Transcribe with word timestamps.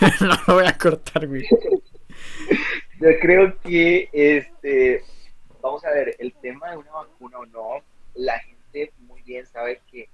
no 0.20 0.34
lo 0.46 0.54
voy 0.54 0.66
a 0.66 0.76
cortar, 0.76 1.26
güey. 1.26 1.46
Yo 3.00 3.08
creo 3.20 3.58
que, 3.60 4.08
este, 4.12 5.02
vamos 5.60 5.84
a 5.84 5.90
ver, 5.90 6.16
el 6.18 6.32
tema 6.34 6.70
de 6.70 6.76
una 6.76 6.90
vacuna 6.92 7.38
o 7.38 7.46
no, 7.46 7.82
la 8.14 8.38
gente 8.40 8.92
muy 8.98 9.22
bien 9.22 9.46
sabe 9.46 9.80
que 9.90 10.08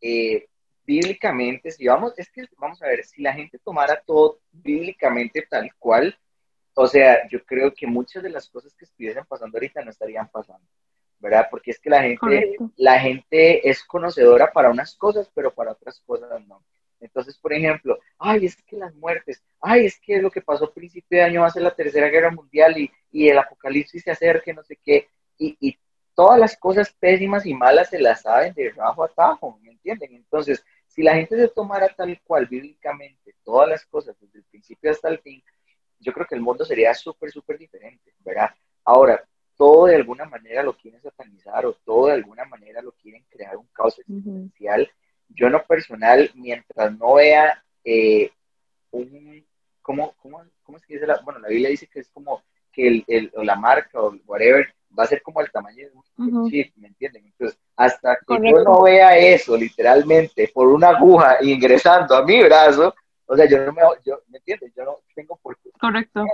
eh, 0.00 0.46
bíblicamente, 0.86 1.70
si 1.70 1.86
vamos, 1.86 2.12
es 2.18 2.30
que 2.30 2.44
vamos 2.58 2.82
a 2.82 2.86
ver, 2.86 3.04
si 3.04 3.22
la 3.22 3.32
gente 3.32 3.58
tomara 3.58 4.02
todo 4.04 4.38
bíblicamente 4.52 5.46
tal 5.48 5.70
cual, 5.78 6.16
o 6.74 6.86
sea, 6.86 7.28
yo 7.28 7.44
creo 7.44 7.72
que 7.72 7.86
muchas 7.86 8.22
de 8.22 8.30
las 8.30 8.48
cosas 8.48 8.74
que 8.74 8.84
estuviesen 8.84 9.24
pasando 9.26 9.56
ahorita 9.56 9.84
no 9.84 9.90
estarían 9.90 10.28
pasando, 10.28 10.66
¿verdad? 11.20 11.48
Porque 11.50 11.70
es 11.70 11.78
que 11.78 11.90
la 11.90 12.02
gente, 12.02 12.56
la 12.76 12.98
gente 12.98 13.68
es 13.68 13.84
conocedora 13.84 14.52
para 14.52 14.70
unas 14.70 14.94
cosas, 14.96 15.30
pero 15.34 15.54
para 15.54 15.72
otras 15.72 16.00
cosas 16.04 16.30
no. 16.46 16.62
Entonces, 17.04 17.38
por 17.38 17.52
ejemplo, 17.52 17.98
ay, 18.18 18.46
es 18.46 18.56
que 18.56 18.76
las 18.76 18.94
muertes, 18.94 19.42
ay, 19.60 19.86
es 19.86 19.98
que 20.00 20.20
lo 20.20 20.30
que 20.30 20.40
pasó 20.40 20.66
a 20.66 20.74
principio 20.74 21.18
de 21.18 21.24
año 21.24 21.42
va 21.42 21.48
a 21.48 21.50
ser 21.50 21.62
la 21.62 21.74
tercera 21.74 22.08
guerra 22.08 22.30
mundial 22.30 22.76
y, 22.78 22.90
y 23.12 23.28
el 23.28 23.38
apocalipsis 23.38 24.02
se 24.02 24.10
acerca, 24.10 24.52
no 24.52 24.62
sé 24.62 24.78
qué, 24.82 25.08
y, 25.38 25.56
y 25.60 25.78
todas 26.14 26.38
las 26.38 26.56
cosas 26.56 26.92
pésimas 26.92 27.44
y 27.46 27.54
malas 27.54 27.90
se 27.90 27.98
las 27.98 28.22
saben 28.22 28.54
de 28.54 28.70
rajo 28.70 29.04
a 29.04 29.08
tajo, 29.08 29.58
¿me 29.62 29.72
entienden? 29.72 30.14
Entonces, 30.14 30.64
si 30.86 31.02
la 31.02 31.14
gente 31.14 31.36
se 31.36 31.48
tomara 31.48 31.88
tal 31.88 32.20
cual 32.22 32.46
bíblicamente 32.46 33.34
todas 33.42 33.68
las 33.68 33.84
cosas 33.86 34.16
desde 34.20 34.38
el 34.38 34.44
principio 34.44 34.90
hasta 34.90 35.08
el 35.08 35.18
fin, 35.18 35.42
yo 35.98 36.12
creo 36.12 36.26
que 36.26 36.34
el 36.34 36.40
mundo 36.40 36.64
sería 36.64 36.94
súper, 36.94 37.30
súper 37.30 37.58
diferente, 37.58 38.12
¿verdad? 38.20 38.50
Ahora, 38.84 39.24
todo 39.56 39.86
de 39.86 39.96
alguna 39.96 40.24
manera 40.24 40.62
lo 40.62 40.76
quieren 40.76 41.00
satanizar 41.00 41.66
o 41.66 41.74
todo 41.74 42.06
de 42.06 42.14
alguna 42.14 42.44
manera 42.44 42.82
lo 42.82 42.92
quieren 42.92 43.24
crear 43.28 43.56
un 43.56 43.66
caos 43.72 43.98
existencial. 43.98 44.90
Yo 45.34 45.46
en 45.46 45.52
lo 45.52 45.64
personal, 45.64 46.30
mientras 46.34 46.96
no 46.96 47.14
vea 47.14 47.62
eh, 47.84 48.30
un, 48.90 49.44
¿cómo, 49.82 50.14
cómo, 50.18 50.42
cómo 50.62 50.78
es 50.78 50.86
que 50.86 50.94
dice 50.94 51.06
la, 51.06 51.20
bueno, 51.24 51.40
la 51.40 51.48
Biblia 51.48 51.68
dice 51.68 51.86
que 51.86 52.00
es 52.00 52.08
como 52.08 52.42
que 52.72 52.88
el, 52.88 53.04
el, 53.06 53.32
o 53.36 53.44
la 53.44 53.56
marca 53.56 54.00
o 54.00 54.16
whatever 54.26 54.66
va 54.98 55.04
a 55.04 55.08
ser 55.08 55.22
como 55.22 55.40
el 55.40 55.50
tamaño 55.50 55.86
de 55.88 55.92
un 56.16 56.50
chip, 56.50 56.72
¿me 56.76 56.88
entienden? 56.88 57.26
Entonces, 57.26 57.58
hasta 57.76 58.16
que 58.26 58.34
yo 58.34 58.62
no 58.62 58.82
vea 58.82 59.16
eso 59.16 59.56
literalmente 59.56 60.50
por 60.52 60.68
una 60.68 60.90
aguja 60.90 61.38
ingresando 61.42 62.14
a 62.14 62.24
mi 62.24 62.42
brazo, 62.42 62.94
o 63.26 63.36
sea, 63.36 63.46
yo 63.46 63.64
no 63.64 63.72
me, 63.72 63.82
yo, 64.04 64.20
¿me 64.28 64.38
entiendes? 64.38 64.72
Yo 64.76 64.84
no 64.84 64.98
tengo 65.14 65.36
por 65.36 65.58
qué. 65.58 65.70
Correcto. 65.80 66.24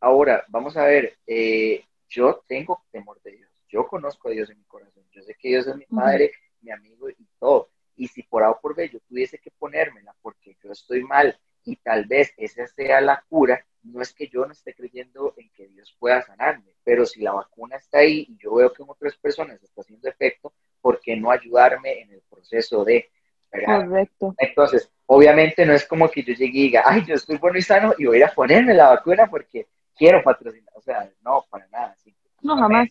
Ahora, 0.00 0.44
vamos 0.48 0.76
a 0.76 0.84
ver, 0.84 1.16
eh, 1.26 1.84
yo 2.08 2.42
tengo 2.46 2.84
temor 2.90 3.20
de 3.22 3.32
Dios, 3.32 3.50
yo 3.68 3.86
conozco 3.86 4.28
a 4.28 4.32
Dios 4.32 4.50
en 4.50 4.58
mi 4.58 4.64
corazón, 4.64 5.04
yo 5.10 5.22
sé 5.22 5.34
que 5.34 5.48
Dios 5.48 5.66
es 5.66 5.76
mi 5.76 5.86
padre, 5.86 6.32
mi 6.60 6.70
amigo 6.70 7.08
y 7.08 7.26
todo, 7.38 7.70
y 7.98 8.08
si 8.08 8.22
por 8.22 8.42
A 8.42 8.50
o 8.50 8.60
por 8.60 8.74
B 8.74 8.88
yo 8.88 9.00
tuviese 9.00 9.38
que 9.38 9.50
ponérmela 9.50 10.14
porque 10.22 10.56
yo 10.62 10.72
estoy 10.72 11.02
mal 11.02 11.38
y 11.64 11.76
tal 11.76 12.06
vez 12.06 12.32
esa 12.36 12.66
sea 12.66 13.00
la 13.00 13.22
cura, 13.28 13.62
no 13.82 14.00
es 14.00 14.14
que 14.14 14.28
yo 14.28 14.46
no 14.46 14.52
esté 14.52 14.74
creyendo 14.74 15.34
en 15.36 15.50
que 15.50 15.68
Dios 15.68 15.94
pueda 15.98 16.22
sanarme, 16.22 16.74
pero 16.82 17.04
si 17.04 17.20
la 17.20 17.32
vacuna 17.32 17.76
está 17.76 17.98
ahí 17.98 18.26
y 18.28 18.38
yo 18.38 18.54
veo 18.54 18.72
que 18.72 18.82
en 18.82 18.88
otras 18.88 19.16
personas 19.16 19.62
está 19.62 19.82
haciendo 19.82 20.08
efecto, 20.08 20.54
¿por 20.80 21.00
qué 21.00 21.16
no 21.16 21.30
ayudarme 21.30 22.00
en 22.00 22.12
el 22.12 22.22
proceso 22.30 22.84
de... 22.84 23.10
Correcto. 23.50 24.34
Entonces, 24.38 24.90
obviamente 25.06 25.64
no 25.64 25.72
es 25.72 25.86
como 25.86 26.10
que 26.10 26.22
yo 26.22 26.34
llegue 26.34 26.58
y 26.58 26.62
diga, 26.64 26.82
ay, 26.84 27.04
yo 27.06 27.14
estoy 27.14 27.38
bueno 27.38 27.58
y 27.58 27.62
sano 27.62 27.94
y 27.98 28.06
voy 28.06 28.22
a 28.22 28.28
ponerme 28.28 28.74
la 28.74 28.90
vacuna 28.90 29.26
porque 29.26 29.66
quiero 29.96 30.22
patrocinar. 30.22 30.70
O 30.74 30.82
sea, 30.82 31.10
no, 31.22 31.44
para 31.48 31.66
nada. 31.68 31.96
No, 32.42 32.56
jamás. 32.56 32.88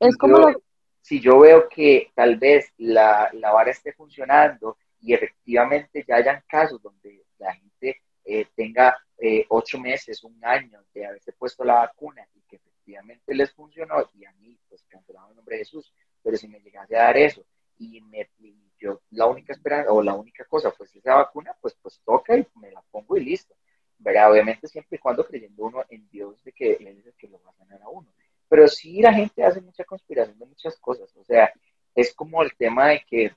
Es 0.00 0.16
como 0.16 0.52
Si 1.04 1.20
yo 1.20 1.38
veo 1.38 1.68
que 1.68 2.10
tal 2.14 2.38
vez 2.38 2.72
la, 2.78 3.28
la 3.34 3.52
vara 3.52 3.70
esté 3.70 3.92
funcionando 3.92 4.78
y 5.00 5.12
efectivamente 5.12 6.02
ya 6.08 6.16
hayan 6.16 6.42
casos 6.48 6.80
donde 6.80 7.26
la 7.36 7.52
gente 7.52 8.00
eh, 8.24 8.46
tenga 8.56 8.96
eh, 9.18 9.44
ocho 9.50 9.78
meses, 9.78 10.24
un 10.24 10.42
año 10.42 10.82
de 10.94 11.04
haberse 11.04 11.34
puesto 11.34 11.62
la 11.62 11.74
vacuna 11.74 12.26
y 12.32 12.40
que 12.48 12.56
efectivamente 12.56 13.34
les 13.34 13.52
funcionó 13.52 13.96
y 14.14 14.24
a 14.24 14.32
mí, 14.32 14.58
pues 14.66 14.82
cancelado 14.88 15.28
en 15.28 15.36
nombre 15.36 15.56
de 15.56 15.64
Jesús, 15.66 15.92
pero 16.22 16.38
si 16.38 16.48
me 16.48 16.60
llegase 16.60 16.96
a 16.96 17.02
dar 17.02 17.18
eso 17.18 17.44
y, 17.76 18.00
me, 18.00 18.30
yo 18.78 19.02
la 19.10 19.26
única 19.26 19.52
esperanza 19.52 19.92
o 19.92 20.02
la 20.02 20.14
única 20.14 20.46
cosa 20.46 20.70
pues 20.70 20.96
esa 20.96 21.16
vacuna, 21.16 21.54
pues 21.60 21.76
pues 21.82 22.00
toca 22.02 22.34
y 22.34 22.46
me 22.54 22.70
la 22.70 22.80
pongo 22.90 23.14
y 23.18 23.24
listo. 23.24 23.54
¿verdad? 23.98 24.32
Obviamente 24.32 24.68
siempre 24.68 24.96
y 24.96 25.00
cuando 25.00 25.26
creyendo 25.26 25.64
uno 25.64 25.84
en 25.90 26.08
Dios 26.08 26.42
de 26.44 26.52
que 26.52 26.72
Él 26.72 26.86
es 26.98 27.06
el 27.06 27.14
que 27.14 27.28
lo 27.28 27.42
va 27.42 27.50
a 27.50 27.56
sanar 27.56 27.82
a 27.82 27.90
uno. 27.90 28.10
Pero 28.54 28.68
sí 28.68 29.02
la 29.02 29.12
gente 29.12 29.42
hace 29.42 29.60
mucha 29.60 29.82
conspiración 29.82 30.38
de 30.38 30.46
muchas 30.46 30.76
cosas. 30.78 31.10
O 31.16 31.24
sea, 31.24 31.52
es 31.92 32.14
como 32.14 32.40
el 32.40 32.54
tema 32.54 32.90
de 32.90 33.04
que, 33.08 33.32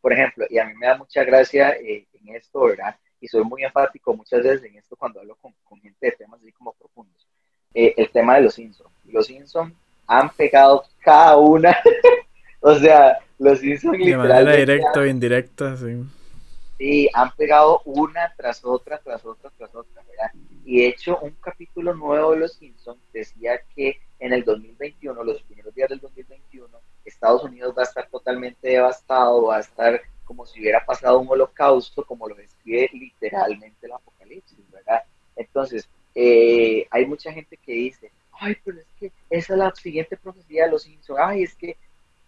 por 0.00 0.12
ejemplo, 0.12 0.46
y 0.50 0.58
a 0.58 0.64
mí 0.64 0.74
me 0.74 0.86
da 0.86 0.96
mucha 0.96 1.22
gracia 1.22 1.76
eh, 1.76 2.06
en 2.12 2.34
esto, 2.34 2.60
¿verdad? 2.62 2.96
y 3.22 3.28
soy 3.28 3.44
muy 3.44 3.62
enfático 3.62 4.14
muchas 4.14 4.42
veces 4.42 4.64
en 4.64 4.76
esto 4.76 4.96
cuando 4.96 5.20
hablo 5.20 5.36
con, 5.36 5.54
gente 5.80 6.06
de 6.06 6.12
temas 6.12 6.40
así 6.40 6.50
como 6.50 6.72
profundos. 6.72 7.24
Eh, 7.72 7.94
el 7.96 8.10
tema 8.10 8.34
de 8.34 8.42
los 8.42 8.54
Simpsons. 8.54 8.90
Los 9.04 9.28
Simpsons 9.28 9.72
han 10.08 10.28
pegado 10.30 10.84
cada 10.98 11.36
una, 11.36 11.74
o 12.60 12.74
sea, 12.74 13.20
los 13.38 13.60
Simpsons 13.60 13.96
literalmente... 13.96 14.34
De 14.34 14.44
manera 14.44 14.56
directa 14.56 15.00
o 15.00 15.06
indirecta, 15.06 15.76
sí. 15.76 16.02
Sí, 16.78 17.08
han 17.14 17.30
pegado 17.36 17.80
una 17.84 18.34
tras 18.36 18.64
otra, 18.64 18.98
tras 18.98 19.24
otra, 19.24 19.50
tras 19.56 19.72
otra, 19.72 20.02
¿verdad? 20.02 20.32
Y 20.64 20.80
de 20.80 20.88
hecho, 20.88 21.18
un 21.20 21.30
capítulo 21.40 21.94
nuevo 21.94 22.32
de 22.32 22.40
Los 22.40 22.54
Simpsons 22.54 23.00
decía 23.12 23.60
que 23.76 24.00
en 24.22 24.32
el 24.32 24.44
2021, 24.44 25.24
los 25.24 25.42
primeros 25.42 25.74
días 25.74 25.88
del 25.88 25.98
2021, 25.98 26.68
Estados 27.04 27.42
Unidos 27.42 27.74
va 27.76 27.82
a 27.82 27.86
estar 27.86 28.08
totalmente 28.08 28.68
devastado, 28.68 29.46
va 29.46 29.56
a 29.56 29.60
estar 29.60 30.00
como 30.24 30.46
si 30.46 30.60
hubiera 30.60 30.86
pasado 30.86 31.18
un 31.18 31.28
holocausto, 31.28 32.04
como 32.04 32.28
lo 32.28 32.36
describe 32.36 32.88
literalmente 32.92 33.84
el 33.84 33.92
Apocalipsis, 33.92 34.58
¿verdad? 34.70 35.02
Entonces, 35.34 35.88
eh, 36.14 36.86
hay 36.92 37.04
mucha 37.04 37.32
gente 37.32 37.56
que 37.56 37.72
dice, 37.72 38.12
ay, 38.38 38.56
pero 38.64 38.78
es 38.78 38.86
que 39.00 39.12
esa 39.28 39.54
es 39.54 39.58
la 39.58 39.74
siguiente 39.74 40.16
profecía 40.16 40.66
de 40.66 40.70
los 40.70 40.84
Simpsons, 40.84 41.18
ay, 41.20 41.42
es 41.42 41.54
que, 41.56 41.76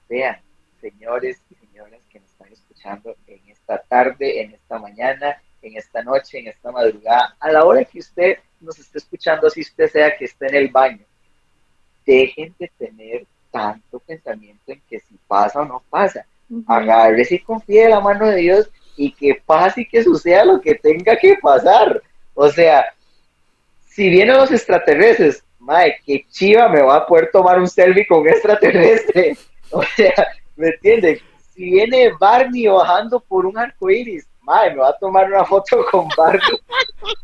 vean, 0.08 0.40
señores 0.80 1.40
y 1.48 1.54
señoras 1.54 2.00
que 2.10 2.18
nos 2.18 2.28
están 2.28 2.52
escuchando 2.52 3.14
en 3.28 3.40
esta 3.48 3.78
tarde, 3.78 4.42
en 4.42 4.52
esta 4.52 4.80
mañana, 4.80 5.40
en 5.62 5.76
esta 5.76 6.02
noche, 6.02 6.40
en 6.40 6.48
esta 6.48 6.72
madrugada, 6.72 7.36
a 7.38 7.52
la 7.52 7.64
hora 7.64 7.84
que 7.84 8.00
usted 8.00 8.38
nos 8.60 8.80
esté 8.80 8.98
escuchando, 8.98 9.48
si 9.48 9.60
usted 9.60 9.88
sea 9.88 10.16
que 10.16 10.24
esté 10.24 10.48
en 10.48 10.56
el 10.56 10.68
baño, 10.70 11.04
dejen 12.04 12.54
de 12.58 12.70
tener 12.78 13.26
tanto 13.50 14.00
pensamiento 14.00 14.72
en 14.72 14.80
que 14.88 14.98
si 15.00 15.16
pasa 15.26 15.60
o 15.60 15.64
no 15.64 15.82
pasa 15.88 16.26
agarre 16.66 17.26
y 17.28 17.38
confíe 17.38 17.84
en 17.84 17.90
la 17.90 18.00
mano 18.00 18.26
de 18.26 18.36
Dios 18.36 18.70
y 18.96 19.12
que 19.12 19.40
pase 19.46 19.82
y 19.82 19.88
que 19.88 20.04
suceda 20.04 20.44
lo 20.44 20.60
que 20.60 20.74
tenga 20.74 21.16
que 21.16 21.36
pasar. 21.40 22.02
O 22.34 22.48
sea, 22.48 22.84
si 23.86 24.08
vienen 24.08 24.36
los 24.36 24.50
extraterrestres, 24.50 25.42
madre, 25.58 25.96
que 26.04 26.24
chiva 26.30 26.68
me 26.68 26.82
va 26.82 26.96
a 26.96 27.06
poder 27.06 27.30
tomar 27.32 27.58
un 27.58 27.68
selfie 27.68 28.06
con 28.06 28.20
un 28.20 28.28
extraterrestre. 28.28 29.36
O 29.70 29.82
sea, 29.96 30.14
¿me 30.54 30.68
entiendes? 30.68 31.20
Si 31.52 31.64
viene 31.64 32.12
Barney 32.20 32.68
bajando 32.68 33.18
por 33.18 33.44
un 33.44 33.58
arco 33.58 33.90
iris, 33.90 34.24
madre, 34.42 34.74
me 34.74 34.82
va 34.82 34.90
a 34.90 34.98
tomar 34.98 35.26
una 35.26 35.44
foto 35.44 35.84
con 35.90 36.06
Barney. 36.16 36.40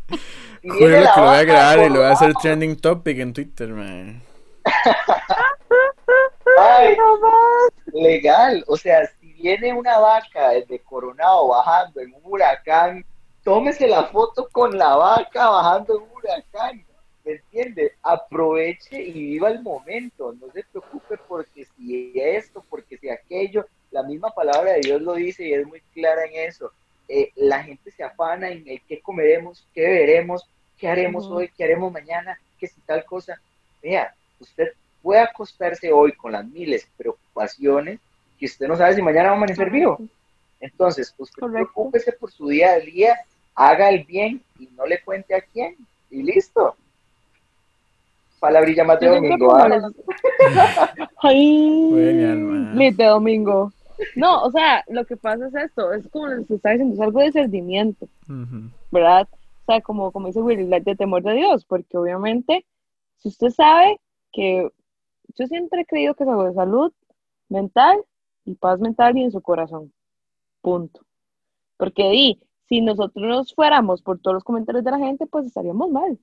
Si 0.61 0.67
que 0.67 0.87
lo 0.89 0.89
voy 0.89 1.05
a 1.05 1.43
grabar 1.43 1.79
y 1.79 1.89
lo 1.89 1.99
voy 2.01 2.03
a 2.03 2.11
hacer 2.11 2.33
trending 2.33 2.75
topic 2.75 3.17
en 3.19 3.33
Twitter, 3.33 3.69
man. 3.69 4.21
Ay, 6.59 6.97
legal, 7.93 8.63
o 8.67 8.77
sea, 8.77 9.09
viene 9.21 9.73
una 9.73 9.97
vaca 9.99 10.49
desde 10.49 10.79
Coronado 10.79 11.47
bajando 11.47 12.01
en 12.01 12.13
un 12.13 12.21
huracán, 12.23 13.05
tómese 13.43 13.87
la 13.87 14.03
foto 14.05 14.47
con 14.51 14.77
la 14.77 14.95
vaca 14.95 15.49
bajando 15.49 15.97
en 15.97 16.03
un 16.03 16.09
huracán, 16.15 16.85
¿me 17.23 17.31
entiende? 17.33 17.93
Aproveche 18.03 19.01
y 19.01 19.13
viva 19.13 19.49
el 19.49 19.61
momento, 19.61 20.33
no 20.33 20.51
se 20.51 20.63
preocupe 20.63 21.17
porque 21.27 21.65
si 21.65 22.13
esto, 22.15 22.63
porque 22.69 22.97
si 22.97 23.09
aquello, 23.09 23.65
la 23.91 24.03
misma 24.03 24.29
palabra 24.29 24.73
de 24.73 24.81
Dios 24.81 25.01
lo 25.01 25.13
dice 25.13 25.47
y 25.47 25.53
es 25.53 25.65
muy 25.67 25.81
clara 25.93 26.25
en 26.25 26.47
eso. 26.47 26.71
Eh, 27.07 27.31
la 27.35 27.61
gente 27.63 27.91
se 27.91 28.03
afana 28.03 28.49
en 28.49 28.67
el 28.67 28.81
qué 28.87 29.01
comeremos, 29.01 29.67
qué 29.73 29.81
veremos, 29.81 30.47
qué 30.77 30.87
haremos 30.87 31.27
hoy, 31.27 31.51
qué 31.55 31.65
haremos 31.65 31.91
mañana, 31.91 32.39
qué 32.57 32.67
si 32.67 32.79
tal 32.81 33.03
cosa. 33.03 33.41
Vea, 33.83 34.15
usted 34.41 34.69
puede 35.01 35.21
acostarse 35.21 35.91
hoy 35.91 36.13
con 36.13 36.33
las 36.33 36.45
miles 36.45 36.83
de 36.85 36.91
preocupaciones 36.97 37.99
que 38.39 38.45
usted 38.45 38.67
no 38.67 38.75
sabe 38.75 38.95
si 38.95 39.01
mañana 39.01 39.29
va 39.29 39.35
a 39.35 39.37
amanecer 39.37 39.69
vivo. 39.69 39.99
Entonces, 40.59 41.13
usted 41.17 41.47
preocúpese 41.47 42.11
por 42.13 42.31
su 42.31 42.47
día 42.47 42.73
a 42.73 42.79
día, 42.79 43.15
haga 43.55 43.89
el 43.89 44.03
bien 44.03 44.41
y 44.59 44.67
no 44.75 44.85
le 44.85 45.01
cuente 45.01 45.35
a 45.35 45.41
quién. 45.41 45.75
Y 46.09 46.23
listo. 46.23 46.75
Palabrilla 48.39 48.83
más 48.83 48.99
de 48.99 49.07
domingo. 49.07 49.55
¿ah? 49.55 49.91
Ay, 51.23 52.91
de 52.91 53.05
domingo. 53.05 53.71
No, 54.15 54.43
o 54.43 54.51
sea, 54.51 54.83
lo 54.87 55.05
que 55.05 55.15
pasa 55.15 55.47
es 55.47 55.55
esto, 55.55 55.93
es 55.93 56.07
como 56.09 56.27
se 56.47 56.55
está 56.55 56.71
diciendo, 56.71 56.95
es 56.95 57.01
algo 57.01 57.19
de 57.19 57.25
discernimiento, 57.25 58.07
¿verdad? 58.89 59.27
O 59.31 59.65
sea, 59.65 59.81
como, 59.81 60.11
como 60.11 60.27
dice 60.27 60.41
Willy, 60.41 60.65
de 60.65 60.95
temor 60.95 61.21
de 61.21 61.33
Dios, 61.33 61.65
porque 61.65 61.97
obviamente, 61.97 62.65
si 63.17 63.29
usted 63.29 63.49
sabe 63.51 63.99
que 64.31 64.69
yo 65.35 65.47
siempre 65.47 65.81
he 65.81 65.85
creído 65.85 66.15
que 66.15 66.23
es 66.23 66.29
algo 66.29 66.45
de 66.45 66.53
salud 66.53 66.93
mental 67.49 68.03
y 68.45 68.55
paz 68.55 68.79
mental 68.79 69.17
y 69.17 69.23
en 69.23 69.31
su 69.31 69.41
corazón. 69.41 69.93
Punto. 70.61 71.01
Porque 71.77 72.09
di, 72.09 72.41
si 72.67 72.81
nosotros 72.81 73.25
nos 73.25 73.53
fuéramos 73.53 74.01
por 74.01 74.19
todos 74.19 74.35
los 74.35 74.43
comentarios 74.43 74.83
de 74.83 74.91
la 74.91 74.99
gente, 74.99 75.25
pues 75.25 75.45
estaríamos 75.45 75.89
mal, 75.89 76.19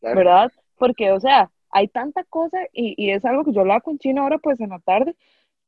¿verdad? 0.00 0.52
Porque, 0.76 1.12
o 1.12 1.20
sea, 1.20 1.50
hay 1.70 1.88
tanta 1.88 2.24
cosa 2.24 2.58
y, 2.72 2.94
y, 2.96 3.10
es 3.10 3.24
algo 3.24 3.44
que 3.44 3.52
yo 3.52 3.60
hablaba 3.60 3.80
con 3.80 3.98
Chino 3.98 4.22
ahora, 4.22 4.38
pues 4.38 4.60
en 4.60 4.70
la 4.70 4.78
tarde, 4.78 5.16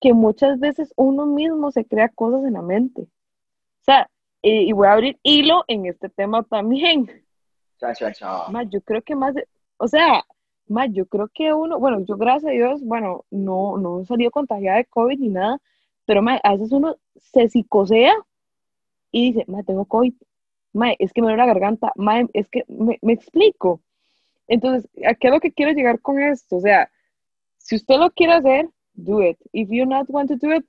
que 0.00 0.14
muchas 0.14 0.58
veces 0.58 0.92
uno 0.96 1.26
mismo 1.26 1.70
se 1.70 1.84
crea 1.84 2.08
cosas 2.08 2.44
en 2.44 2.54
la 2.54 2.62
mente. 2.62 3.02
O 3.02 3.84
sea, 3.84 4.08
y, 4.42 4.72
voy 4.72 4.86
a 4.86 4.92
abrir 4.92 5.18
hilo 5.22 5.64
en 5.68 5.86
este 5.86 6.08
tema 6.08 6.42
también. 6.44 7.24
Chao, 7.78 7.92
chao, 7.94 8.12
chao. 8.12 8.62
yo 8.70 8.80
creo 8.82 9.02
que 9.02 9.14
más, 9.14 9.34
o 9.76 9.88
sea, 9.88 10.24
más, 10.70 10.90
yo 10.92 11.06
creo 11.06 11.28
que 11.32 11.52
uno, 11.52 11.78
bueno, 11.78 12.00
yo 12.06 12.16
gracias 12.16 12.50
a 12.50 12.54
Dios, 12.54 12.82
bueno, 12.82 13.24
no, 13.30 13.78
no 13.78 14.00
he 14.00 14.06
salido 14.06 14.30
contagiada 14.30 14.78
de 14.78 14.86
COVID 14.86 15.18
ni 15.18 15.28
nada, 15.28 15.60
pero 16.06 16.22
a 16.42 16.52
veces 16.52 16.72
uno 16.72 16.96
se 17.16 17.48
psicosea 17.48 18.14
y 19.10 19.32
dice, 19.32 19.44
ma, 19.48 19.62
tengo 19.62 19.84
COVID, 19.84 20.14
ma, 20.72 20.92
es 20.98 21.12
que 21.12 21.20
me 21.20 21.28
duele 21.28 21.38
la 21.38 21.46
garganta, 21.46 21.92
ma, 21.96 22.22
es 22.32 22.48
que 22.48 22.64
me, 22.68 22.98
me 23.02 23.12
explico. 23.12 23.80
Entonces, 24.48 24.90
¿a 25.06 25.14
qué 25.14 25.28
es 25.28 25.32
lo 25.32 25.40
que 25.40 25.52
quiero 25.52 25.72
llegar 25.72 26.00
con 26.00 26.20
esto? 26.20 26.56
O 26.56 26.60
sea, 26.60 26.90
si 27.58 27.76
usted 27.76 27.98
lo 27.98 28.10
quiere 28.10 28.32
hacer, 28.34 28.68
do 28.94 29.22
it. 29.22 29.38
If 29.52 29.68
you 29.70 29.86
not 29.86 30.08
want 30.08 30.28
to 30.30 30.36
do 30.36 30.52
it, 30.54 30.64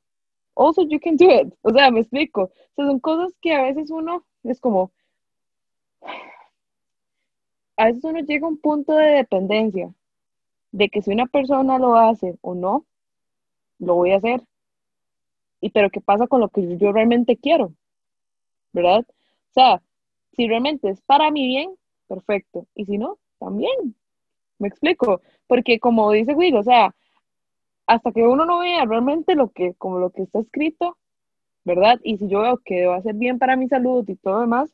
also 0.56 0.83
you 0.83 1.00
can 1.00 1.18
do 1.18 1.30
it. 1.30 1.54
O 1.62 1.71
sea, 1.71 1.92
me 1.92 2.01
explico. 2.01 2.44
O 2.44 2.75
sea, 2.75 2.86
son 2.86 3.00
cosas 3.00 3.33
que 3.42 3.54
a 3.54 3.63
veces 3.63 3.89
uno 3.89 4.25
es 4.44 4.59
como, 4.59 4.92
a 7.81 7.86
veces 7.86 8.04
uno 8.04 8.19
llega 8.19 8.45
a 8.45 8.50
un 8.50 8.60
punto 8.60 8.94
de 8.94 9.07
dependencia 9.07 9.92
de 10.72 10.89
que 10.89 11.01
si 11.01 11.10
una 11.10 11.25
persona 11.25 11.80
lo 11.80 11.95
hace 11.95 12.38
o 12.42 12.54
no, 12.54 12.86
lo 13.80 13.95
voy 13.95 14.12
a 14.12 14.18
hacer. 14.18 14.44
Y 15.62 15.72
pero 15.72 15.89
¿qué 15.89 16.00
pasa 16.00 16.28
con 16.28 16.42
lo 16.42 16.50
que 16.50 16.78
yo 16.78 16.92
realmente 16.92 17.38
quiero? 17.38 17.74
¿Verdad? 18.72 19.04
O 19.10 19.54
sea, 19.54 19.81
si 20.33 20.48
realmente 20.48 20.89
es 20.89 21.01
para 21.01 21.31
mi 21.31 21.48
bien, 21.48 21.74
perfecto. 22.07 22.68
Y 22.75 22.86
si 22.86 23.00
no, 23.00 23.18
también. 23.39 23.95
Me 24.60 24.68
explico. 24.68 25.22
Porque 25.48 25.80
como 25.80 26.12
dice 26.12 26.36
Will, 26.36 26.57
o 26.57 26.63
sea, 26.63 26.94
hasta 27.88 28.12
que 28.12 28.22
uno 28.22 28.45
no 28.45 28.60
vea 28.60 28.86
realmente 28.86 29.33
lo 29.33 29.50
que, 29.50 29.74
como 29.74 29.98
lo 29.98 30.12
que 30.12 30.22
está 30.22 30.38
escrito, 30.38 31.00
¿verdad? 31.66 32.00
Y 32.04 32.18
si 32.18 32.28
yo 32.28 32.42
veo 32.42 32.57
que 32.63 32.86
va 32.86 32.98
a 32.98 33.01
ser 33.01 33.16
bien 33.16 33.39
para 33.39 33.56
mi 33.56 33.68
salud 33.68 34.07
y 34.07 34.18
todo 34.18 34.42
demás, 34.42 34.72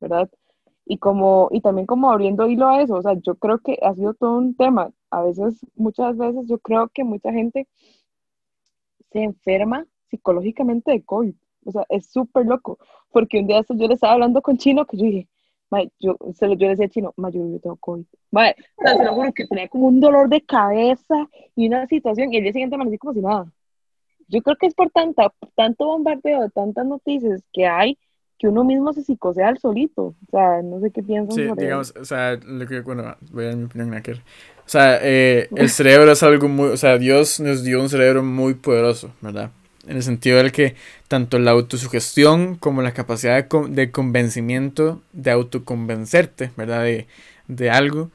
¿verdad? 0.00 0.28
Y 0.86 0.98
como, 0.98 1.48
y 1.50 1.60
también 1.60 1.86
como 1.86 2.10
abriendo 2.10 2.46
hilo 2.46 2.68
a 2.68 2.80
eso, 2.80 2.94
o 2.94 3.02
sea, 3.02 3.14
yo 3.14 3.34
creo 3.34 3.58
que 3.58 3.78
ha 3.82 3.92
sido 3.94 4.14
todo 4.14 4.38
un 4.38 4.54
tema. 4.54 4.92
A 5.10 5.22
veces, 5.22 5.66
muchas 5.74 6.16
veces, 6.16 6.46
yo 6.46 6.58
creo 6.58 6.88
que 6.88 7.02
mucha 7.02 7.32
gente 7.32 7.66
se 9.10 9.24
enferma 9.24 9.86
psicológicamente 10.08 10.92
de 10.92 11.04
COVID. 11.04 11.34
O 11.64 11.72
sea, 11.72 11.84
es 11.88 12.06
súper 12.10 12.46
loco. 12.46 12.78
Porque 13.10 13.40
un 13.40 13.48
día 13.48 13.64
yo 13.68 13.88
le 13.88 13.94
estaba 13.94 14.12
hablando 14.12 14.40
con 14.42 14.58
Chino 14.58 14.86
que 14.86 14.96
yo 14.96 15.04
dije, 15.04 15.28
yo, 15.98 16.16
se 16.34 16.46
lo, 16.46 16.54
yo 16.54 16.66
le 16.66 16.76
decía 16.76 16.88
Chino, 16.88 17.12
yo, 17.16 17.30
yo 17.50 17.60
tengo 17.60 17.76
COVID. 17.76 18.04
o 18.30 18.38
sea, 18.82 18.96
se 18.96 19.04
lo 19.04 19.14
juro 19.14 19.32
que 19.32 19.46
tenía 19.46 19.68
como 19.68 19.88
un 19.88 20.00
dolor 20.00 20.28
de 20.28 20.40
cabeza 20.42 21.28
y 21.54 21.66
una 21.66 21.86
situación, 21.86 22.32
y 22.32 22.36
el 22.36 22.44
día 22.44 22.52
siguiente 22.52 22.78
me 22.78 22.98
como 22.98 23.14
si 23.14 23.20
nada. 23.20 23.52
Yo 24.28 24.42
creo 24.42 24.56
que 24.56 24.66
es 24.66 24.74
por 24.74 24.90
tanta, 24.90 25.32
tanto 25.54 25.86
bombardeo 25.86 26.42
de 26.42 26.50
tantas 26.50 26.86
noticias 26.86 27.42
que 27.52 27.66
hay 27.66 27.98
que 28.38 28.48
uno 28.48 28.64
mismo 28.64 28.92
se 28.92 29.02
psicosea 29.02 29.48
al 29.48 29.58
solito. 29.58 30.02
O 30.02 30.30
sea, 30.30 30.62
no 30.62 30.80
sé 30.80 30.90
qué 30.90 31.02
piensan 31.02 31.34
sí, 31.34 31.48
digamos, 31.56 31.94
o 31.98 32.04
sea, 32.04 32.36
lo 32.36 32.66
que, 32.66 32.80
bueno, 32.80 33.16
voy 33.30 33.44
a 33.44 33.48
dar 33.48 33.56
mi 33.56 33.64
opinión, 33.64 33.90
Naker. 33.90 34.18
O 34.18 34.68
sea, 34.68 34.98
eh, 35.02 35.48
el 35.56 35.70
cerebro 35.70 36.10
es 36.10 36.22
algo 36.22 36.48
muy, 36.48 36.68
o 36.68 36.76
sea, 36.76 36.98
Dios 36.98 37.40
nos 37.40 37.62
dio 37.62 37.80
un 37.80 37.88
cerebro 37.88 38.22
muy 38.22 38.54
poderoso, 38.54 39.10
¿verdad? 39.20 39.50
En 39.86 39.96
el 39.96 40.02
sentido 40.02 40.38
del 40.38 40.52
que 40.52 40.74
tanto 41.08 41.38
la 41.38 41.52
autosugestión 41.52 42.56
como 42.56 42.82
la 42.82 42.92
capacidad 42.92 43.44
de, 43.44 43.68
de 43.68 43.90
convencimiento, 43.90 45.00
de 45.12 45.30
autoconvencerte, 45.30 46.50
¿verdad? 46.56 46.82
De, 46.82 47.06
de 47.46 47.70
algo, 47.70 48.10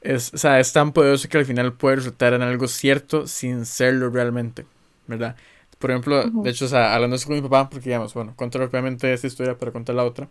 es, 0.00 0.32
o 0.32 0.38
sea, 0.38 0.60
es 0.60 0.72
tan 0.72 0.92
poderoso 0.92 1.28
que 1.28 1.38
al 1.38 1.44
final 1.44 1.74
puede 1.74 1.96
resultar 1.96 2.32
en 2.32 2.42
algo 2.42 2.66
cierto 2.68 3.26
sin 3.26 3.66
serlo 3.66 4.08
realmente, 4.08 4.64
¿verdad? 5.06 5.36
Por 5.80 5.90
ejemplo, 5.90 6.24
de 6.30 6.50
hecho, 6.50 6.66
o 6.66 6.68
sea, 6.68 6.94
hablando 6.94 7.16
eso 7.16 7.26
con 7.26 7.36
mi 7.36 7.42
papá, 7.42 7.70
porque 7.70 7.86
digamos, 7.90 8.14
bueno, 8.14 8.34
cuento 8.36 8.58
rápidamente 8.58 9.12
esta 9.12 9.26
historia 9.26 9.58
para 9.58 9.72
contar 9.72 9.96
la 9.96 10.04
otra. 10.04 10.28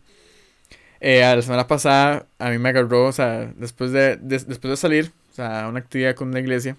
Eh, 1.02 1.24
a 1.24 1.36
la 1.36 1.42
semana 1.42 1.68
pasada 1.68 2.28
a 2.40 2.50
mí 2.52 2.58
me 2.60 2.70
agarró, 2.70 3.06
o 3.08 3.12
sea, 3.12 3.54
después 3.58 3.92
de, 3.92 4.18
después 4.18 4.62
de 4.72 4.78
salir, 4.78 5.12
o 5.32 5.34
sea, 5.34 5.66
a 5.66 5.70
una 5.70 5.80
actividad 5.80 6.16
con 6.16 6.30
una 6.30 6.40
iglesia, 6.40 6.78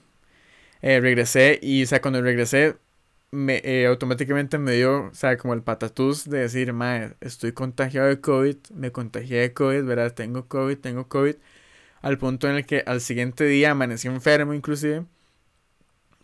eh, 0.83 1.01
regresé 1.01 1.59
y, 1.63 1.83
o 1.85 1.87
sea, 1.87 2.01
cuando 2.03 2.23
regresé, 2.23 2.77
me, 3.33 3.61
eh, 3.65 3.87
automáticamente 3.87 4.59
me 4.59 4.73
dio, 4.75 5.07
o 5.09 5.15
sea, 5.15 5.37
como 5.39 5.55
el 5.55 5.63
patatús 5.63 6.29
de 6.31 6.41
decir, 6.41 6.73
madre, 6.73 7.17
estoy 7.21 7.53
contagiado 7.53 8.09
de 8.09 8.21
COVID, 8.21 8.57
me 8.75 8.93
contagié 8.93 9.39
de 9.41 9.53
COVID, 9.55 9.85
¿verdad? 9.85 10.15
Tengo 10.15 10.49
COVID, 10.49 10.79
tengo 10.79 11.09
COVID, 11.09 11.37
al 12.03 12.19
punto 12.19 12.49
en 12.49 12.57
el 12.57 12.67
que 12.67 12.83
al 12.87 13.01
siguiente 13.01 13.45
día 13.45 13.73
amanecí 13.73 14.09
enfermo 14.09 14.55
inclusive. 14.55 15.05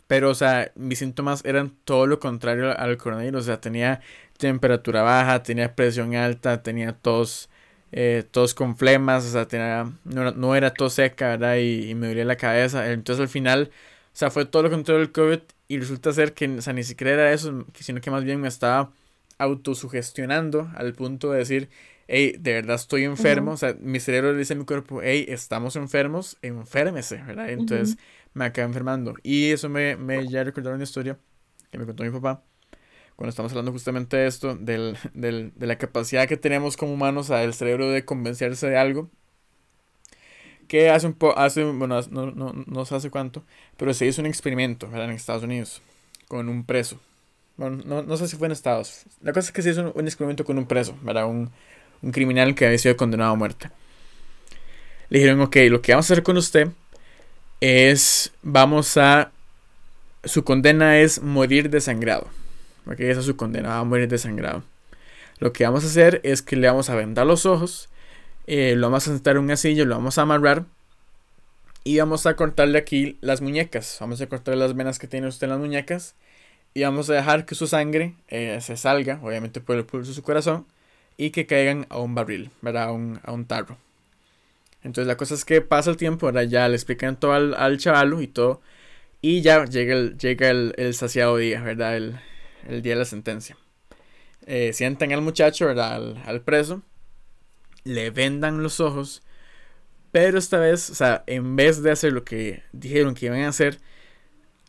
Pero, 0.07 0.31
o 0.31 0.35
sea, 0.35 0.73
mis 0.77 1.01
síntomas 1.01 1.45
eran 1.45 1.71
todo 1.85 2.07
lo 2.07 2.21
contrario 2.21 2.79
al 2.79 2.97
coronavirus. 2.97 3.43
O 3.43 3.45
sea, 3.45 3.61
tenía 3.61 4.01
temperatura 4.39 5.03
baja, 5.03 5.43
tenía 5.43 5.75
presión 5.75 6.15
alta, 6.15 6.63
tenía 6.63 6.93
tos, 6.93 7.49
eh, 7.93 8.25
tos 8.31 8.55
con 8.55 8.77
flemas, 8.77 9.25
o 9.25 9.31
sea, 9.31 9.49
tenía, 9.49 9.91
no, 10.05 10.55
era 10.57 10.73
tos 10.73 10.95
seca, 10.95 11.29
¿verdad? 11.31 11.57
Y, 11.57 11.95
me 11.95 12.09
dolía 12.09 12.25
la 12.25 12.37
cabeza. 12.37 12.93
Entonces, 12.93 13.21
al 13.23 13.29
final, 13.29 13.71
o 13.73 14.17
sea, 14.17 14.31
fue 14.31 14.47
todo 14.47 14.63
lo 14.65 14.71
contrario 14.71 15.01
del 15.01 15.13
COVID. 15.13 15.41
Y 15.69 15.79
resulta 15.81 16.13
ser 16.13 16.33
que, 16.35 16.49
o 16.49 16.63
sea, 16.63 16.73
ni 16.73 16.85
siquiera 16.85 17.13
era 17.15 17.33
eso, 17.33 17.67
sino 17.75 18.01
que 18.01 18.11
más 18.11 18.25
bien 18.25 18.41
me 18.41 18.49
estaba 18.49 18.93
autosugestionando 19.39 20.71
al 20.77 20.93
punto 20.95 21.33
de 21.33 21.39
decir, 21.39 21.69
hey, 22.09 22.37
de 22.39 22.53
verdad 22.55 22.77
estoy 22.77 23.05
enfermo. 23.05 23.53
O 23.53 23.57
sea, 23.57 23.77
mi 23.81 24.01
cerebro 24.01 24.33
le 24.33 24.39
dice 24.39 24.55
a 24.55 24.57
mi 24.57 24.65
cuerpo, 24.65 25.01
hey, 25.03 25.27
estamos 25.29 25.75
enfermos, 25.75 26.37
enférmese, 26.43 27.17
¿verdad? 27.23 27.51
Entonces 27.51 27.99
me 28.37 28.45
acaba 28.45 28.69
enfermando. 28.69 29.15
Y 29.23 29.51
eso 29.51 29.69
me, 29.71 29.97
me 29.97 30.29
ya 30.29 30.45
recordaron 30.45 30.77
una 30.77 30.85
historia 30.85 31.19
que 31.71 31.79
me 31.79 31.87
contó 31.87 32.05
mi 32.05 32.11
papá 32.11 32.43
cuando 33.17 33.31
estamos 33.31 33.51
hablando 33.53 33.73
justamente 33.73 34.19
de 34.19 34.27
esto, 34.27 34.55
del, 34.57 34.99
del, 35.15 35.53
de 35.57 35.67
la 35.67 35.79
capacidad 35.79 36.29
que 36.29 36.37
tenemos 36.37 36.77
como 36.77 36.93
humanos 36.93 37.31
al 37.31 37.55
cerebro 37.55 37.89
de 37.89 38.05
convencerse 38.05 38.69
de 38.69 38.77
algo. 38.77 39.11
Que 40.69 40.91
hace 40.91 41.07
un 41.07 41.15
poco, 41.15 41.39
hace, 41.39 41.65
bueno, 41.65 41.99
no, 42.11 42.31
no, 42.33 42.53
no, 42.67 42.85
sé 42.85 42.95
hace 42.95 43.09
cuánto, 43.09 43.43
pero 43.79 43.95
se 43.95 44.05
hizo 44.05 44.21
un 44.21 44.27
experimento 44.27 44.87
en 44.93 45.11
Estados 45.11 45.45
Unidos 45.45 45.81
con 46.29 46.51
un 46.51 46.65
preso. 46.65 47.01
Bueno, 47.57 47.83
no, 47.87 48.03
no, 48.03 48.17
sé 48.19 48.29
si 48.29 48.37
fue 48.37 48.49
en 48.49 48.53
Estados. 48.53 49.05
La 49.23 49.33
cosa 49.33 49.47
es 49.47 49.53
que 49.53 49.63
se 49.63 49.71
hizo 49.71 49.93
un, 49.95 50.07
experimento 50.07 50.45
con 50.45 50.59
un 50.59 50.67
preso, 50.67 50.95
¿verdad? 51.01 51.27
Un, 51.27 51.51
un 52.03 52.13
criminal 52.13 52.55
que 52.55 52.67
había 52.67 52.79
sido 52.79 52.97
condenado 52.99 53.33
a 53.33 53.37
muerte. 53.37 53.71
Le 55.09 55.21
dijeron, 55.21 55.41
ok, 55.41 55.57
lo 55.71 55.81
que 55.81 55.93
vamos 55.93 56.11
a 56.11 56.13
hacer 56.13 56.23
con 56.23 56.37
usted 56.37 56.69
es, 57.61 58.33
vamos 58.43 58.97
a, 58.97 59.31
su 60.25 60.45
condena 60.45 60.99
es 60.99 61.23
morir 61.23 61.71
desangrado. 61.71 62.29
Ok, 62.87 63.01
esa 63.01 63.21
es 63.21 63.27
su 63.27 63.37
condena, 63.37 63.71
va 63.71 63.79
a 63.79 63.85
morir 63.85 64.09
desangrado. 64.09 64.63
Lo 65.39 65.53
que 65.53 65.65
vamos 65.65 65.85
a 65.85 65.89
hacer 65.89 66.21
es 66.25 66.43
que 66.43 66.57
le 66.57 66.67
vamos 66.67 66.89
a 66.89 66.95
vendar 66.95 67.27
los 67.27 67.47
ojos, 67.47 67.89
eh, 68.47 68.75
lo 68.77 68.87
vamos 68.87 69.07
a 69.09 69.13
sentar 69.13 69.37
en 69.37 69.43
una 69.43 69.57
silla, 69.57 69.85
lo 69.85 69.97
vamos 69.97 70.19
a 70.19 70.23
amarrar 70.23 70.65
y 71.85 71.99
vamos 71.99 72.27
a 72.27 72.37
cortarle 72.37 72.79
aquí 72.79 73.19
las 73.21 73.41
muñecas. 73.41 73.99
Vamos 74.01 74.21
a 74.21 74.27
cortar 74.27 74.57
las 74.57 74.75
venas 74.75 74.99
que 74.99 75.09
tiene 75.09 75.29
usted 75.29 75.47
en 75.47 75.51
las 75.51 75.61
muñecas 75.61 76.15
y 76.75 76.83
vamos 76.83 77.11
a 77.11 77.15
dejar 77.15 77.47
que 77.47 77.55
su 77.55 77.67
sangre 77.67 78.15
eh, 78.29 78.59
se 78.61 78.77
salga, 78.77 79.21
obviamente 79.23 79.61
por 79.61 79.77
el 79.77 79.85
pulso 79.85 80.11
de 80.11 80.15
su 80.15 80.23
corazón, 80.23 80.67
y 81.17 81.31
que 81.31 81.47
caigan 81.47 81.87
a 81.89 81.99
un 81.99 82.15
barril, 82.15 82.51
¿verdad? 82.61 82.85
A 82.85 82.93
un, 82.93 83.21
a 83.23 83.33
un 83.33 83.47
tarro. 83.47 83.79
Entonces 84.87 85.09
la 85.09 85.17
cosa 85.17 85.35
es 85.35 85.45
que 85.45 85.61
pasa 85.63 85.91
el 85.91 85.97
tiempo, 85.97 86.27
ahora 86.27 86.45
ya 86.45 86.69
le 86.69 86.77
explican 86.77 87.19
todo 87.19 87.33
al, 87.33 87.55
al 87.55 87.77
chavalo 87.77 88.23
y 88.23 88.29
todo. 88.29 88.61
Y 89.21 89.41
ya 89.43 89.65
llega 89.65 89.95
el, 89.95 90.17
llega 90.17 90.51
el, 90.51 90.95
saciado 90.95 91.37
día, 91.39 91.61
¿verdad? 91.61 91.97
El, 91.97 92.83
día 92.83 92.93
de 92.93 92.99
la 93.01 93.05
sentencia. 93.05 93.57
Eh, 94.47 94.73
sientan 94.73 95.13
al 95.13 95.23
muchacho, 95.23 95.67
¿verdad? 95.67 96.17
Al, 96.25 96.41
preso. 96.43 96.83
Le 97.83 98.11
vendan 98.11 98.63
los 98.63 98.79
ojos. 98.79 99.25
Pero 100.13 100.39
esta 100.39 100.61
vez, 100.61 100.89
o 100.91 100.95
sea, 100.95 101.25
en 101.27 101.57
vez 101.57 101.83
de 101.83 101.91
hacer 101.91 102.13
lo 102.13 102.25
que 102.25 102.63
dijeron 102.73 103.15
que 103.15 103.27
iban 103.27 103.41
a 103.41 103.49
hacer, 103.49 103.81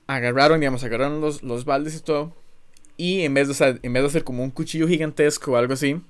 agarraron, 0.08 0.60
digamos, 0.60 0.84
agarraron 0.84 1.22
los, 1.22 1.44
los 1.44 1.64
baldes 1.64 1.96
y 1.96 2.02
todo. 2.02 2.36
Y 2.98 3.22
en 3.22 3.36
vez, 3.36 3.56
de, 3.56 3.80
en 3.84 3.94
vez 3.94 4.02
de 4.02 4.08
hacer 4.08 4.24
como 4.24 4.44
un 4.44 4.50
cuchillo 4.50 4.88
gigantesco 4.88 5.52
o 5.52 5.58
algo 5.58 5.74
así, 5.74 6.02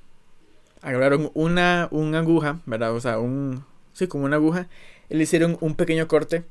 agarraron 0.82 1.30
una, 1.34 1.90
una 1.92 2.20
aguja, 2.20 2.62
¿verdad? 2.66 2.94
O 2.94 3.02
sea, 3.02 3.20
un, 3.20 3.66
sí, 3.98 4.08
como 4.08 4.26
una 4.26 4.36
aguja, 4.36 4.68
le 5.10 5.24
hicieron 5.24 5.58
un 5.60 5.76
pequeño 5.76 6.08
corte 6.08 6.44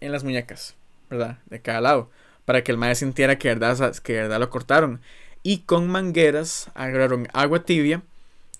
en 0.00 0.10
las 0.10 0.24
muñecas, 0.24 0.74
¿verdad? 1.08 1.38
De 1.46 1.60
cada 1.60 1.80
lado, 1.80 2.10
para 2.44 2.64
que 2.64 2.72
el 2.72 2.78
maestro 2.78 3.06
sintiera 3.06 3.38
que 3.38 3.48
de 3.48 3.54
verdad, 3.54 3.96
que 3.98 4.14
verdad 4.14 4.40
lo 4.40 4.50
cortaron. 4.50 5.00
Y 5.44 5.58
con 5.58 5.86
mangueras 5.86 6.70
agarraron 6.74 7.28
agua 7.32 7.64
tibia 7.64 8.02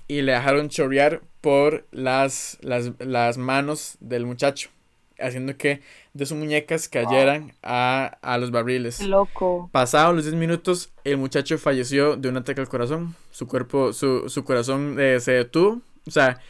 y 0.06 0.22
le 0.22 0.32
dejaron 0.32 0.68
chorrear 0.68 1.20
por 1.40 1.84
las, 1.90 2.58
las, 2.60 2.92
las 3.00 3.38
manos 3.38 3.96
del 3.98 4.24
muchacho, 4.24 4.70
haciendo 5.18 5.56
que 5.56 5.80
de 6.14 6.26
sus 6.26 6.38
muñecas 6.38 6.88
cayeran 6.88 7.54
a, 7.64 8.18
a, 8.22 8.38
los 8.38 8.52
barriles. 8.52 9.00
Loco. 9.00 9.68
Pasados 9.72 10.14
los 10.14 10.24
10 10.24 10.36
minutos, 10.36 10.90
el 11.02 11.16
muchacho 11.16 11.58
falleció 11.58 12.16
de 12.16 12.28
un 12.28 12.36
ataque 12.36 12.60
al 12.60 12.68
corazón. 12.68 13.16
Su 13.32 13.48
cuerpo, 13.48 13.92
su, 13.92 14.28
su 14.28 14.44
corazón 14.44 14.96
eh, 15.00 15.18
se 15.18 15.32
detuvo. 15.32 15.80
O 16.06 16.10
sea, 16.12 16.40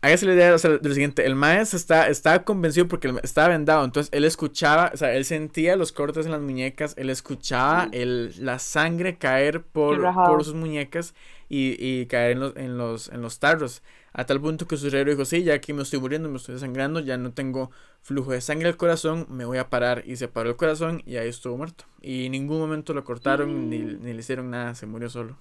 hágase 0.00 0.26
la 0.26 0.34
idea 0.34 0.56
de 0.56 0.80
lo 0.80 0.94
siguiente, 0.94 1.26
el 1.26 1.34
maestro 1.34 1.76
está, 1.76 2.08
estaba 2.08 2.44
convencido 2.44 2.86
porque 2.86 3.12
estaba 3.22 3.48
vendado, 3.48 3.84
entonces 3.84 4.10
él 4.12 4.24
escuchaba, 4.24 4.92
o 4.94 4.96
sea, 4.96 5.12
él 5.14 5.24
sentía 5.24 5.76
los 5.76 5.92
cortes 5.92 6.26
en 6.26 6.32
las 6.32 6.40
muñecas, 6.40 6.94
él 6.96 7.10
escuchaba 7.10 7.88
el, 7.92 8.32
la 8.38 8.58
sangre 8.58 9.18
caer 9.18 9.62
por, 9.62 10.00
por 10.14 10.44
sus 10.44 10.54
muñecas 10.54 11.14
y, 11.48 11.76
y 11.84 12.06
caer 12.06 12.32
en 12.32 12.40
los, 12.40 12.56
en, 12.56 12.78
los, 12.78 13.08
en 13.08 13.22
los 13.22 13.38
tarros, 13.40 13.82
a 14.12 14.24
tal 14.24 14.40
punto 14.40 14.68
que 14.68 14.76
su 14.76 14.88
cerebro 14.88 15.10
dijo, 15.10 15.24
sí, 15.24 15.42
ya 15.42 15.54
aquí 15.54 15.72
me 15.72 15.82
estoy 15.82 15.98
muriendo, 15.98 16.28
me 16.28 16.36
estoy 16.36 16.54
desangrando, 16.54 17.00
ya 17.00 17.16
no 17.16 17.32
tengo 17.32 17.70
flujo 18.02 18.30
de 18.30 18.40
sangre 18.40 18.68
al 18.68 18.76
corazón, 18.76 19.26
me 19.28 19.44
voy 19.44 19.58
a 19.58 19.68
parar, 19.68 20.04
y 20.06 20.14
se 20.16 20.28
paró 20.28 20.50
el 20.50 20.56
corazón 20.56 21.02
y 21.06 21.16
ahí 21.16 21.28
estuvo 21.28 21.56
muerto, 21.56 21.84
y 22.00 22.26
en 22.26 22.32
ningún 22.32 22.60
momento 22.60 22.94
lo 22.94 23.02
cortaron 23.02 23.68
ni, 23.68 23.78
ni, 23.78 24.12
le 24.12 24.20
hicieron 24.20 24.50
nada, 24.50 24.76
se 24.76 24.86
murió 24.86 25.10
solo. 25.10 25.36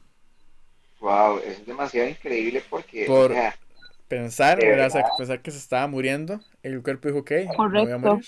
Wow, 1.00 1.38
es 1.46 1.64
demasiado 1.64 2.10
increíble 2.10 2.64
porque... 2.68 3.06
Por, 3.06 3.32
pensar, 4.08 4.60
pensar 5.18 5.42
que 5.42 5.52
se 5.52 5.58
estaba 5.58 5.88
muriendo, 5.88 6.40
el 6.64 6.82
cuerpo 6.82 7.08
dijo, 7.08 7.20
ok, 7.20 7.32
me 7.72 7.84
voy 7.84 7.92
a 7.92 7.98
morir. 7.98 8.26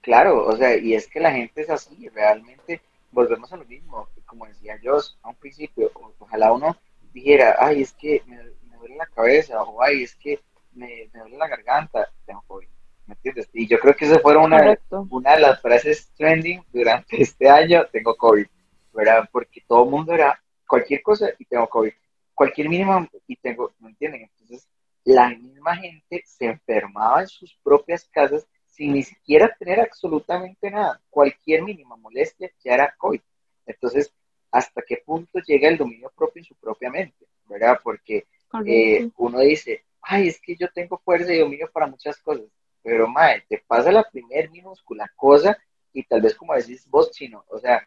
Claro, 0.00 0.46
o 0.46 0.56
sea, 0.56 0.76
y 0.76 0.94
es 0.94 1.08
que 1.08 1.20
la 1.20 1.32
gente 1.32 1.62
es 1.62 1.70
así, 1.70 2.08
realmente 2.10 2.80
volvemos 3.10 3.52
a 3.52 3.56
lo 3.56 3.64
mismo, 3.64 4.08
como 4.24 4.46
decía 4.46 4.78
yo 4.82 4.98
a 5.22 5.28
un 5.30 5.34
principio, 5.34 5.90
ojalá 6.18 6.52
uno 6.52 6.76
dijera, 7.12 7.56
ay, 7.58 7.82
es 7.82 7.92
que 7.92 8.22
me, 8.26 8.36
duele 8.78 8.96
la 8.96 9.06
cabeza, 9.06 9.62
o 9.62 9.82
ay, 9.82 10.04
es 10.04 10.14
que 10.14 10.38
me, 10.74 11.08
duele 11.12 11.36
la 11.36 11.48
garganta, 11.48 12.08
tengo 12.24 12.42
COVID, 12.46 12.68
¿me 13.06 13.14
entiendes? 13.14 13.48
Y 13.52 13.66
yo 13.66 13.80
creo 13.80 13.96
que 13.96 14.04
esa 14.04 14.20
fue 14.20 14.36
una, 14.36 14.78
una 15.10 15.34
de 15.34 15.40
las 15.40 15.60
frases 15.60 16.08
trending 16.16 16.62
durante 16.72 17.20
este 17.20 17.48
año, 17.48 17.84
tengo 17.90 18.16
COVID, 18.16 18.46
¿verdad? 18.94 19.28
Porque 19.32 19.62
todo 19.66 19.84
el 19.84 19.90
mundo 19.90 20.12
era 20.12 20.40
cualquier 20.68 21.02
cosa 21.02 21.30
y 21.38 21.44
tengo 21.46 21.68
COVID 21.68 21.92
cualquier 22.36 22.68
mínima, 22.68 23.08
y 23.26 23.34
tengo, 23.36 23.72
¿me 23.80 23.88
entienden? 23.90 24.22
Entonces, 24.22 24.68
la 25.04 25.30
misma 25.30 25.74
gente 25.76 26.22
se 26.24 26.44
enfermaba 26.46 27.22
en 27.22 27.28
sus 27.28 27.58
propias 27.64 28.08
casas 28.08 28.46
sin 28.66 28.92
ni 28.92 29.02
siquiera 29.02 29.56
tener 29.58 29.80
absolutamente 29.80 30.70
nada. 30.70 31.00
Cualquier 31.08 31.62
mínima 31.62 31.96
molestia 31.96 32.50
ya 32.62 32.74
era 32.74 32.94
COVID. 32.98 33.20
Entonces, 33.64 34.12
¿hasta 34.52 34.82
qué 34.82 34.98
punto 35.04 35.38
llega 35.40 35.68
el 35.68 35.78
dominio 35.78 36.12
propio 36.14 36.40
en 36.40 36.44
su 36.44 36.54
propia 36.56 36.90
mente? 36.90 37.26
¿Verdad? 37.46 37.80
Porque 37.82 38.26
eh, 38.66 39.08
uno 39.16 39.40
dice, 39.40 39.84
ay, 40.02 40.28
es 40.28 40.40
que 40.40 40.56
yo 40.56 40.68
tengo 40.72 40.98
fuerza 40.98 41.32
y 41.32 41.38
dominio 41.38 41.70
para 41.72 41.86
muchas 41.86 42.18
cosas. 42.18 42.44
Pero, 42.82 43.08
madre, 43.08 43.44
te 43.48 43.62
pasa 43.66 43.90
la 43.90 44.04
primer 44.04 44.50
minúscula 44.50 45.10
cosa 45.16 45.56
y 45.92 46.02
tal 46.02 46.20
vez 46.20 46.34
como 46.34 46.54
decís 46.54 46.86
vos, 46.88 47.10
chino, 47.10 47.44
o 47.48 47.58
sea, 47.58 47.82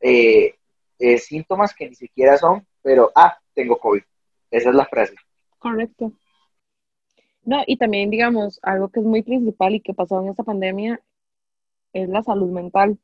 eh, 0.00 0.56
eh, 0.98 1.18
síntomas 1.18 1.72
que 1.72 1.88
ni 1.88 1.94
siquiera 1.94 2.36
son, 2.36 2.66
pero, 2.82 3.10
ah, 3.14 3.38
tengo 3.54 3.78
COVID. 3.78 4.02
Esa 4.50 4.68
es 4.70 4.74
la 4.74 4.86
frase. 4.86 5.14
Correcto. 5.58 6.12
No, 7.44 7.62
y 7.66 7.76
también, 7.76 8.10
digamos, 8.10 8.60
algo 8.62 8.88
que 8.88 9.00
es 9.00 9.06
muy 9.06 9.22
principal 9.22 9.74
y 9.74 9.80
que 9.80 9.94
pasó 9.94 10.20
en 10.20 10.28
esta 10.28 10.44
pandemia 10.44 11.00
es 11.92 12.08
la 12.08 12.22
salud 12.22 12.50
mental, 12.50 12.98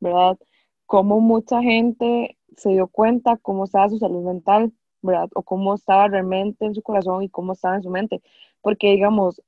¿verdad? 0.00 0.38
Cómo 0.86 1.20
mucha 1.20 1.62
gente 1.62 2.36
se 2.56 2.70
dio 2.70 2.86
cuenta 2.86 3.36
cómo 3.38 3.64
estaba 3.64 3.88
su 3.88 3.98
salud 3.98 4.24
mental, 4.24 4.72
¿verdad? 5.02 5.28
O 5.34 5.42
cómo 5.42 5.74
estaba 5.74 6.08
realmente 6.08 6.66
en 6.66 6.74
su 6.74 6.82
corazón 6.82 7.22
y 7.22 7.28
cómo 7.28 7.52
estaba 7.52 7.76
en 7.76 7.82
su 7.82 7.90
mente. 7.90 8.22
Porque, 8.60 8.90
digamos, 8.90 9.42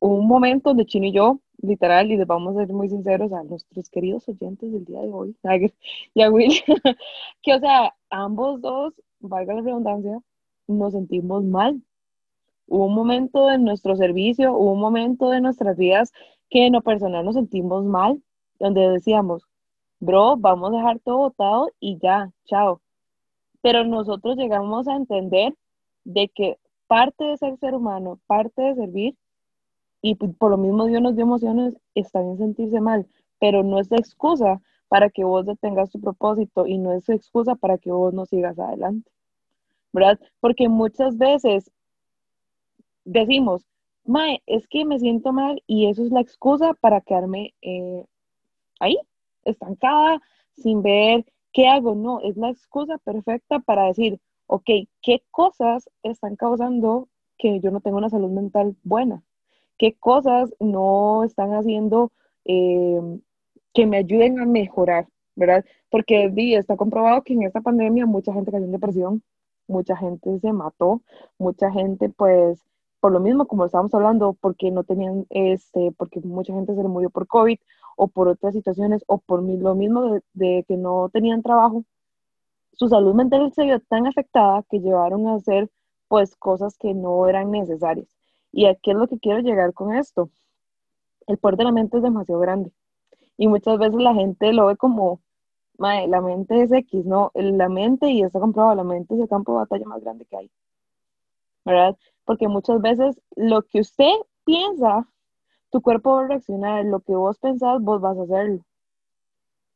un 0.00 0.26
momento 0.26 0.70
donde 0.70 0.86
Chino 0.86 1.06
y 1.06 1.12
yo, 1.12 1.40
literal, 1.64 2.10
y 2.10 2.16
les 2.16 2.26
vamos 2.26 2.56
a 2.56 2.60
ser 2.60 2.74
muy 2.74 2.88
sinceros 2.88 3.32
a 3.32 3.42
nuestros 3.42 3.88
queridos 3.90 4.28
oyentes 4.28 4.72
del 4.72 4.84
día 4.84 5.00
de 5.00 5.10
hoy, 5.10 5.36
y 6.14 6.22
a 6.22 6.30
Will, 6.30 6.52
que, 7.42 7.54
o 7.54 7.58
sea, 7.60 7.94
ambos 8.10 8.60
dos 8.60 8.94
valga 9.20 9.54
la 9.54 9.62
redundancia, 9.62 10.20
nos 10.66 10.92
sentimos 10.92 11.44
mal. 11.44 11.82
Hubo 12.66 12.86
un 12.86 12.94
momento 12.94 13.50
en 13.50 13.64
nuestro 13.64 13.96
servicio, 13.96 14.54
hubo 14.54 14.72
un 14.72 14.80
momento 14.80 15.30
de 15.30 15.40
nuestras 15.40 15.76
vidas 15.76 16.12
que 16.50 16.66
en 16.66 16.74
lo 16.74 16.82
personal 16.82 17.24
nos 17.24 17.34
sentimos 17.34 17.84
mal, 17.84 18.22
donde 18.58 18.88
decíamos, 18.88 19.46
bro, 20.00 20.36
vamos 20.36 20.72
a 20.72 20.76
dejar 20.76 20.98
todo 21.00 21.18
botado 21.18 21.70
y 21.80 21.98
ya, 21.98 22.30
chao. 22.46 22.80
Pero 23.62 23.84
nosotros 23.84 24.36
llegamos 24.36 24.88
a 24.88 24.96
entender 24.96 25.54
de 26.04 26.28
que 26.28 26.58
parte 26.86 27.24
de 27.24 27.36
ser 27.36 27.56
ser 27.58 27.74
humano, 27.74 28.20
parte 28.26 28.62
de 28.62 28.74
servir, 28.74 29.16
y 30.04 30.16
por 30.16 30.50
lo 30.50 30.58
mismo 30.58 30.86
Dios 30.86 31.00
nos 31.00 31.16
dio 31.16 31.24
emociones, 31.24 31.76
está 31.94 32.20
bien 32.20 32.36
sentirse 32.38 32.80
mal, 32.80 33.06
pero 33.40 33.62
no 33.62 33.80
es 33.80 33.90
excusa 33.92 34.60
para 34.88 35.08
que 35.10 35.24
vos 35.24 35.46
detengas 35.46 35.90
tu 35.90 36.00
propósito 36.00 36.66
y 36.66 36.78
no 36.78 36.92
es 36.92 37.08
excusa 37.08 37.54
para 37.54 37.78
que 37.78 37.90
vos 37.90 38.12
no 38.12 38.26
sigas 38.26 38.58
adelante. 38.58 39.10
¿verdad? 39.94 40.18
Porque 40.40 40.68
muchas 40.68 41.16
veces 41.16 41.70
decimos, 43.04 43.64
Mae, 44.04 44.42
es 44.46 44.66
que 44.68 44.84
me 44.84 44.98
siento 44.98 45.32
mal 45.32 45.62
y 45.66 45.86
eso 45.86 46.04
es 46.04 46.10
la 46.10 46.20
excusa 46.20 46.74
para 46.74 47.00
quedarme 47.00 47.54
eh, 47.62 48.04
ahí, 48.80 48.98
estancada, 49.44 50.20
sin 50.56 50.82
ver 50.82 51.24
qué 51.52 51.68
hago. 51.68 51.94
No, 51.94 52.20
es 52.20 52.36
la 52.36 52.50
excusa 52.50 52.98
perfecta 52.98 53.60
para 53.60 53.86
decir, 53.86 54.20
ok, 54.48 54.68
¿qué 55.00 55.22
cosas 55.30 55.88
están 56.02 56.36
causando 56.36 57.08
que 57.38 57.60
yo 57.60 57.70
no 57.70 57.80
tengo 57.80 57.96
una 57.96 58.10
salud 58.10 58.30
mental 58.30 58.76
buena? 58.82 59.22
¿Qué 59.78 59.94
cosas 59.98 60.54
no 60.60 61.24
están 61.24 61.52
haciendo 61.52 62.12
eh, 62.44 63.00
que 63.72 63.86
me 63.86 63.98
ayuden 63.98 64.40
a 64.40 64.46
mejorar? 64.46 65.08
¿Verdad? 65.36 65.64
Porque 65.90 66.32
está 66.56 66.76
comprobado 66.76 67.22
que 67.22 67.34
en 67.34 67.42
esta 67.42 67.60
pandemia 67.60 68.06
mucha 68.06 68.32
gente 68.32 68.52
cayó 68.52 68.64
en 68.64 68.72
depresión, 68.72 69.22
mucha 69.66 69.96
gente 69.96 70.38
se 70.38 70.52
mató, 70.52 71.02
mucha 71.38 71.70
gente 71.72 72.08
pues 72.08 72.60
por 73.04 73.12
lo 73.12 73.20
mismo 73.20 73.46
como 73.46 73.66
estábamos 73.66 73.92
hablando, 73.92 74.32
porque 74.40 74.70
no 74.70 74.82
tenían, 74.82 75.26
este, 75.28 75.92
porque 75.98 76.20
mucha 76.20 76.54
gente 76.54 76.74
se 76.74 76.82
le 76.82 76.88
murió 76.88 77.10
por 77.10 77.26
COVID 77.26 77.58
o 77.98 78.08
por 78.08 78.28
otras 78.28 78.54
situaciones 78.54 79.04
o 79.06 79.18
por 79.18 79.42
lo 79.42 79.74
mismo 79.74 80.20
de, 80.32 80.64
que 80.66 80.78
no 80.78 81.10
tenían 81.10 81.42
trabajo, 81.42 81.84
su 82.72 82.88
salud 82.88 83.12
mental 83.14 83.52
se 83.52 83.64
vio 83.64 83.78
tan 83.80 84.06
afectada 84.06 84.64
que 84.70 84.80
llevaron 84.80 85.26
a 85.26 85.34
hacer 85.34 85.70
pues 86.08 86.34
cosas 86.34 86.78
que 86.78 86.94
no 86.94 87.28
eran 87.28 87.50
necesarias. 87.50 88.08
Y 88.54 88.66
aquí 88.66 88.92
es 88.92 88.96
lo 88.96 89.08
que 89.08 89.18
quiero 89.18 89.40
llegar 89.40 89.74
con 89.74 89.94
esto. 89.94 90.30
El 91.26 91.38
poder 91.38 91.56
de 91.56 91.64
la 91.64 91.72
mente 91.72 91.96
es 91.96 92.02
demasiado 92.02 92.40
grande 92.40 92.72
y 93.36 93.48
muchas 93.48 93.78
veces 93.78 94.00
la 94.00 94.14
gente 94.14 94.52
lo 94.52 94.66
ve 94.66 94.76
como 94.76 95.20
la 95.78 96.20
mente 96.20 96.62
es 96.62 96.70
X, 96.70 97.04
¿no? 97.04 97.32
La 97.34 97.68
mente, 97.68 98.08
y 98.08 98.22
está 98.22 98.38
comprobado, 98.38 98.76
la 98.76 98.84
mente 98.84 99.14
es 99.14 99.20
el 99.20 99.28
campo 99.28 99.52
de 99.52 99.58
batalla 99.58 99.86
más 99.86 100.00
grande 100.02 100.24
que 100.24 100.36
hay, 100.36 100.50
¿verdad? 101.64 101.96
Porque 102.24 102.46
muchas 102.46 102.80
veces 102.80 103.20
lo 103.34 103.62
que 103.62 103.80
usted 103.80 104.12
piensa, 104.44 105.08
tu 105.70 105.82
cuerpo 105.82 106.12
va 106.12 106.24
a 106.24 106.28
reaccionar, 106.28 106.84
lo 106.84 107.00
que 107.00 107.16
vos 107.16 107.38
pensás, 107.38 107.82
vos 107.82 108.00
vas 108.00 108.16
a 108.16 108.22
hacerlo, 108.22 108.64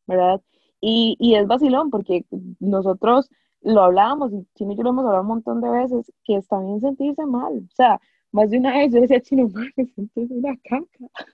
¿verdad? 0.07 0.41
Y, 0.81 1.17
y 1.19 1.35
es 1.35 1.49
vacilón, 1.49 1.91
porque 1.91 2.25
nosotros 2.61 3.29
lo 3.63 3.83
hablábamos, 3.83 4.33
y 4.33 4.47
Chino 4.55 4.73
y 4.73 4.77
yo 4.77 4.85
lo 4.85 4.91
hemos 4.91 5.05
hablado 5.05 5.23
un 5.23 5.29
montón 5.29 5.61
de 5.61 5.69
veces, 5.71 6.13
que 6.23 6.37
está 6.37 6.61
bien 6.61 6.81
sentirse 6.81 7.27
mal, 7.27 7.59
o 7.59 7.75
sea, 7.75 8.01
más 8.33 8.51
de 8.51 8.59
una 8.59 8.77
vez 8.77 8.93
yo 8.93 9.01
decía, 9.01 9.21
Chino, 9.21 9.49
me 9.77 9.85
siento 9.87 10.21
una 10.21 10.57
caca, 10.65 10.87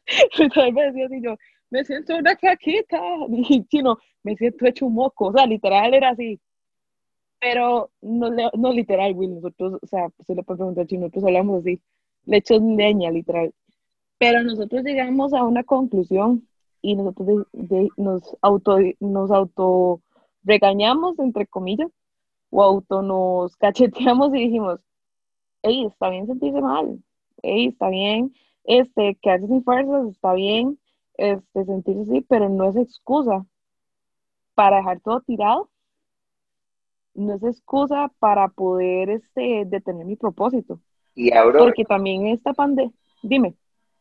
entonces 0.38 0.72
me 0.72 0.84
decía 0.84 1.06
así 1.06 1.20
yo, 1.20 1.36
me 1.70 1.84
siento 1.84 2.16
una 2.16 2.36
caquita, 2.36 3.00
y 3.28 3.64
chino, 3.66 3.98
me 4.22 4.36
siento 4.36 4.66
hecho 4.66 4.86
un 4.86 4.94
moco, 4.94 5.26
o 5.26 5.32
sea, 5.32 5.46
literal 5.46 5.94
era 5.94 6.10
así. 6.10 6.40
Pero 7.40 7.90
no, 8.00 8.30
no 8.54 8.72
literal, 8.72 9.12
Will, 9.14 9.34
nosotros, 9.34 9.78
o 9.82 9.86
sea, 9.86 10.08
se 10.24 10.34
le 10.34 10.42
puede 10.42 10.58
preguntar 10.58 10.86
chino, 10.86 11.02
nosotros 11.02 11.24
hablamos 11.24 11.60
así, 11.60 11.80
le 12.26 12.36
echo 12.38 12.58
leña, 12.58 13.10
literal. 13.10 13.52
Pero 14.18 14.42
nosotros 14.42 14.82
llegamos 14.84 15.34
a 15.34 15.44
una 15.44 15.64
conclusión 15.64 16.48
y 16.80 16.94
nosotros 16.94 17.46
nos, 17.96 18.36
auto, 18.40 18.78
nos 19.00 19.30
auto 19.30 20.00
regañamos, 20.44 21.18
entre 21.18 21.46
comillas, 21.46 21.90
o 22.50 22.62
auto 22.62 23.02
nos 23.02 23.56
cacheteamos 23.56 24.34
y 24.34 24.38
dijimos, 24.38 24.80
hey, 25.64 25.86
está 25.86 26.10
bien 26.10 26.26
sentirse 26.26 26.60
mal, 26.60 27.02
hey, 27.42 27.68
está 27.68 27.88
bien 27.88 28.32
este, 28.64 29.18
quedarse 29.20 29.46
sin 29.46 29.64
fuerzas, 29.64 30.08
está 30.08 30.34
bien 30.34 30.78
este, 31.16 31.64
sentirse 31.64 32.02
así, 32.02 32.20
pero 32.28 32.48
no 32.48 32.68
es 32.68 32.76
excusa 32.76 33.46
para 34.54 34.76
dejar 34.78 35.00
todo 35.00 35.20
tirado, 35.20 35.70
no 37.14 37.34
es 37.34 37.42
excusa 37.42 38.12
para 38.18 38.48
poder 38.48 39.10
este, 39.10 39.64
detener 39.66 40.06
mi 40.06 40.16
propósito. 40.16 40.80
Y 41.14 41.32
abro, 41.32 41.60
Porque 41.60 41.84
también 41.84 42.26
esta 42.26 42.52
pandemia, 42.52 42.92
dime. 43.22 43.54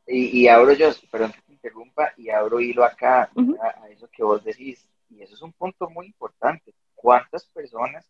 Y, 0.08 0.41
y, 0.41 0.48
abro 0.48 0.74
yo, 0.74 0.89
perdón 1.12 1.32
que 1.32 1.41
me 1.48 1.53
interrumpa, 1.53 2.12
y 2.17 2.29
abro 2.29 2.60
hilo 2.60 2.84
acá 2.84 3.29
a, 3.62 3.89
eso 3.89 4.10
que 4.12 4.24
vos 4.24 4.43
decís, 4.43 4.86
y 5.10 5.22
eso 5.22 5.36
es 5.36 5.41
un 5.41 5.53
punto 5.53 5.89
muy 5.89 6.08
importante. 6.08 6.74
¿Cuántas 6.96 7.46
personas, 7.46 8.05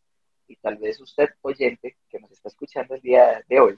y 0.54 0.56
tal 0.58 0.78
vez 0.78 1.02
usted 1.02 1.30
oyente 1.42 1.98
que 2.10 2.20
nos 2.20 2.32
está 2.32 2.48
escuchando 2.48 2.94
el 2.94 3.02
día 3.02 3.44
de 3.50 3.60
hoy, 3.60 3.78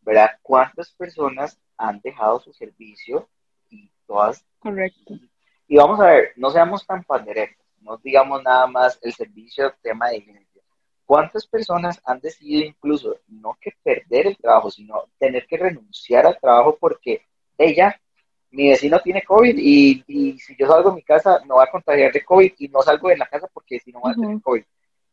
¿verdad? 0.00 0.30
¿Cuántas 0.40 0.92
personas 0.92 1.60
han 1.76 2.00
dejado 2.00 2.40
su 2.40 2.54
servicio 2.54 3.28
y 3.68 3.90
todas? 4.06 4.44
Correcto. 4.58 5.14
Y, 5.68 5.76
vamos 5.76 6.00
a 6.00 6.06
ver, 6.06 6.32
no 6.36 6.50
seamos 6.50 6.86
tan 6.86 7.04
panderetos, 7.04 7.64
no 7.80 7.98
digamos 7.98 8.42
nada 8.42 8.66
más 8.66 8.98
el 9.02 9.12
servicio 9.12 9.74
tema 9.82 10.08
de 10.08 10.16
iglesia. 10.16 10.62
¿Cuántas 11.04 11.46
personas 11.46 12.00
han 12.04 12.20
decidido 12.20 12.64
incluso 12.64 13.18
no 13.28 13.58
que 13.60 13.72
perder 13.82 14.28
el 14.28 14.36
trabajo, 14.38 14.70
sino 14.70 15.04
tener 15.18 15.46
que 15.46 15.58
renunciar 15.58 16.24
al 16.24 16.38
trabajo 16.40 16.78
porque 16.80 17.26
ella, 17.58 18.00
mi 18.52 18.70
vecino 18.70 19.00
tiene 19.00 19.22
COVID 19.22 19.56
y, 19.58 20.02
y, 20.06 20.38
si 20.38 20.56
yo 20.56 20.66
salgo 20.66 20.90
de 20.90 20.96
mi 20.96 21.02
casa 21.02 21.42
no 21.46 21.56
va 21.56 21.64
a 21.64 21.70
contagiar 21.70 22.10
de 22.10 22.24
COVID 22.24 22.52
y 22.58 22.68
no 22.68 22.80
salgo 22.80 23.08
de 23.08 23.18
la 23.18 23.26
casa 23.26 23.48
porque 23.52 23.78
si 23.80 23.92
no 23.92 24.00
va 24.00 24.12
a 24.12 24.14
tener 24.14 24.40
COVID. 24.40 24.64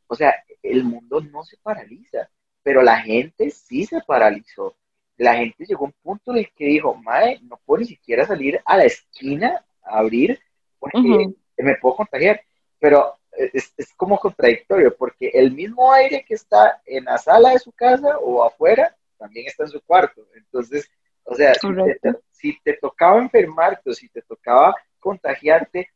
O 0.07 0.15
sea, 0.15 0.33
el 0.63 0.83
mundo 0.83 1.21
no 1.21 1.43
se 1.43 1.57
paraliza, 1.57 2.29
pero 2.63 2.81
la 2.81 2.99
gente 3.01 3.49
sí 3.51 3.85
se 3.85 4.01
paralizó. 4.01 4.75
La 5.17 5.35
gente 5.35 5.65
llegó 5.65 5.85
a 5.85 5.87
un 5.87 5.95
punto 6.01 6.31
en 6.31 6.39
el 6.39 6.51
que 6.53 6.65
dijo, 6.65 6.93
madre, 6.95 7.39
no 7.43 7.59
puedo 7.65 7.81
ni 7.81 7.87
siquiera 7.87 8.25
salir 8.25 8.61
a 8.65 8.77
la 8.77 8.85
esquina 8.85 9.65
a 9.83 9.99
abrir 9.99 10.39
porque 10.79 11.33
me 11.57 11.75
puedo 11.75 11.95
contagiar. 11.95 12.41
Pero 12.79 13.15
es, 13.31 13.73
es, 13.77 13.93
como 13.95 14.19
contradictorio, 14.19 14.95
porque 14.95 15.29
el 15.33 15.51
mismo 15.51 15.91
aire 15.91 16.23
que 16.27 16.35
está 16.35 16.81
en 16.85 17.05
la 17.05 17.17
sala 17.17 17.51
de 17.51 17.59
su 17.59 17.71
casa 17.71 18.17
o 18.19 18.43
afuera, 18.43 18.95
también 19.17 19.47
está 19.47 19.63
en 19.63 19.69
su 19.69 19.81
cuarto. 19.81 20.27
Entonces, 20.35 20.89
o 21.23 21.35
sea, 21.35 21.53
si 21.55 21.67
te, 22.01 22.13
si 22.31 22.59
te, 22.63 22.73
tocaba 22.73 23.19
enfermarte 23.19 23.89
o 23.89 23.93
si 23.93 24.09
te 24.09 24.21
tocaba 24.21 24.75
contagiarte, 24.99 25.89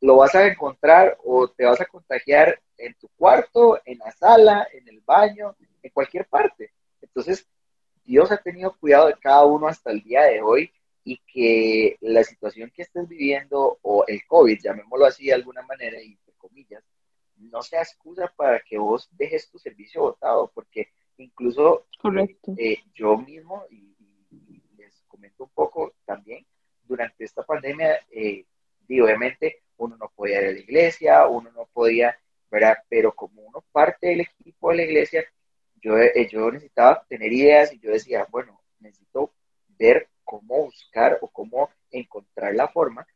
lo 0.00 0.16
vas 0.16 0.34
a 0.34 0.46
encontrar 0.46 1.18
o 1.24 1.48
te 1.48 1.64
vas 1.64 1.80
a 1.80 1.86
contagiar 1.86 2.60
en 2.76 2.94
tu 2.94 3.08
cuarto, 3.16 3.80
en 3.84 3.98
la 3.98 4.10
sala, 4.12 4.68
en 4.72 4.88
el 4.88 5.00
baño, 5.00 5.56
en 5.82 5.90
cualquier 5.90 6.26
parte. 6.26 6.72
Entonces, 7.00 7.46
Dios 8.04 8.30
ha 8.30 8.36
tenido 8.36 8.76
cuidado 8.78 9.08
de 9.08 9.14
cada 9.14 9.44
uno 9.44 9.66
hasta 9.66 9.90
el 9.90 10.02
día 10.02 10.22
de 10.22 10.42
hoy 10.42 10.70
y 11.04 11.18
que 11.18 11.96
la 12.00 12.24
situación 12.24 12.70
que 12.74 12.82
estés 12.82 13.08
viviendo 13.08 13.78
o 13.82 14.04
el 14.06 14.24
COVID, 14.26 14.60
llamémoslo 14.60 15.06
así 15.06 15.26
de 15.26 15.34
alguna 15.34 15.62
manera, 15.62 16.00
y 16.02 16.12
entre 16.12 16.34
comillas, 16.34 16.84
no 17.36 17.62
sea 17.62 17.82
excusa 17.82 18.32
para 18.36 18.60
que 18.60 18.78
vos 18.78 19.08
dejes 19.12 19.48
tu 19.50 19.58
servicio 19.58 20.02
votado, 20.02 20.50
porque 20.54 20.88
incluso 21.18 21.86
eh, 22.56 22.78
yo 22.94 23.16
mismo, 23.18 23.64
y, 23.70 23.94
les 24.76 25.02
comento 25.08 25.44
un 25.44 25.50
poco 25.50 25.94
también, 26.04 26.44
durante 26.84 27.24
esta 27.24 27.42
pandemia, 27.42 28.00
eh, 28.10 28.44
obviamente 28.88 29.62
uno 29.78 29.96
no 29.96 30.10
podía 30.14 30.40
ir 30.40 30.48
a 30.48 30.52
la 30.52 30.58
iglesia, 30.58 31.26
uno 31.26 31.50
no 31.52 31.66
podía, 31.72 32.18
¿verdad? 32.50 32.78
Pero 32.88 33.14
como 33.14 33.42
uno 33.42 33.64
parte 33.72 34.08
del 34.08 34.20
equipo 34.20 34.70
de 34.70 34.76
la 34.76 34.82
iglesia, 34.82 35.24
yo, 35.82 35.98
eh, 35.98 36.28
yo 36.30 36.50
necesitaba 36.50 37.04
tener 37.08 37.32
ideas 37.32 37.72
y 37.72 37.78
yo 37.78 37.90
decía, 37.90 38.26
bueno, 38.30 38.60
necesito 38.80 39.32
ver 39.78 40.08
cómo 40.24 40.64
buscar 40.64 41.18
o 41.20 41.28
cómo 41.28 41.70
encontrar 41.90 42.54
la 42.54 42.68
forma 42.68 43.06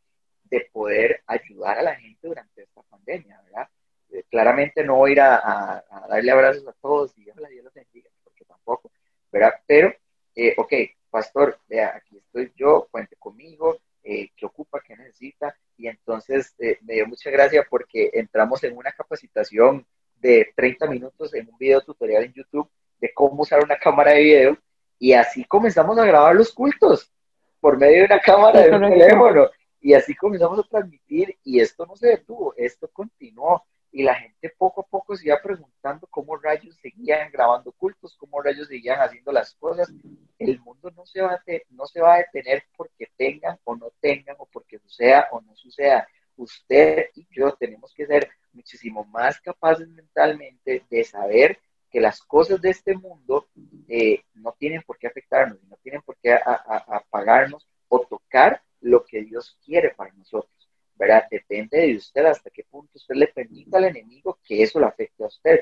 de 0.45 0.69
poder 0.73 1.23
ayudar 1.27 1.79
a 1.79 1.83
la 1.83 1.95
gente 1.97 2.27
durante 2.27 2.63
esta 2.63 2.83
pandemia, 2.83 3.41
¿verdad? 3.43 3.69
Eh, 4.11 4.25
claramente 4.29 4.85
no 4.85 4.97
voy 4.97 5.11
a 5.11 5.13
ir 5.13 5.21
a, 5.21 5.85
darle 6.09 6.31
abrazos 6.31 6.67
a 6.67 6.73
todos 6.73 7.17
y 7.17 7.31
ojalá 7.31 7.49
Dios 7.49 7.65
los 7.65 7.75
bendiga, 7.75 8.11
porque 8.25 8.45
tampoco, 8.45 8.91
¿verdad? 9.31 9.55
Pero, 9.67 9.95
eh, 10.35 10.55
ok, 10.57 10.73
pastor, 11.11 11.59
vea, 11.69 11.95
aquí 11.97 12.17
estoy 12.19 12.53
yo, 12.57 12.89
cuente 12.91 13.17
conmigo, 13.17 13.79
eh, 14.03 14.31
qué 14.37 14.47
ocupa, 14.47 14.81
qué 14.87 14.97
necesita, 14.97 15.55
y 15.77 15.89
entonces 15.89 16.55
me 16.83 16.95
dio 16.95 17.07
mucha 17.07 17.31
gracia 17.31 17.67
porque 17.69 18.11
entramos 18.13 18.63
en 18.65 18.77
una 18.77 18.93
capacitación 18.93 19.87
de 20.17 20.53
30 20.55 20.87
minutos 20.87 21.35
en 21.35 21.49
un 21.49 21.57
video 21.57 21.81
tutorial 21.81 22.25
en 22.25 22.33
YouTube 22.33 22.71
de 23.01 23.13
cómo 23.15 23.43
usar 23.43 23.65
una 23.65 23.79
cámara 23.79 24.13
de 24.13 24.21
video, 24.21 24.59
y 24.99 25.13
así 25.15 25.45
comenzamos 25.45 25.99
a 25.99 26.05
grabar 26.05 26.35
los 26.35 26.53
cultos 26.53 27.11
por 27.59 27.79
medio 27.79 28.01
de 28.01 28.05
una 28.05 28.21
cámara 28.21 28.61
de 28.61 28.71
un 28.71 28.91
teléfono, 28.91 29.49
y 29.81 29.95
así 29.95 30.15
comenzamos 30.15 30.59
a 30.59 30.69
transmitir, 30.69 31.39
y 31.43 31.61
esto 31.61 31.87
no 31.87 31.97
se 31.97 32.09
detuvo, 32.09 32.55
esto 32.57 32.89
continuó 32.93 33.65
y 33.93 34.03
la 34.05 34.15
gente 34.15 34.51
poco 34.57 34.83
a 34.83 34.87
poco 34.87 35.17
se 35.17 35.27
iba 35.27 35.41
preguntando 35.43 36.07
cómo 36.07 36.37
rayos 36.37 36.77
seguían 36.77 37.31
grabando 37.33 37.73
cultos, 37.73 38.17
cómo 38.17 38.41
rayos 38.41 38.69
seguían 38.69 39.01
haciendo 39.01 39.33
las 39.33 39.55
cosas. 39.55 39.93
El 40.39 40.61
mundo 40.61 40.91
no 40.97 41.05
se 41.07 41.21
va 41.21 41.35
a, 41.35 41.43
no 41.71 41.87
se 41.87 42.01
va 42.01 42.15
a 42.15 42.19
detener 42.19 42.65
porque 42.77 43.09
tengan 43.17 43.59
o 43.65 43.75
no 43.75 43.91
tengan, 44.01 44.37
o 44.39 44.47
porque 44.47 44.79
suceda 44.79 45.29
o 45.33 45.41
no 45.41 45.57
suceda. 45.57 46.07
Usted 46.37 47.07
y 47.17 47.27
yo 47.31 47.53
tenemos 47.53 47.93
que 47.93 48.07
ser 48.07 48.31
muchísimo 48.53 49.05
más 49.05 49.41
capaces 49.41 49.89
mentalmente 49.89 50.85
de 50.89 51.05
saber 51.05 51.59
que 51.91 52.01
las 52.01 52.23
cosas 52.23 52.61
de 52.61 52.71
este 52.71 52.97
mundo 52.97 53.49
eh, 53.89 54.23
no 54.35 54.55
tienen 54.59 54.83
por 54.83 54.99
qué 54.99 55.09
afectarnos, 55.09 55.63
no 55.65 55.77
tienen 55.83 56.03
por 56.03 56.17
qué 56.17 56.35
apagarnos 56.35 57.67
o 57.89 58.01
tocar 58.01 58.63
lo 58.81 59.05
que 59.05 59.23
Dios 59.23 59.59
quiere 59.65 59.91
para 59.91 60.13
nosotros. 60.13 60.60
¿Verdad? 61.01 61.25
Depende 61.31 61.79
de 61.79 61.97
usted 61.97 62.27
hasta 62.27 62.51
qué 62.51 62.63
punto 62.63 62.91
usted 62.95 63.15
le 63.15 63.27
permita 63.29 63.79
al 63.79 63.85
enemigo 63.85 64.39
que 64.45 64.63
eso 64.63 64.79
le 64.79 64.85
afecte 64.85 65.25
a 65.25 65.29
usted. 65.29 65.61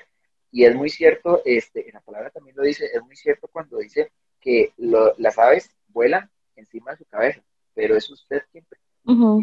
Y 0.50 0.64
es 0.64 0.74
muy 0.74 0.90
cierto, 0.90 1.42
este, 1.44 1.86
en 1.86 1.94
la 1.94 2.00
palabra 2.00 2.30
también 2.30 2.56
lo 2.56 2.64
dice, 2.64 2.86
es 2.92 3.00
muy 3.04 3.14
cierto 3.14 3.46
cuando 3.46 3.78
dice 3.78 4.10
que 4.40 4.72
las 4.76 5.38
aves 5.38 5.70
vuelan 5.88 6.28
encima 6.56 6.90
de 6.90 6.96
su 6.98 7.04
cabeza, 7.04 7.40
pero 7.72 7.96
es 7.96 8.10
usted 8.10 8.42
quien 8.50 8.66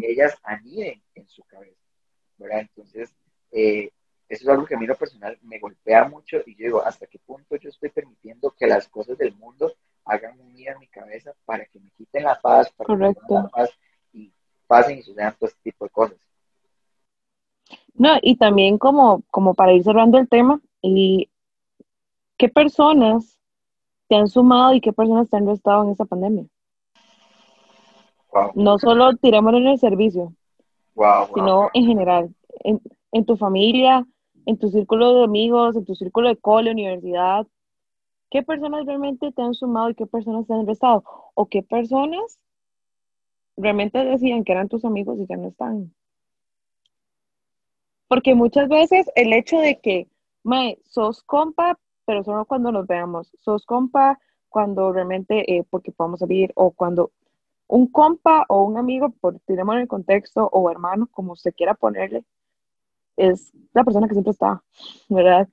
que 0.00 0.12
ellas 0.12 0.36
aniden 0.42 1.02
en 1.14 1.26
su 1.28 1.42
cabeza, 1.44 1.80
¿verdad? 2.36 2.60
Entonces, 2.60 3.12
eh, 3.50 3.90
eso 4.28 4.44
es 4.44 4.48
algo 4.48 4.66
que 4.66 4.74
a 4.74 4.78
mí 4.78 4.86
lo 4.86 4.96
personal 4.96 5.38
me 5.42 5.58
golpea 5.58 6.04
mucho 6.04 6.42
y 6.44 6.56
yo 6.56 6.64
digo, 6.66 6.82
¿hasta 6.82 7.06
qué 7.06 7.18
punto 7.18 7.56
yo 7.56 7.70
estoy 7.70 7.88
permitiendo 7.88 8.50
que 8.50 8.66
las 8.66 8.86
cosas 8.86 9.16
del 9.16 9.34
mundo 9.34 9.72
hagan 10.04 10.38
un 10.38 10.56
en 10.58 10.78
mi 10.78 10.88
cabeza 10.88 11.32
para 11.44 11.64
que 11.64 11.80
me 11.80 11.90
quiten 11.90 12.24
la 12.24 12.38
paz, 12.40 12.70
para 12.72 12.86
Correcto. 12.86 13.22
que 13.26 13.34
me 13.34 13.42
la 13.42 13.48
paz 13.48 13.70
pasen 14.66 14.98
y 14.98 15.02
sucedan 15.02 15.34
todo 15.38 15.48
este 15.48 15.60
tipo 15.62 15.84
de 15.84 15.90
cosas. 15.90 16.16
No, 17.94 18.10
y 18.20 18.36
también 18.36 18.78
como, 18.78 19.22
como 19.30 19.54
para 19.54 19.72
ir 19.72 19.82
cerrando 19.82 20.18
el 20.18 20.28
tema, 20.28 20.60
y 20.82 21.30
¿qué 22.36 22.48
personas 22.48 23.38
te 24.08 24.16
han 24.16 24.28
sumado 24.28 24.74
y 24.74 24.80
qué 24.80 24.92
personas 24.92 25.28
te 25.28 25.36
han 25.36 25.46
restado 25.46 25.84
en 25.84 25.90
esta 25.90 26.04
pandemia? 26.04 26.44
No 28.54 28.78
solo 28.78 29.16
tiramos 29.16 29.54
en 29.54 29.66
el 29.66 29.78
servicio, 29.78 30.34
sino 31.34 31.70
en 31.72 31.86
general, 31.86 32.34
en, 32.64 32.82
en, 33.12 33.24
tu 33.24 33.36
familia, 33.38 34.06
en 34.44 34.58
tu 34.58 34.68
círculo 34.68 35.14
de 35.14 35.24
amigos, 35.24 35.74
en 35.74 35.86
tu 35.86 35.94
círculo 35.94 36.28
de 36.28 36.36
cole, 36.36 36.70
universidad. 36.70 37.46
¿Qué 38.30 38.42
personas 38.42 38.84
realmente 38.84 39.32
te 39.32 39.40
han 39.40 39.54
sumado 39.54 39.88
y 39.88 39.94
qué 39.94 40.06
personas 40.06 40.46
te 40.46 40.52
han 40.52 40.66
restado? 40.66 41.02
¿O 41.32 41.46
qué 41.46 41.62
personas 41.62 42.38
realmente 43.56 44.04
decían 44.04 44.44
que 44.44 44.52
eran 44.52 44.68
tus 44.68 44.84
amigos 44.84 45.18
y 45.18 45.26
ya 45.26 45.36
no 45.36 45.48
están. 45.48 45.92
Porque 48.08 48.34
muchas 48.34 48.68
veces 48.68 49.10
el 49.14 49.32
hecho 49.32 49.58
de 49.58 49.80
que, 49.80 50.08
mae, 50.44 50.78
sos 50.84 51.22
compa, 51.22 51.78
pero 52.04 52.22
solo 52.22 52.44
cuando 52.44 52.70
nos 52.70 52.86
veamos, 52.86 53.32
sos 53.40 53.66
compa 53.66 54.18
cuando 54.48 54.92
realmente, 54.92 55.56
eh, 55.56 55.64
porque 55.68 55.92
podamos 55.92 56.20
salir, 56.20 56.52
o 56.54 56.70
cuando 56.70 57.10
un 57.68 57.88
compa 57.88 58.44
o 58.48 58.62
un 58.62 58.78
amigo, 58.78 59.10
por 59.20 59.40
tenemos 59.40 59.74
en 59.74 59.82
el 59.82 59.88
contexto, 59.88 60.48
o 60.52 60.70
hermano, 60.70 61.08
como 61.10 61.34
se 61.34 61.52
quiera 61.52 61.74
ponerle, 61.74 62.24
es 63.16 63.52
la 63.72 63.84
persona 63.84 64.06
que 64.06 64.14
siempre 64.14 64.30
está, 64.30 64.62
¿verdad? 65.08 65.48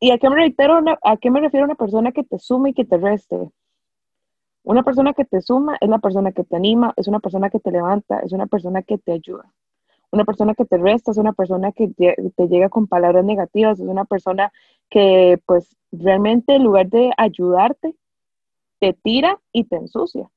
¿Y 0.00 0.10
a 0.10 0.18
qué 0.18 0.28
me, 0.30 0.36
reitero, 0.36 0.80
a 1.02 1.16
qué 1.16 1.30
me 1.30 1.40
refiero 1.40 1.66
una 1.66 1.74
persona 1.74 2.12
que 2.12 2.22
te 2.22 2.38
sume 2.38 2.70
y 2.70 2.74
que 2.74 2.84
te 2.84 2.96
reste? 2.96 3.50
Una 4.66 4.82
persona 4.82 5.12
que 5.12 5.24
te 5.24 5.40
suma 5.42 5.78
es 5.80 5.88
la 5.88 6.00
persona 6.00 6.32
que 6.32 6.42
te 6.42 6.56
anima, 6.56 6.92
es 6.96 7.06
una 7.06 7.20
persona 7.20 7.50
que 7.50 7.60
te 7.60 7.70
levanta, 7.70 8.18
es 8.18 8.32
una 8.32 8.46
persona 8.46 8.82
que 8.82 8.98
te 8.98 9.12
ayuda. 9.12 9.44
Una 10.10 10.24
persona 10.24 10.56
que 10.56 10.64
te 10.64 10.76
resta 10.76 11.12
es 11.12 11.18
una 11.18 11.32
persona 11.32 11.70
que 11.70 11.86
te 11.96 12.48
llega 12.48 12.68
con 12.68 12.88
palabras 12.88 13.24
negativas, 13.24 13.78
es 13.78 13.86
una 13.86 14.04
persona 14.06 14.52
que 14.90 15.40
pues 15.46 15.76
realmente 15.92 16.56
en 16.56 16.64
lugar 16.64 16.88
de 16.88 17.12
ayudarte, 17.16 17.94
te 18.80 18.92
tira 18.92 19.40
y 19.52 19.66
te 19.66 19.76
ensucia. 19.76 20.28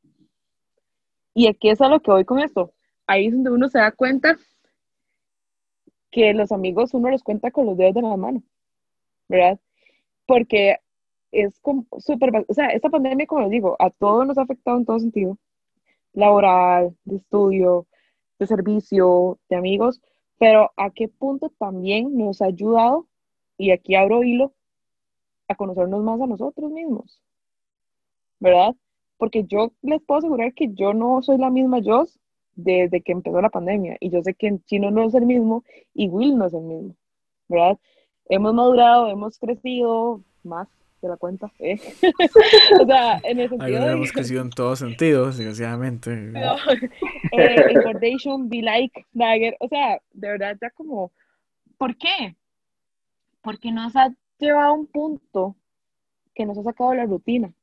Y 1.34 1.48
aquí 1.48 1.72
es 1.72 1.82
a 1.82 1.90
lo 1.90 2.00
que 2.00 2.12
voy 2.12 2.24
con 2.24 2.38
esto. 2.38 2.72
Ahí 3.08 3.26
es 3.26 3.34
donde 3.34 3.50
uno 3.50 3.68
se 3.68 3.80
da 3.80 3.92
cuenta 3.92 4.38
que 6.12 6.36
los 6.36 6.52
amigos 6.52 6.94
uno 6.94 7.10
los 7.10 7.24
cuenta 7.24 7.50
con 7.50 7.66
los 7.66 7.76
dedos 7.76 7.96
de 7.96 8.02
la 8.04 8.16
mano, 8.16 8.44
¿verdad? 9.28 9.60
Porque 10.28 10.78
es 11.32 11.60
como 11.60 11.86
súper, 12.00 12.46
o 12.48 12.54
sea, 12.54 12.68
esta 12.68 12.90
pandemia, 12.90 13.28
como 13.28 13.42
les 13.42 13.52
digo, 13.52 13.76
a 13.80 13.90
todos 13.90 14.26
nos 14.26 14.38
ha 14.38 14.44
afectado 14.44 14.78
en 14.78 14.86
todo 14.86 15.00
sentido, 15.00 15.38
laboral, 16.14 16.96
de 17.06 17.18
estudio, 17.18 17.86
de 18.40 18.48
servicio, 18.48 19.38
de 19.50 19.56
amigos, 19.56 20.02
pero 20.38 20.72
a 20.78 20.90
qué 20.92 21.08
punto 21.08 21.52
también 21.58 22.18
nos 22.18 22.42
ha 22.42 22.46
ayudado, 22.46 23.06
y 23.58 23.72
aquí 23.72 23.96
abro 23.96 24.24
hilo, 24.24 24.54
a 25.48 25.56
conocernos 25.56 26.04
más 26.04 26.22
a 26.22 26.28
nosotros 26.28 26.72
mismos, 26.72 27.22
¿verdad? 28.40 28.76
Porque 29.18 29.44
yo 29.44 29.72
les 29.82 30.02
puedo 30.02 30.20
asegurar 30.20 30.54
que 30.54 30.74
yo 30.74 30.94
no 30.94 31.22
soy 31.22 31.38
la 31.38 31.50
misma 31.50 31.80
yo 31.80 32.06
desde 32.56 33.02
que 33.02 33.12
empezó 33.12 33.42
la 33.42 33.50
pandemia, 33.50 33.98
y 34.00 34.10
yo 34.10 34.22
sé 34.24 34.34
que 34.34 34.60
Chino 34.66 34.92
no 34.92 35.04
es 35.04 35.14
el 35.14 35.26
mismo, 35.26 35.64
y 35.94 36.08
Will 36.08 36.38
no 36.38 36.46
es 36.46 36.54
el 36.54 36.64
mismo, 36.64 36.96
¿verdad? 37.48 37.78
Hemos 38.26 38.54
madurado, 38.54 39.10
hemos 39.10 39.38
crecido 39.40 40.22
más 40.44 40.68
de 41.02 41.08
la 41.08 41.18
cuenta. 41.18 41.52
¿eh? 41.60 41.80
o 42.82 42.86
sea, 42.86 43.20
en 43.24 43.40
el 43.40 43.50
sentido. 43.50 43.84
Ahí 43.84 43.92
hemos 43.92 44.12
crecido 44.12 44.42
en 44.42 44.50
todos 44.50 44.80
sentidos, 44.80 45.38
desgraciadamente. 45.38 46.16
No, 46.16 46.56
eh, 47.32 47.74
be 48.46 48.62
like, 48.62 49.06
Dagger. 49.14 49.56
O 49.60 49.68
sea, 49.68 50.02
de 50.14 50.28
verdad, 50.28 50.58
ya 50.62 50.70
como. 50.72 51.12
¿Por 51.78 51.96
qué? 51.98 52.36
Porque 53.42 53.72
nos 53.72 53.96
ha 53.96 54.14
llevado 54.38 54.70
a 54.70 54.74
un 54.74 54.88
punto 54.88 55.56
que 56.36 56.46
nos 56.46 56.58
ha 56.58 56.64
sacado 56.64 56.94
la 56.94 57.06
rutina. 57.06 57.54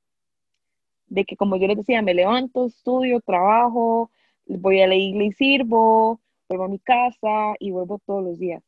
De 1.08 1.24
que, 1.24 1.36
como 1.36 1.56
yo 1.56 1.68
les 1.68 1.76
decía, 1.76 2.02
me 2.02 2.14
levanto, 2.14 2.66
estudio, 2.66 3.20
trabajo, 3.20 4.10
voy 4.46 4.80
a 4.80 4.86
la 4.86 4.94
iglesia 4.94 5.26
y 5.26 5.32
sirvo, 5.32 6.20
vuelvo 6.48 6.64
a 6.64 6.68
mi 6.68 6.78
casa 6.78 7.54
y 7.58 7.70
vuelvo 7.70 8.00
todos 8.04 8.24
los 8.24 8.38
días. 8.38 8.62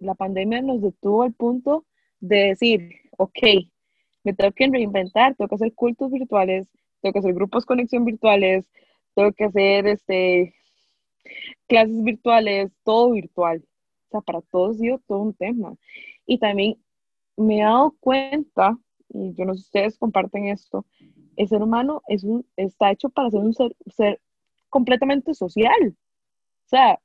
La 0.00 0.14
pandemia 0.14 0.62
nos 0.62 0.80
detuvo 0.80 1.22
al 1.22 1.32
punto 1.34 1.84
de 2.20 2.48
decir, 2.48 2.94
ok, 3.20 3.38
me 4.24 4.32
tengo 4.32 4.52
que 4.52 4.66
reinventar, 4.66 5.34
tengo 5.34 5.48
que 5.48 5.54
hacer 5.56 5.74
cultos 5.74 6.10
virtuales, 6.10 6.68
tengo 7.00 7.12
que 7.12 7.18
hacer 7.18 7.34
grupos 7.34 7.66
conexión 7.66 8.04
virtuales, 8.06 8.64
tengo 9.14 9.32
que 9.32 9.44
hacer 9.44 9.86
este, 9.86 10.54
clases 11.68 12.02
virtuales, 12.02 12.72
todo 12.82 13.10
virtual. 13.10 13.62
O 14.08 14.10
sea, 14.10 14.20
para 14.22 14.40
todos 14.40 14.78
dio 14.78 15.00
todo 15.06 15.18
un 15.20 15.34
tema. 15.34 15.74
Y 16.26 16.38
también 16.38 16.76
me 17.36 17.58
he 17.60 17.62
dado 17.62 17.94
cuenta, 18.00 18.78
y 19.10 19.34
yo 19.34 19.44
no 19.44 19.54
sé 19.54 19.60
si 19.60 19.66
ustedes 19.66 19.98
comparten 19.98 20.46
esto, 20.48 20.86
el 21.36 21.48
ser 21.48 21.62
humano 21.62 22.02
es 22.08 22.24
un, 22.24 22.46
está 22.56 22.90
hecho 22.90 23.10
para 23.10 23.30
ser 23.30 23.40
un 23.40 23.52
ser, 23.52 23.76
ser 23.86 24.20
completamente 24.70 25.34
social. 25.34 25.94
O 26.64 26.68
sea, 26.68 26.98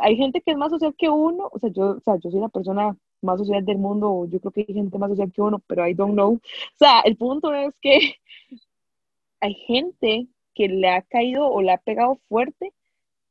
hay 0.00 0.16
gente 0.16 0.42
que 0.42 0.52
es 0.52 0.56
más 0.56 0.70
social 0.70 0.94
que 0.96 1.08
uno, 1.10 1.48
o 1.50 1.58
sea, 1.58 1.70
yo, 1.70 1.96
o 1.96 2.00
sea, 2.00 2.16
yo 2.22 2.30
soy 2.30 2.40
la 2.40 2.48
persona 2.48 2.96
más 3.26 3.38
social 3.38 3.64
del 3.64 3.78
mundo, 3.78 4.26
yo 4.30 4.40
creo 4.40 4.52
que 4.52 4.64
hay 4.68 4.74
gente 4.74 4.98
más 4.98 5.10
social 5.10 5.32
que 5.32 5.42
uno, 5.42 5.60
pero 5.66 5.86
I 5.86 5.94
don't 5.94 6.14
know. 6.14 6.34
O 6.34 6.40
sea, 6.76 7.00
el 7.00 7.16
punto 7.16 7.52
es 7.54 7.74
que 7.80 8.14
hay 9.40 9.54
gente 9.54 10.28
que 10.54 10.68
le 10.68 10.88
ha 10.88 11.02
caído 11.02 11.48
o 11.50 11.60
le 11.62 11.72
ha 11.72 11.78
pegado 11.78 12.18
fuerte 12.28 12.72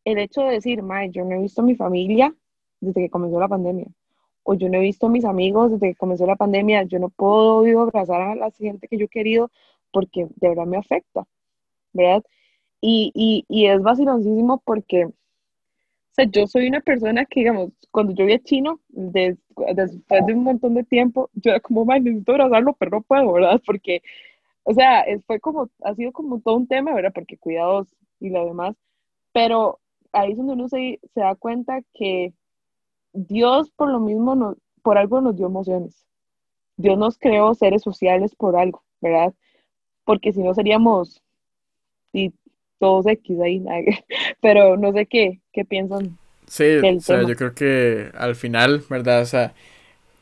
el 0.06 0.20
hecho 0.20 0.42
de 0.42 0.52
decir, 0.54 0.84
Mae, 0.84 1.10
yo 1.10 1.26
no 1.26 1.36
he 1.36 1.42
visto 1.42 1.62
a 1.62 1.66
mi 1.66 1.76
familia 1.76 2.34
desde 2.80 3.02
que 3.02 3.10
comenzó 3.10 3.40
la 3.40 3.48
pandemia, 3.48 3.88
o 4.44 4.54
yo 4.54 4.70
no 4.70 4.78
he 4.78 4.82
visto 4.82 5.08
a 5.08 5.10
mis 5.10 5.26
amigos 5.26 5.72
desde 5.72 5.90
que 5.90 5.96
comenzó 5.96 6.26
la 6.28 6.36
pandemia, 6.36 6.84
yo 6.84 7.00
no 7.00 7.10
puedo 7.10 7.82
abrazar 7.82 8.22
a 8.22 8.36
la 8.36 8.52
gente 8.52 8.88
que 8.88 8.98
yo 8.98 9.06
he 9.06 9.10
querido 9.10 9.50
porque 9.92 10.28
de 10.36 10.50
verdad 10.50 10.66
me 10.68 10.78
afecta, 10.78 11.26
¿verdad? 11.94 12.24
Y, 12.82 13.12
y, 13.16 13.46
y 13.50 13.68
es 13.68 13.82
vaciloncísimo 13.82 14.62
porque 14.64 15.10
sea, 16.16 16.26
yo 16.26 16.48
soy 16.48 16.68
una 16.68 16.82
persona 16.82 17.26
que, 17.26 17.42
digamos, 17.42 17.72
cuando 17.92 18.14
yo 18.14 18.26
vi 18.26 18.34
a 18.34 18.44
Chino, 18.44 18.80
después 18.90 20.26
de 20.26 20.34
un 20.34 20.44
montón 20.44 20.74
de 20.76 20.84
tiempo, 20.84 21.30
yo 21.34 21.52
era 21.52 21.60
como, 21.60 21.86
man, 21.86 22.04
necesito 22.04 22.32
abrazarlo, 22.34 22.74
pero 22.74 22.92
no 22.92 23.02
puedo, 23.02 23.34
¿verdad? 23.34 23.62
Porque, 23.66 24.02
o 24.64 24.74
sea, 24.74 25.06
fue 25.28 25.40
como, 25.40 25.70
ha 25.84 25.94
sido 25.96 26.12
como 26.12 26.40
todo 26.42 26.56
un 26.56 26.68
tema, 26.68 26.94
¿verdad? 26.94 27.12
Porque 27.14 27.38
cuidados 27.38 27.96
y 28.20 28.30
lo 28.30 28.46
demás, 28.46 28.76
pero 29.34 29.80
ahí 30.14 30.32
es 30.32 30.38
donde 30.38 30.54
uno 30.54 30.70
se, 30.70 31.00
se 31.14 31.20
da 31.20 31.36
cuenta 31.36 31.82
que 31.94 32.34
Dios 33.14 33.72
por 33.72 33.90
lo 33.90 34.00
mismo, 34.00 34.36
no, 34.36 34.56
por 34.82 34.98
algo 34.98 35.22
nos 35.22 35.36
dio 35.36 35.48
emociones. 35.48 36.06
Dios 36.78 36.98
nos 36.98 37.18
creó 37.18 37.54
seres 37.54 37.82
sociales 37.82 38.36
por 38.36 38.56
algo, 38.58 38.84
¿verdad? 39.02 39.34
Porque 40.06 40.34
si 40.34 40.42
no 40.44 40.54
seríamos 40.54 41.22
todos 42.80 43.06
X 43.08 43.40
ahí, 43.42 43.64
pero 44.42 44.78
no 44.78 44.92
sé 44.94 45.06
qué, 45.06 45.42
qué 45.54 45.66
piensan. 45.66 46.18
Sí, 46.48 46.78
o 46.78 47.00
sea, 47.00 47.24
yo 47.24 47.36
creo 47.36 47.56
que 47.56 48.12
al 48.16 48.36
final, 48.36 48.84
¿verdad? 48.90 49.22
O 49.22 49.26
sea, 49.26 49.54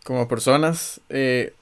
como 0.04 0.28
personas, 0.28 1.02
eh, 1.10 1.54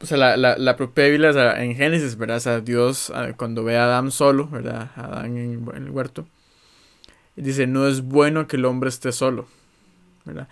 o 0.00 0.06
sea, 0.06 0.16
la, 0.16 0.36
la, 0.36 0.56
la 0.58 0.76
propia 0.76 1.06
Biblia, 1.06 1.30
o 1.30 1.32
sea, 1.32 1.62
en 1.62 1.74
Génesis, 1.76 2.16
¿verdad? 2.16 2.38
O 2.38 2.40
sea, 2.40 2.60
Dios 2.60 3.10
ah, 3.14 3.32
cuando 3.36 3.62
ve 3.62 3.76
a 3.76 3.84
Adán 3.84 4.10
solo, 4.10 4.48
¿verdad? 4.48 4.90
Adán 4.96 5.36
en, 5.36 5.68
en 5.74 5.84
el 5.84 5.90
huerto, 5.90 6.26
dice, 7.36 7.66
no 7.66 7.86
es 7.86 8.02
bueno 8.02 8.46
que 8.48 8.56
el 8.56 8.64
hombre 8.64 8.88
esté 8.88 9.12
solo, 9.12 9.46
¿verdad? 10.24 10.48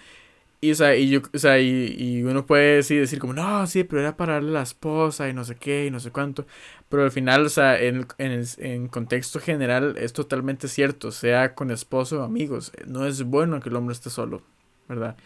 Y, 0.64 0.72
o 0.72 0.74
sea, 0.74 0.96
y, 0.96 1.10
yo, 1.10 1.20
o 1.34 1.38
sea, 1.38 1.58
y, 1.60 1.94
y 1.98 2.22
uno 2.22 2.46
puede 2.46 2.82
sí, 2.82 2.96
decir 2.96 3.18
como, 3.18 3.34
no, 3.34 3.66
sí, 3.66 3.84
pero 3.84 4.00
era 4.00 4.16
para 4.16 4.34
darle 4.34 4.50
a 4.50 4.52
la 4.54 4.62
esposa 4.62 5.28
y 5.28 5.34
no 5.34 5.44
sé 5.44 5.56
qué 5.56 5.86
y 5.86 5.90
no 5.90 6.00
sé 6.00 6.10
cuánto. 6.10 6.46
Pero 6.88 7.04
al 7.04 7.10
final, 7.10 7.44
o 7.44 7.48
sea, 7.50 7.78
en, 7.78 8.06
en, 8.16 8.42
en 8.58 8.88
contexto 8.88 9.40
general 9.40 9.96
es 9.98 10.14
totalmente 10.14 10.68
cierto, 10.68 11.12
sea 11.12 11.54
con 11.54 11.70
esposo 11.70 12.20
o 12.20 12.24
amigos. 12.24 12.72
No 12.86 13.06
es 13.06 13.24
bueno 13.24 13.60
que 13.60 13.68
el 13.68 13.76
hombre 13.76 13.92
esté 13.92 14.08
solo, 14.08 14.42
¿verdad? 14.88 15.16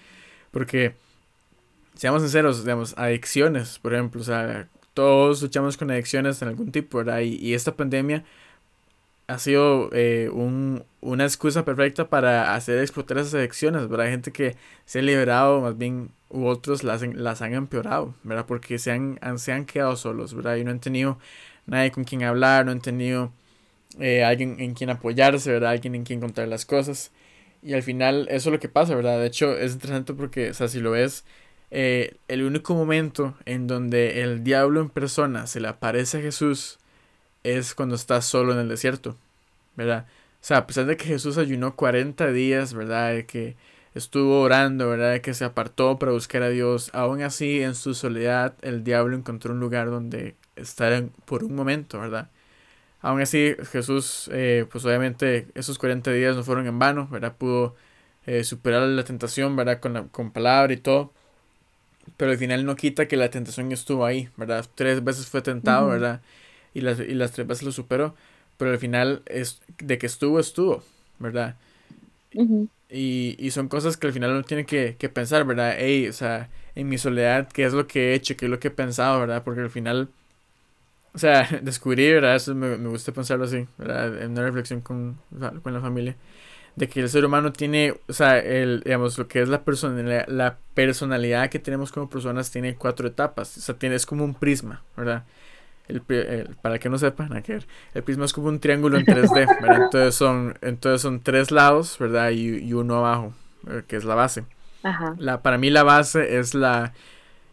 Porque, 0.50 0.94
seamos 1.94 2.22
sinceros, 2.22 2.64
digamos, 2.64 2.94
adicciones, 2.98 3.78
por 3.78 3.94
ejemplo, 3.94 4.20
o 4.20 4.24
sea, 4.24 4.68
todos 4.92 5.40
luchamos 5.42 5.76
con 5.76 5.90
adicciones 5.92 6.42
en 6.42 6.48
algún 6.48 6.72
tipo, 6.72 6.98
¿verdad? 6.98 7.20
Y, 7.20 7.36
y 7.36 7.54
esta 7.54 7.76
pandemia 7.76 8.24
ha 9.28 9.38
sido 9.38 9.90
eh, 9.92 10.30
un, 10.32 10.84
una 11.00 11.24
excusa 11.24 11.64
perfecta 11.64 12.08
para 12.08 12.54
hacer 12.54 12.78
explotar 12.78 13.18
esas 13.18 13.34
adicciones, 13.34 13.86
¿verdad? 13.88 14.06
Hay 14.06 14.12
gente 14.12 14.32
que 14.32 14.56
se 14.86 14.98
ha 15.00 15.02
liberado, 15.02 15.60
más 15.60 15.76
bien, 15.76 16.10
u 16.30 16.46
otros 16.46 16.82
las, 16.82 17.02
las 17.02 17.42
han 17.42 17.54
empeorado, 17.54 18.14
¿verdad? 18.24 18.46
Porque 18.46 18.78
se 18.78 18.90
han, 18.90 19.18
se 19.38 19.52
han 19.52 19.66
quedado 19.66 19.96
solos, 19.96 20.34
¿verdad? 20.34 20.56
Y 20.56 20.64
no 20.64 20.70
han 20.70 20.80
tenido 20.80 21.18
nadie 21.66 21.92
con 21.92 22.04
quien 22.04 22.24
hablar, 22.24 22.64
no 22.64 22.72
han 22.72 22.80
tenido 22.80 23.30
eh, 24.00 24.24
alguien 24.24 24.56
en 24.60 24.74
quien 24.74 24.90
apoyarse, 24.90 25.52
¿verdad? 25.52 25.72
Alguien 25.72 25.94
en 25.94 26.04
quien 26.04 26.20
contar 26.20 26.48
las 26.48 26.64
cosas. 26.64 27.12
Y 27.62 27.74
al 27.74 27.82
final 27.82 28.28
eso 28.30 28.48
es 28.48 28.52
lo 28.52 28.60
que 28.60 28.68
pasa, 28.70 28.94
¿verdad? 28.94 29.20
De 29.20 29.26
hecho, 29.26 29.56
es 29.58 29.74
interesante 29.74 30.14
porque, 30.14 30.50
o 30.50 30.54
sea, 30.54 30.68
si 30.68 30.80
lo 30.80 30.92
ves, 30.92 31.24
eh, 31.70 32.16
el 32.28 32.44
único 32.44 32.74
momento 32.74 33.34
en 33.44 33.66
donde 33.66 34.22
el 34.22 34.42
diablo 34.42 34.80
en 34.80 34.88
persona 34.88 35.46
se 35.46 35.60
le 35.60 35.68
aparece 35.68 36.18
a 36.18 36.22
Jesús, 36.22 36.78
es 37.56 37.74
cuando 37.74 37.94
estás 37.94 38.24
solo 38.26 38.52
en 38.52 38.58
el 38.58 38.68
desierto, 38.68 39.16
¿verdad? 39.76 40.06
O 40.40 40.44
sea, 40.44 40.58
a 40.58 40.66
pesar 40.66 40.86
de 40.86 40.96
que 40.96 41.06
Jesús 41.06 41.38
ayunó 41.38 41.76
40 41.76 42.30
días, 42.32 42.74
¿verdad? 42.74 43.12
De 43.14 43.26
que 43.26 43.56
estuvo 43.94 44.40
orando, 44.40 44.88
¿verdad? 44.88 45.12
De 45.12 45.20
que 45.20 45.34
se 45.34 45.44
apartó 45.44 45.98
para 45.98 46.12
buscar 46.12 46.42
a 46.42 46.50
Dios, 46.50 46.90
aún 46.94 47.22
así 47.22 47.62
en 47.62 47.74
su 47.74 47.94
soledad 47.94 48.54
el 48.62 48.84
diablo 48.84 49.16
encontró 49.16 49.52
un 49.52 49.60
lugar 49.60 49.90
donde 49.90 50.36
estar 50.56 51.04
por 51.24 51.44
un 51.44 51.54
momento, 51.54 52.00
¿verdad? 52.00 52.30
Aún 53.00 53.20
así 53.20 53.54
Jesús, 53.72 54.28
eh, 54.32 54.66
pues 54.70 54.84
obviamente 54.84 55.48
esos 55.54 55.78
40 55.78 56.12
días 56.12 56.36
no 56.36 56.44
fueron 56.44 56.66
en 56.66 56.78
vano, 56.78 57.08
¿verdad? 57.10 57.36
Pudo 57.36 57.76
eh, 58.26 58.44
superar 58.44 58.82
la 58.82 59.04
tentación, 59.04 59.56
¿verdad? 59.56 59.80
Con, 59.80 59.92
la, 59.94 60.04
con 60.04 60.32
palabra 60.32 60.72
y 60.72 60.78
todo. 60.78 61.12
Pero 62.16 62.32
al 62.32 62.38
final 62.38 62.64
no 62.64 62.76
quita 62.76 63.06
que 63.08 63.16
la 63.16 63.30
tentación 63.30 63.70
estuvo 63.72 64.04
ahí, 64.04 64.28
¿verdad? 64.36 64.66
Tres 64.74 65.04
veces 65.04 65.26
fue 65.26 65.42
tentado, 65.42 65.88
¿verdad? 65.88 66.22
Y 66.74 66.80
las, 66.80 67.00
y 67.00 67.14
las 67.14 67.32
tres 67.32 67.46
veces 67.46 67.64
lo 67.64 67.72
superó. 67.72 68.14
Pero 68.56 68.72
al 68.72 68.78
final 68.78 69.22
es 69.26 69.60
de 69.78 69.98
que 69.98 70.06
estuvo, 70.06 70.40
estuvo, 70.40 70.82
¿verdad? 71.18 71.56
y, 72.90 73.36
y, 73.38 73.50
son 73.50 73.68
cosas 73.68 73.96
que 73.96 74.06
al 74.06 74.12
final 74.12 74.32
uno 74.32 74.42
tiene 74.42 74.66
que, 74.66 74.96
que 74.98 75.08
pensar, 75.08 75.44
¿verdad? 75.44 75.78
Ey, 75.78 76.08
o 76.08 76.12
sea, 76.12 76.50
en 76.74 76.88
mi 76.88 76.98
soledad, 76.98 77.48
¿qué 77.52 77.64
es 77.64 77.72
lo 77.72 77.86
que 77.86 78.10
he 78.10 78.14
hecho? 78.14 78.36
¿Qué 78.36 78.46
es 78.46 78.50
lo 78.50 78.60
que 78.60 78.68
he 78.68 78.70
pensado, 78.70 79.20
¿verdad? 79.20 79.42
Porque 79.44 79.60
al 79.62 79.70
final, 79.70 80.08
o 81.14 81.18
sea, 81.18 81.48
descubrir, 81.62 82.14
¿verdad? 82.14 82.36
Eso 82.36 82.54
me, 82.54 82.76
me 82.76 82.88
gusta 82.88 83.12
pensarlo 83.12 83.44
así, 83.44 83.66
¿verdad? 83.78 84.22
En 84.22 84.32
una 84.32 84.42
reflexión 84.42 84.80
con, 84.80 85.18
con 85.62 85.72
la 85.74 85.80
familia. 85.80 86.16
De 86.76 86.88
que 86.88 87.00
el 87.00 87.08
ser 87.08 87.24
humano 87.24 87.52
tiene, 87.52 87.94
o 88.08 88.12
sea, 88.12 88.38
el, 88.38 88.82
digamos, 88.84 89.18
lo 89.18 89.26
que 89.26 89.42
es 89.42 89.48
la 89.48 89.64
personalidad, 89.64 90.28
la 90.28 90.58
personalidad 90.74 91.50
que 91.50 91.58
tenemos 91.58 91.90
como 91.90 92.08
personas 92.08 92.50
tiene 92.52 92.76
cuatro 92.76 93.08
etapas. 93.08 93.58
O 93.58 93.60
sea, 93.60 93.76
tiene, 93.76 93.96
es 93.96 94.06
como 94.06 94.24
un 94.24 94.34
prisma, 94.34 94.84
¿verdad? 94.96 95.24
El, 95.88 96.02
para 96.60 96.78
que 96.78 96.90
no 96.90 96.98
sepan, 96.98 97.42
el 97.94 98.02
prisma 98.02 98.26
es 98.26 98.32
como 98.32 98.48
un 98.48 98.60
triángulo 98.60 98.98
en 98.98 99.06
3D, 99.06 99.84
Entonces 99.84 100.14
son, 100.14 100.58
entonces 100.60 101.00
son 101.00 101.20
tres 101.20 101.50
lados, 101.50 101.96
¿verdad? 101.98 102.30
Y, 102.30 102.58
y 102.58 102.72
uno 102.74 102.96
abajo, 102.96 103.32
eh, 103.68 103.82
que 103.88 103.96
es 103.96 104.04
la 104.04 104.14
base. 104.14 104.44
La, 105.18 105.42
para 105.42 105.58
mí 105.58 105.70
la 105.70 105.82
base 105.82 106.38
es 106.38 106.54
la, 106.54 106.92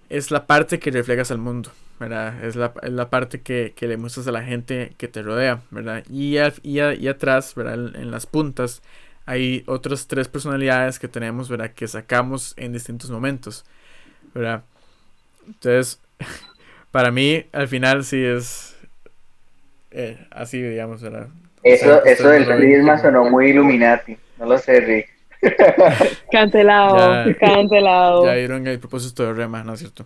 es 0.09 0.31
la 0.31 0.45
parte 0.47 0.79
que 0.79 0.91
reflejas 0.91 1.31
al 1.31 1.37
mundo, 1.37 1.71
¿verdad? 1.99 2.43
Es 2.43 2.55
la, 2.55 2.73
es 2.81 2.91
la 2.91 3.09
parte 3.09 3.41
que, 3.41 3.73
que, 3.75 3.87
le 3.87 3.97
muestras 3.97 4.27
a 4.27 4.31
la 4.31 4.43
gente 4.43 4.93
que 4.97 5.07
te 5.07 5.21
rodea, 5.21 5.61
¿verdad? 5.71 6.03
Y, 6.09 6.37
y, 6.37 6.79
y 6.79 7.07
atrás, 7.07 7.55
¿verdad? 7.55 7.95
En 7.95 8.11
las 8.11 8.25
puntas 8.25 8.81
hay 9.25 9.63
otras 9.65 10.07
tres 10.07 10.27
personalidades 10.27 10.99
que 10.99 11.07
tenemos, 11.07 11.49
¿verdad? 11.49 11.71
Que 11.71 11.87
sacamos 11.87 12.53
en 12.57 12.73
distintos 12.73 13.09
momentos, 13.09 13.65
¿verdad? 14.33 14.63
Entonces, 15.47 15.99
para 16.95 17.11
mí, 17.11 17.45
al 17.51 17.67
final 17.67 18.05
sí 18.05 18.23
es 18.23 18.73
eh, 19.91 20.17
así, 20.31 20.61
digamos. 20.61 21.01
¿verdad? 21.01 21.27
Eso, 21.61 22.01
eso 22.05 22.29
del 22.29 22.45
prisma 22.45 22.97
sonó 22.97 23.29
muy 23.29 23.49
Illuminati. 23.49 24.15
No 24.39 24.45
lo 24.45 24.57
sé, 24.57 24.79
Rick. 24.79 25.09
cancelado, 26.31 27.25
cancelado. 27.37 28.25
Ya 28.25 28.35
vieron 28.35 28.65
el 28.65 28.79
propósito 28.79 29.25
de 29.25 29.33
Rema, 29.33 29.61
¿no 29.65 29.73
es 29.73 29.81
cierto? 29.81 30.05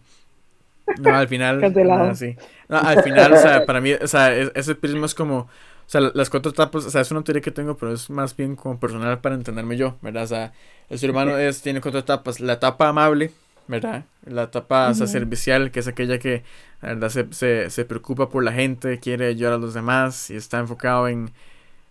No, 0.99 1.15
al 1.15 1.27
final. 1.27 1.61
Cancelado. 1.61 2.15
sí. 2.15 2.35
no, 2.67 2.79
al 2.79 3.03
final, 3.03 3.33
o 3.33 3.37
sea, 3.37 3.67
para 3.67 3.81
mí, 3.81 3.93
o 3.93 4.07
sea, 4.07 4.35
ese 4.35 4.73
prisma 4.73 5.05
es 5.05 5.13
como. 5.13 5.41
O 5.41 5.91
sea, 5.91 6.01
las 6.01 6.31
cuatro 6.31 6.49
etapas, 6.51 6.85
o 6.85 6.89
sea, 6.89 7.01
es 7.01 7.11
una 7.11 7.23
teoría 7.23 7.43
que 7.43 7.51
tengo, 7.51 7.77
pero 7.77 7.93
es 7.93 8.09
más 8.09 8.35
bien 8.35 8.55
como 8.55 8.79
personal 8.79 9.19
para 9.19 9.35
entenderme 9.35 9.77
yo, 9.77 9.95
¿verdad? 10.01 10.23
O 10.23 10.27
sea, 10.27 10.53
el 10.89 10.97
ser 10.97 11.11
humano 11.11 11.37
es, 11.37 11.61
tiene 11.61 11.81
cuatro 11.81 11.99
etapas. 11.99 12.39
La 12.39 12.53
etapa 12.53 12.87
amable, 12.87 13.29
¿verdad? 13.69 14.05
La 14.25 14.43
etapa 14.43 14.93
servicial, 14.95 15.71
que 15.71 15.79
es 15.79 15.87
aquella 15.87 16.17
que 16.17 16.43
la 16.81 16.89
verdad 16.89 17.09
se, 17.09 17.31
se, 17.31 17.69
se, 17.69 17.85
preocupa 17.85 18.29
por 18.29 18.43
la 18.43 18.51
gente, 18.51 18.99
quiere 18.99 19.27
ayudar 19.27 19.53
a 19.53 19.57
los 19.57 19.75
demás 19.75 20.31
y 20.31 20.35
está 20.35 20.57
enfocado 20.59 21.07
en, 21.07 21.31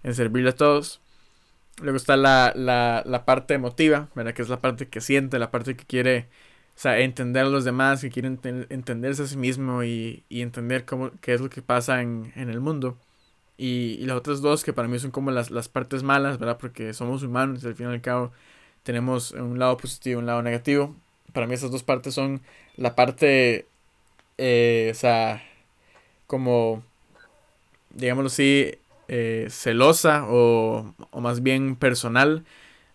en 0.02 0.14
servirle 0.14 0.50
a 0.50 0.56
todos. 0.56 1.00
Luego 1.80 1.96
está 1.96 2.16
la, 2.16 2.52
la, 2.56 3.04
la, 3.06 3.24
parte 3.24 3.54
emotiva, 3.54 4.08
¿verdad? 4.16 4.34
Que 4.34 4.42
es 4.42 4.48
la 4.48 4.60
parte 4.60 4.88
que 4.88 5.00
siente, 5.00 5.38
la 5.38 5.52
parte 5.52 5.76
que 5.76 5.84
quiere 5.84 6.28
o 6.76 6.80
sea, 6.80 6.98
entender 6.98 7.46
a 7.46 7.48
los 7.48 7.64
demás, 7.64 8.00
que 8.00 8.10
quiere 8.10 8.28
entenderse 8.28 9.22
a 9.22 9.26
sí 9.26 9.36
mismo 9.36 9.84
y, 9.84 10.24
y, 10.28 10.42
entender 10.42 10.84
cómo, 10.84 11.12
qué 11.20 11.34
es 11.34 11.40
lo 11.40 11.48
que 11.48 11.62
pasa 11.62 12.02
en, 12.02 12.32
en 12.34 12.50
el 12.50 12.60
mundo. 12.60 12.98
Y, 13.56 13.98
y, 14.00 14.06
las 14.06 14.16
otras 14.16 14.40
dos 14.40 14.64
que 14.64 14.72
para 14.72 14.88
mí 14.88 14.98
son 14.98 15.12
como 15.12 15.30
las, 15.30 15.50
las 15.52 15.68
partes 15.68 16.02
malas, 16.02 16.38
¿verdad? 16.38 16.58
Porque 16.58 16.92
somos 16.92 17.22
humanos 17.22 17.62
y 17.62 17.68
al 17.68 17.74
fin 17.76 17.86
y 17.88 17.92
al 17.92 18.00
cabo 18.00 18.32
tenemos 18.82 19.32
un 19.32 19.58
lado 19.60 19.76
positivo 19.76 20.18
y 20.18 20.22
un 20.22 20.26
lado 20.26 20.42
negativo 20.42 20.96
para 21.32 21.46
mí 21.46 21.54
esas 21.54 21.70
dos 21.70 21.82
partes 21.82 22.14
son 22.14 22.40
la 22.76 22.94
parte, 22.94 23.66
eh, 24.38 24.88
o 24.92 24.94
sea, 24.94 25.42
como, 26.26 26.82
digámoslo 27.90 28.28
así, 28.28 28.72
eh, 29.08 29.48
celosa 29.50 30.26
o, 30.28 30.94
o, 31.10 31.20
más 31.20 31.42
bien 31.42 31.76
personal 31.76 32.44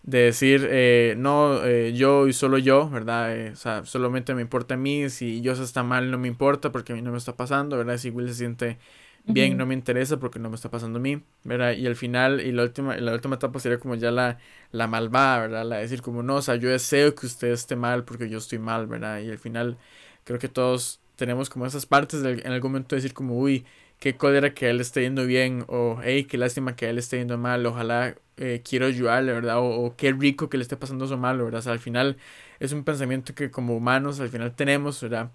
de 0.04 0.20
decir, 0.20 0.68
eh, 0.70 1.16
no, 1.18 1.66
yo 1.90 2.28
y 2.28 2.34
solo 2.34 2.58
yo, 2.58 2.90
¿verdad? 2.90 3.54
o 3.54 3.56
sea, 3.56 3.86
solamente 3.86 4.34
me 4.36 4.42
importa 4.42 4.76
a 4.76 4.78
mí, 4.78 5.10
si 5.10 5.42
yo 5.42 5.54
está 5.54 5.84
mal 5.84 6.12
no 6.12 6.18
me 6.18 6.28
importa 6.28 6.72
porque 6.72 6.94
a 6.94 6.96
mí 6.96 7.02
no 7.02 7.12
me 7.12 7.18
está 7.18 7.36
pasando, 7.36 7.78
¿verdad? 7.78 7.98
Si 7.98 8.10
Will 8.10 8.28
se 8.30 8.36
siente 8.36 8.78
bien, 9.26 9.58
no 9.58 9.66
me 9.66 9.74
interesa 9.74 10.18
porque 10.18 10.40
no 10.40 10.50
me 10.50 10.56
está 10.56 10.70
pasando 10.70 11.00
a 11.00 11.02
mí, 11.02 11.22
¿verdad? 11.44 11.74
Y 11.74 11.88
al 11.88 11.96
final, 11.96 12.42
y 12.42 12.52
la 12.52 12.64
última, 12.64 12.98
la 12.98 13.14
última 13.14 13.36
etapa 13.36 13.60
sería 13.60 13.80
como 13.80 13.96
ya 13.96 14.12
la, 14.12 14.40
la 14.72 14.88
malvada, 14.88 15.40
¿verdad? 15.40 15.66
La 15.66 15.78
decir 15.78 16.02
como, 16.02 16.24
no, 16.24 16.36
o 16.36 16.42
sea, 16.42 16.56
yo 16.56 16.70
deseo 16.70 17.16
que 17.16 17.26
usted 17.26 17.50
esté 17.52 17.76
mal 17.76 18.04
porque 18.04 18.30
yo 18.30 18.38
estoy 18.38 18.60
mal, 18.60 18.88
¿verdad? 18.88 19.20
Y 19.22 19.30
al 19.30 19.40
final 19.40 19.78
creo 20.24 20.40
que 20.40 20.50
todos 20.50 21.00
tenemos 21.16 21.50
como 21.50 21.66
esas 21.66 21.86
partes 21.86 22.22
de, 22.22 22.34
en 22.34 22.52
algún 22.52 22.72
momento 22.72 22.96
decir 22.96 23.14
como, 23.14 23.38
uy, 23.38 23.66
qué 24.00 24.18
cólera 24.18 24.54
que 24.54 24.70
él 24.70 24.82
esté 24.82 25.02
yendo 25.04 25.26
bien, 25.26 25.66
o 25.68 26.00
hey, 26.04 26.26
qué 26.26 26.38
lástima 26.38 26.76
que 26.76 26.90
él 26.90 26.98
esté 26.98 27.18
yendo 27.20 27.38
mal, 27.38 27.66
ojalá 27.66 28.16
eh, 28.38 28.62
quiero 28.68 28.88
ayudarle, 28.88 29.32
¿verdad? 29.34 29.60
O, 29.60 29.96
qué 29.96 30.12
rico 30.12 30.50
que 30.50 30.58
le 30.58 30.64
esté 30.64 30.76
pasando 30.78 31.06
eso 31.06 31.18
mal, 31.18 31.38
¿verdad? 31.38 31.60
O 31.60 31.62
sea, 31.62 31.74
al 31.74 31.80
final 31.80 32.18
es 32.60 32.74
un 32.74 32.84
pensamiento 32.84 33.34
que 33.36 33.52
como 33.52 33.76
humanos 33.76 34.20
al 34.20 34.30
final 34.30 34.56
tenemos, 34.56 35.02
¿verdad? 35.02 35.32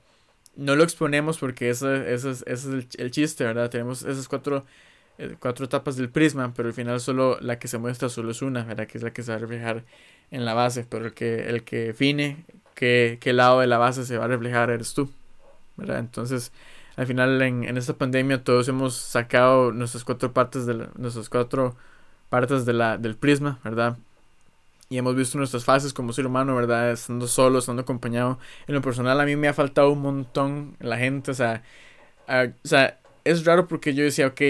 No 0.59 0.75
lo 0.75 0.83
exponemos 0.83 1.38
porque 1.38 1.71
ese, 1.71 2.12
ese, 2.12 2.31
ese 2.31 2.53
es 2.53 2.64
el, 2.64 2.88
el, 2.99 3.11
chiste, 3.12 3.44
¿verdad? 3.44 3.71
Tenemos 3.71 4.03
esas 4.03 4.29
cuatro, 4.29 4.66
eh, 5.16 5.37
cuatro 5.38 5.64
etapas 5.64 5.97
del 5.97 6.11
prisma, 6.11 6.53
pero 6.55 6.68
al 6.68 6.75
final 6.75 7.01
solo 7.01 7.38
la 7.40 7.61
que 7.61 7.68
se 7.68 7.79
muestra 7.79 8.09
solo 8.09 8.33
es 8.33 8.42
una, 8.42 8.64
¿verdad? 8.64 8.88
Que 8.88 8.99
es 8.99 9.05
la 9.05 9.12
que 9.12 9.23
se 9.23 9.31
va 9.31 9.37
a 9.37 9.40
reflejar 9.40 9.85
en 10.33 10.44
la 10.44 10.55
base, 10.55 10.85
pero 10.88 11.07
el 11.07 11.14
que, 11.14 11.49
el 11.49 11.62
que 11.62 11.87
define 11.87 12.44
qué, 12.75 13.18
qué 13.21 13.33
lado 13.33 13.61
de 13.61 13.68
la 13.68 13.79
base 13.79 14.05
se 14.05 14.18
va 14.18 14.25
a 14.25 14.29
reflejar 14.29 14.71
eres 14.71 14.94
tú, 14.94 15.11
¿verdad? 15.77 16.01
Entonces, 16.01 16.53
al 16.97 17.07
final 17.07 17.40
en, 17.40 17.62
en 17.62 17.77
esta 17.77 17.94
pandemia 17.94 18.42
todos 18.42 18.68
hemos 18.68 18.97
sacado 18.97 19.73
nuestras 19.73 20.05
cuatro 20.05 20.33
partes 20.33 20.66
de 20.66 20.75
la, 20.75 20.90
nuestras 20.97 21.29
cuatro 21.29 21.77
partes 22.31 22.66
de 22.66 22.73
la, 22.73 22.99
del 22.99 23.16
prisma, 23.16 23.61
¿verdad? 23.62 23.97
Y 24.88 24.98
hemos 24.98 25.14
visto 25.14 25.37
nuestras 25.38 25.64
fases 25.64 25.92
como 25.92 26.12
ser 26.12 26.27
humano, 26.27 26.57
¿verdad? 26.57 26.92
Estando 26.92 27.29
solo, 27.29 27.59
estando 27.59 27.83
acompañado. 27.83 28.38
En 28.66 28.74
lo 28.74 28.81
personal 28.81 29.20
a 29.20 29.24
mí 29.24 29.37
me 29.37 29.48
ha 29.48 29.55
faltado 29.55 29.90
un 29.92 30.01
montón 30.01 30.77
la 30.81 30.96
gente, 30.96 31.31
o 31.31 31.35
sea, 31.35 31.62
o 32.27 32.68
sea, 32.68 32.98
es 33.24 33.44
raro 33.44 33.68
porque 33.68 33.94
yo 33.94 34.05
decía, 34.05 34.29
ok, 34.29 34.40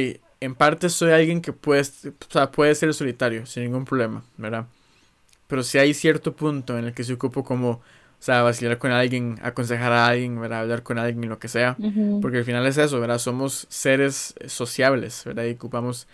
en 0.40 0.54
parte 0.54 0.88
soy 0.88 1.10
alguien 1.10 1.40
que 1.40 1.52
puede, 1.52 1.82
o 1.82 2.30
sea, 2.30 2.50
puede 2.50 2.74
ser 2.74 2.94
solitario, 2.94 3.46
sin 3.46 3.64
ningún 3.64 3.84
problema, 3.84 4.22
¿verdad? 4.36 4.66
Pero 5.48 5.62
si 5.62 5.78
hay 5.78 5.94
cierto 5.94 6.36
punto 6.36 6.78
en 6.78 6.84
el 6.84 6.94
que 6.94 7.02
se 7.02 7.14
ocupo 7.14 7.42
como, 7.42 7.70
o 7.70 7.82
sea, 8.20 8.42
vacilar 8.42 8.78
con 8.78 8.92
alguien, 8.92 9.38
aconsejar 9.42 9.92
a 9.92 10.06
alguien, 10.06 10.40
¿verdad? 10.40 10.60
Hablar 10.60 10.82
con 10.82 10.98
alguien, 10.98 11.24
y 11.24 11.26
lo 11.26 11.38
que 11.38 11.48
sea. 11.48 11.76
Porque 12.20 12.38
al 12.38 12.44
final 12.44 12.66
es 12.66 12.76
eso, 12.76 13.00
¿verdad? 13.00 13.18
Somos 13.18 13.66
seres 13.70 14.34
sociables, 14.46 15.24
¿verdad? 15.24 15.44
Y 15.44 15.52
ocupamos 15.52 16.06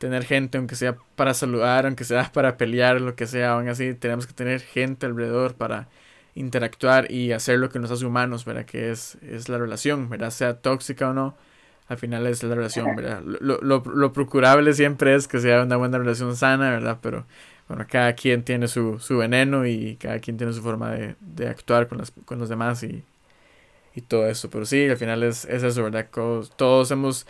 tener 0.00 0.24
gente, 0.24 0.56
aunque 0.56 0.76
sea 0.76 0.96
para 1.14 1.34
saludar, 1.34 1.84
aunque 1.84 2.04
sea 2.04 2.30
para 2.34 2.56
pelear, 2.56 3.00
lo 3.00 3.14
que 3.14 3.26
sea, 3.26 3.52
aún 3.52 3.68
así 3.68 3.94
tenemos 3.94 4.26
que 4.26 4.32
tener 4.32 4.60
gente 4.60 5.06
alrededor 5.06 5.54
para 5.54 5.88
interactuar 6.34 7.12
y 7.12 7.32
hacer 7.32 7.58
lo 7.58 7.68
que 7.68 7.78
nos 7.78 7.90
hace 7.90 8.06
humanos, 8.06 8.46
¿verdad? 8.46 8.64
Que 8.64 8.90
es, 8.90 9.18
es 9.22 9.50
la 9.50 9.58
relación, 9.58 10.08
¿verdad? 10.08 10.30
Sea 10.30 10.54
tóxica 10.54 11.10
o 11.10 11.12
no, 11.12 11.36
al 11.86 11.98
final 11.98 12.26
es 12.26 12.42
la 12.42 12.54
relación, 12.54 12.96
¿verdad? 12.96 13.20
Lo, 13.22 13.58
lo, 13.60 13.82
lo, 13.84 14.12
procurable 14.14 14.72
siempre 14.72 15.14
es 15.14 15.28
que 15.28 15.38
sea 15.38 15.62
una 15.64 15.76
buena 15.76 15.98
relación 15.98 16.34
sana, 16.34 16.70
¿verdad? 16.70 16.98
Pero 17.02 17.26
bueno, 17.68 17.84
cada 17.86 18.14
quien 18.14 18.42
tiene 18.42 18.68
su, 18.68 18.98
su 19.00 19.18
veneno 19.18 19.66
y 19.66 19.96
cada 19.96 20.18
quien 20.18 20.38
tiene 20.38 20.54
su 20.54 20.62
forma 20.62 20.92
de, 20.92 21.16
de 21.20 21.48
actuar 21.48 21.88
con, 21.88 21.98
las, 21.98 22.10
con 22.24 22.38
los 22.38 22.48
demás 22.48 22.82
y, 22.84 23.04
y 23.94 24.00
todo 24.00 24.26
eso. 24.28 24.48
Pero 24.48 24.64
sí, 24.64 24.88
al 24.88 24.96
final 24.96 25.22
es, 25.24 25.44
es 25.44 25.62
eso, 25.62 25.82
¿verdad? 25.82 26.08
Todos 26.56 26.90
hemos 26.90 27.26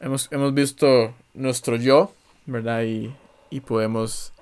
hemos, 0.00 0.30
hemos 0.32 0.54
visto 0.54 1.14
nuestro 1.34 1.76
yo, 1.76 2.12
¿verdad? 2.46 2.82
Y, 2.82 3.14
y 3.50 3.60
podemos, 3.60 4.32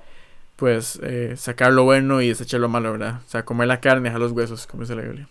pues, 0.57 0.99
eh, 1.03 1.35
sacar 1.37 1.73
lo 1.73 1.85
bueno 1.85 2.21
y 2.21 2.29
desechar 2.29 2.61
lo 2.61 2.69
malo, 2.69 2.93
¿verdad? 2.93 3.21
O 3.25 3.29
sea, 3.29 3.45
comer 3.45 3.69
la 3.69 3.81
carne, 3.81 4.09
dejar 4.09 4.21
los 4.21 4.33
huesos, 4.33 4.67
como 4.67 4.83
dice 4.83 4.95
la 4.95 5.03
Biblia. 5.03 5.29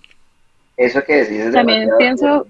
Eso 0.77 1.03
que 1.03 1.17
decís 1.17 1.39
es 1.39 1.53
También 1.53 1.89
pienso... 1.97 2.47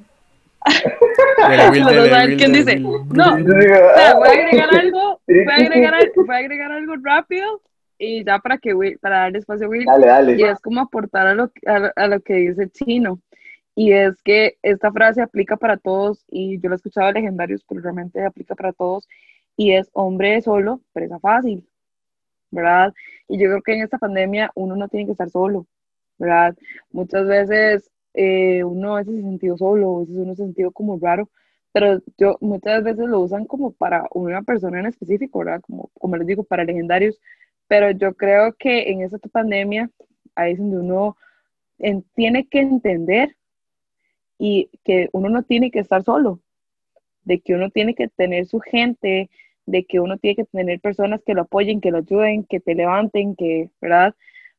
¿Quién 2.37 2.53
dice? 2.53 2.79
No, 2.79 2.99
voy 3.07 3.17
a 3.17 4.31
agregar 4.31 4.69
algo, 4.77 5.19
voy 5.27 5.45
a 5.49 5.55
agregar, 5.55 5.93
algo, 5.95 6.23
voy 6.23 6.35
a 6.35 6.37
agregar 6.37 6.71
algo 6.71 6.93
rápido 7.01 7.61
y 7.97 8.23
ya 8.23 8.37
para 8.39 8.59
que 8.59 8.75
para 9.01 9.19
dar 9.21 9.37
espacio 9.37 9.65
a 9.65 9.69
Will. 9.69 9.85
Dale, 9.85 10.07
dale. 10.07 10.35
Y 10.37 10.43
es 10.43 10.59
como 10.59 10.81
aportar 10.81 11.27
a 11.27 11.33
lo, 11.33 11.51
a, 11.65 11.91
a 11.95 12.07
lo 12.07 12.19
que 12.21 12.35
dice 12.35 12.69
Chino. 12.69 13.19
Y 13.83 13.93
es 13.93 14.21
que 14.21 14.59
esta 14.61 14.91
frase 14.91 15.23
aplica 15.23 15.57
para 15.57 15.75
todos, 15.75 16.23
y 16.27 16.59
yo 16.61 16.69
la 16.69 16.75
he 16.75 16.77
escuchado 16.77 17.07
de 17.07 17.13
legendarios, 17.13 17.65
pero 17.67 17.81
realmente 17.81 18.23
aplica 18.23 18.53
para 18.53 18.73
todos, 18.73 19.07
y 19.57 19.71
es 19.71 19.89
hombre 19.93 20.39
solo, 20.43 20.81
presa 20.93 21.17
fácil, 21.19 21.67
¿verdad? 22.51 22.93
Y 23.27 23.39
yo 23.39 23.49
creo 23.49 23.63
que 23.63 23.73
en 23.73 23.81
esta 23.81 23.97
pandemia 23.97 24.51
uno 24.53 24.75
no 24.75 24.87
tiene 24.87 25.07
que 25.07 25.13
estar 25.13 25.31
solo, 25.31 25.65
¿verdad? 26.19 26.55
Muchas 26.91 27.25
veces 27.27 27.89
eh, 28.13 28.63
uno 28.63 28.97
a 28.97 28.99
veces 28.99 29.15
se 29.15 29.21
sentido 29.23 29.57
solo, 29.57 29.97
a 29.97 29.99
veces 30.01 30.15
uno 30.15 30.35
se 30.35 30.43
sentido 30.43 30.71
como 30.71 30.99
raro, 30.99 31.31
pero 31.71 32.03
yo 32.19 32.37
muchas 32.39 32.83
veces 32.83 33.07
lo 33.07 33.19
usan 33.21 33.45
como 33.45 33.71
para 33.71 34.07
una 34.11 34.43
persona 34.43 34.79
en 34.79 34.85
específico, 34.85 35.39
¿verdad? 35.39 35.61
Como, 35.61 35.89
como 35.99 36.17
les 36.17 36.27
digo, 36.27 36.43
para 36.43 36.65
legendarios, 36.65 37.19
pero 37.67 37.89
yo 37.89 38.13
creo 38.13 38.53
que 38.53 38.91
en 38.91 39.01
esta 39.01 39.17
pandemia, 39.17 39.89
ahí 40.35 40.51
es 40.53 40.59
donde 40.59 40.77
uno 40.77 41.17
tiene 42.13 42.47
que 42.47 42.59
entender 42.59 43.35
y 44.43 44.71
que 44.83 45.07
uno 45.13 45.29
no 45.29 45.43
tiene 45.43 45.69
que 45.69 45.77
estar 45.77 46.03
solo, 46.03 46.39
de 47.25 47.41
que 47.41 47.53
uno 47.53 47.69
tiene 47.69 47.93
que 47.93 48.07
tener 48.07 48.47
su 48.47 48.59
gente, 48.59 49.29
de 49.67 49.85
que 49.85 49.99
uno 49.99 50.17
tiene 50.17 50.35
que 50.35 50.45
tener 50.45 50.81
personas 50.81 51.21
que 51.23 51.35
lo 51.35 51.43
apoyen, 51.43 51.79
que 51.79 51.91
lo 51.91 51.99
ayuden, 51.99 52.43
que 52.45 52.59
te 52.59 52.73
levanten, 52.73 53.35
que, 53.35 53.69
¿verdad? 53.79 54.15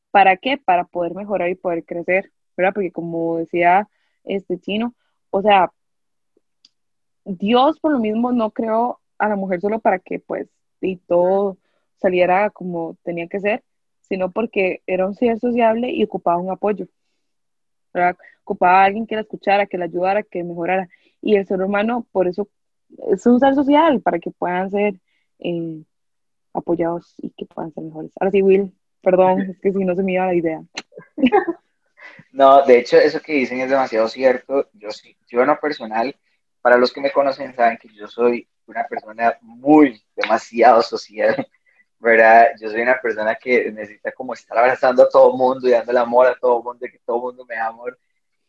¿Para 0.09 0.37
qué? 0.37 0.57
Para 0.57 0.85
poder 0.85 1.15
mejorar 1.15 1.49
y 1.49 1.55
poder 1.55 1.83
crecer, 1.83 2.31
¿verdad? 2.55 2.71
Porque 2.73 2.93
como 2.93 3.39
decía 3.39 3.89
este 4.23 4.57
chino, 4.57 4.95
o 5.31 5.41
sea, 5.41 5.73
Dios 7.25 7.81
por 7.81 7.91
lo 7.91 7.99
mismo 7.99 8.31
no 8.31 8.51
creó 8.51 9.01
a 9.17 9.27
la 9.27 9.35
mujer 9.35 9.59
solo 9.59 9.79
para 9.79 9.99
que 9.99 10.19
pues 10.19 10.47
y 10.79 10.95
todo 10.95 11.57
saliera 11.97 12.51
como 12.51 12.95
tenía 13.03 13.27
que 13.27 13.41
ser, 13.41 13.65
sino 13.99 14.31
porque 14.31 14.81
era 14.87 15.05
un 15.05 15.15
ser 15.15 15.39
sociable 15.39 15.91
y 15.91 16.05
ocupaba 16.05 16.37
un 16.37 16.51
apoyo. 16.51 16.87
¿Verdad? 17.93 18.17
ocupaba 18.43 18.81
a 18.81 18.85
alguien 18.85 19.07
que 19.07 19.15
la 19.15 19.21
escuchara, 19.21 19.65
que 19.65 19.77
la 19.77 19.85
ayudara, 19.85 20.23
que 20.23 20.43
mejorara. 20.43 20.89
Y 21.21 21.35
el 21.35 21.47
ser 21.47 21.61
humano, 21.61 22.05
por 22.11 22.27
eso, 22.27 22.49
es 23.11 23.25
un 23.25 23.39
ser 23.39 23.55
social, 23.55 24.01
para 24.01 24.19
que 24.19 24.31
puedan 24.31 24.69
ser 24.69 24.95
eh, 25.39 25.83
apoyados 26.53 27.15
y 27.17 27.29
que 27.31 27.45
puedan 27.45 27.73
ser 27.73 27.83
mejores. 27.83 28.11
Ahora 28.19 28.31
sí, 28.31 28.41
Will, 28.41 28.73
perdón, 29.01 29.41
es 29.41 29.59
que 29.59 29.71
si 29.71 29.83
no 29.83 29.95
se 29.95 30.03
me 30.03 30.13
iba 30.13 30.25
la 30.25 30.35
idea. 30.35 30.63
No, 32.31 32.65
de 32.65 32.79
hecho, 32.79 32.97
eso 32.97 33.21
que 33.21 33.33
dicen 33.33 33.59
es 33.61 33.69
demasiado 33.69 34.07
cierto. 34.07 34.69
Yo 34.73 34.91
sí, 34.91 35.15
yo 35.27 35.41
en 35.41 35.47
lo 35.47 35.59
personal, 35.59 36.15
para 36.61 36.77
los 36.77 36.91
que 36.91 37.01
me 37.01 37.11
conocen, 37.11 37.55
saben 37.55 37.77
que 37.77 37.89
yo 37.89 38.07
soy 38.07 38.47
una 38.65 38.83
persona 38.85 39.37
muy, 39.41 40.03
demasiado 40.15 40.81
social. 40.81 41.47
¿Verdad? 42.03 42.49
Yo 42.59 42.69
soy 42.69 42.81
una 42.81 42.99
persona 42.99 43.35
que 43.35 43.71
necesita 43.71 44.11
como 44.11 44.33
estar 44.33 44.57
abrazando 44.57 45.03
a 45.03 45.09
todo 45.09 45.37
mundo 45.37 45.67
y 45.67 45.71
dándole 45.71 45.99
amor 45.99 46.27
a 46.27 46.35
todo 46.35 46.61
mundo, 46.61 46.85
que 46.85 46.99
todo 47.05 47.19
mundo 47.21 47.45
me 47.45 47.55
da 47.55 47.67
amor, 47.67 47.97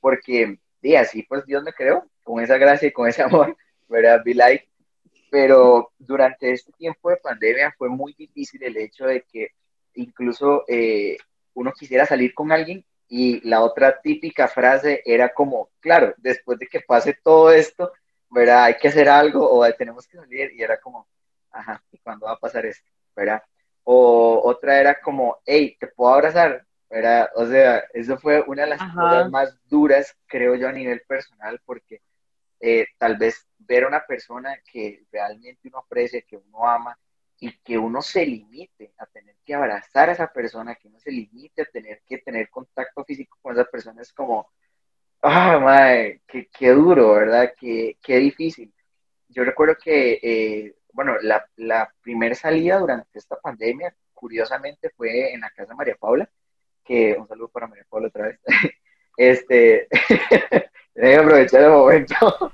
porque, 0.01 0.59
y 0.83 0.95
así 0.97 1.23
pues 1.23 1.47
Dios 1.47 1.63
me 1.63 1.73
creó, 1.73 2.05
con 2.25 2.43
esa 2.43 2.59
gracia 2.59 2.89
y 2.89 2.93
con 2.93 3.09
ese 3.09 3.23
amor, 3.23 3.57
¿verdad? 3.89 4.23
Be 4.25 4.35
like. 4.35 4.69
Pero 5.31 5.93
durante 5.99 6.51
este 6.53 6.73
tiempo 6.73 7.11
de 7.11 7.17
pandemia 7.19 7.73
fue 7.79 7.89
muy 7.89 8.13
difícil 8.15 8.63
el 8.65 8.77
hecho 8.77 9.07
de 9.07 9.23
que 9.23 9.51
incluso 9.95 10.65
eh, 10.67 11.17
uno 11.55 11.73
quisiera 11.73 12.07
salir 12.07 12.35
con 12.35 12.51
alguien 12.51 12.85
y 13.09 13.41
la 13.49 13.63
otra 13.63 14.01
típica 14.01 14.49
frase 14.49 15.01
era 15.05 15.33
como, 15.33 15.71
claro, 15.79 16.13
después 16.17 16.59
de 16.59 16.67
que 16.67 16.81
pase 16.81 17.17
todo 17.23 17.53
esto, 17.53 17.93
¿verdad? 18.31 18.65
Hay 18.65 18.75
que 18.79 18.89
hacer 18.89 19.09
algo 19.09 19.49
o 19.49 19.73
tenemos 19.75 20.09
que 20.09 20.17
salir 20.17 20.53
y 20.55 20.63
era 20.63 20.81
como, 20.81 21.07
ajá, 21.53 21.81
¿y 21.93 21.99
cuándo 21.99 22.27
va 22.27 22.33
a 22.33 22.39
pasar 22.39 22.67
esto? 22.67 22.94
¿Verdad? 23.15 23.43
O 23.85 24.41
otra 24.45 24.81
era 24.81 25.01
como, 25.01 25.39
hey, 25.45 25.77
¿te 25.79 25.87
puedo 25.89 26.15
abrazar? 26.15 26.67
¿verdad? 26.95 27.29
O 27.35 27.47
sea, 27.47 27.83
eso 27.93 28.17
fue 28.19 28.43
una 28.47 28.63
de 28.63 28.69
las 28.69 28.93
cosas 28.95 29.29
más 29.31 29.59
duras, 29.69 30.17
creo 30.27 30.55
yo, 30.55 30.69
a 30.69 30.73
nivel 30.73 31.03
personal, 31.09 31.61
porque 31.65 32.03
eh, 32.61 32.87
tal 32.99 33.17
vez 33.17 33.49
ver 33.59 33.85
a 33.85 33.89
una 33.89 34.07
persona 34.07 34.57
que 34.71 35.05
realmente 35.11 35.67
uno 35.69 35.79
aprecia, 35.79 36.23
que 36.23 36.37
uno 36.37 36.69
ama, 36.69 36.97
y 37.41 37.51
que 37.59 37.77
uno 37.77 38.01
se 38.01 38.25
limite 38.25 38.95
a 38.97 39.07
tener 39.07 39.35
que 39.45 39.55
abrazar 39.55 40.09
a 40.09 40.13
esa 40.13 40.33
persona, 40.33 40.77
que 40.77 40.89
uno 40.89 41.01
se 41.01 41.11
limite 41.11 41.63
a 41.63 41.67
tener 41.67 42.01
que 42.07 42.19
tener 42.19 42.49
contacto 42.49 43.05
físico 43.05 43.39
con 43.43 43.55
esa 43.55 43.65
persona, 43.65 44.01
es 44.01 44.13
como, 44.13 44.49
ah, 45.21 45.59
madre, 45.59 46.23
qué, 46.29 46.49
qué, 46.57 46.71
duro, 46.71 47.15
¿verdad? 47.15 47.53
Qué, 47.59 47.99
qué 48.01 48.19
difícil. 48.19 48.73
Yo 49.29 49.45
recuerdo 49.45 49.77
que, 49.83 50.21
eh, 50.23 50.75
bueno, 50.95 51.17
la, 51.21 51.45
la 51.57 51.93
primera 52.01 52.35
salida 52.35 52.79
durante 52.79 53.19
esta 53.19 53.37
pandemia, 53.37 53.95
curiosamente, 54.15 54.91
fue 54.97 55.33
en 55.33 55.41
la 55.41 55.51
casa 55.51 55.71
de 55.71 55.77
María 55.77 55.97
Paula, 55.97 56.29
que 56.85 57.17
un 57.19 57.29
saludo 57.29 57.49
para 57.49 57.67
María 57.67 57.85
Paula 57.89 58.09
otra 58.09 58.29
vez. 58.29 58.41
Este, 59.17 59.87
que 60.97 61.17
aprovechar 61.17 61.63
el 61.63 61.71
momento. 61.71 62.51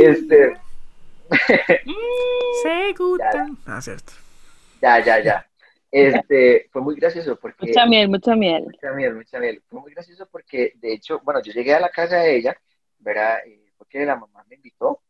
Este, 0.00 0.54
Se 2.62 2.92
gusta. 2.96 3.46
Ah, 3.66 3.80
cierto. 3.80 4.12
Ya, 4.80 5.04
ya, 5.04 5.20
ya. 5.20 5.46
Este, 5.90 6.68
fue 6.70 6.82
muy 6.82 6.94
gracioso 6.96 7.36
porque... 7.36 7.66
Mucha 7.66 7.86
miel, 7.86 8.08
mucha 8.08 8.34
miel. 8.34 8.64
Mucha 8.64 8.92
miel, 8.92 9.14
mucha 9.14 9.38
miel. 9.38 9.62
Fue 9.68 9.80
muy 9.80 9.92
gracioso 9.92 10.26
porque, 10.30 10.72
de 10.76 10.92
hecho, 10.94 11.20
bueno, 11.24 11.42
yo 11.42 11.52
llegué 11.52 11.74
a 11.74 11.80
la 11.80 11.90
casa 11.90 12.18
de 12.18 12.36
ella, 12.36 12.56
¿verdad? 12.98 13.38
porque 13.76 14.04
la 14.04 14.16
mamá 14.16 14.44
me 14.48 14.56
invitó. 14.56 15.00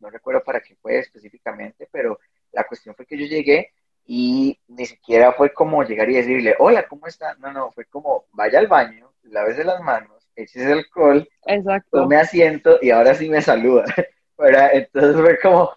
No 0.00 0.10
recuerdo 0.10 0.42
para 0.42 0.60
qué 0.60 0.74
fue 0.76 0.98
específicamente, 0.98 1.88
pero 1.90 2.18
la 2.52 2.64
cuestión 2.64 2.94
fue 2.94 3.06
que 3.06 3.18
yo 3.18 3.26
llegué 3.26 3.72
y 4.04 4.58
ni 4.68 4.86
siquiera 4.86 5.32
fue 5.32 5.52
como 5.52 5.82
llegar 5.82 6.08
y 6.10 6.16
decirle, 6.16 6.54
hola, 6.58 6.86
¿cómo 6.86 7.06
está? 7.06 7.34
No, 7.36 7.52
no, 7.52 7.72
fue 7.72 7.86
como, 7.86 8.26
vaya 8.32 8.58
al 8.58 8.68
baño, 8.68 9.12
lávese 9.24 9.64
las 9.64 9.80
manos, 9.80 10.28
échese 10.36 10.72
alcohol, 10.72 11.28
Exacto. 11.46 12.02
tome 12.02 12.16
asiento 12.16 12.78
y 12.80 12.90
ahora 12.90 13.14
sí 13.14 13.28
me 13.28 13.42
saluda. 13.42 13.84
¿verdad? 14.38 14.70
Entonces 14.72 15.20
fue 15.20 15.38
como, 15.40 15.70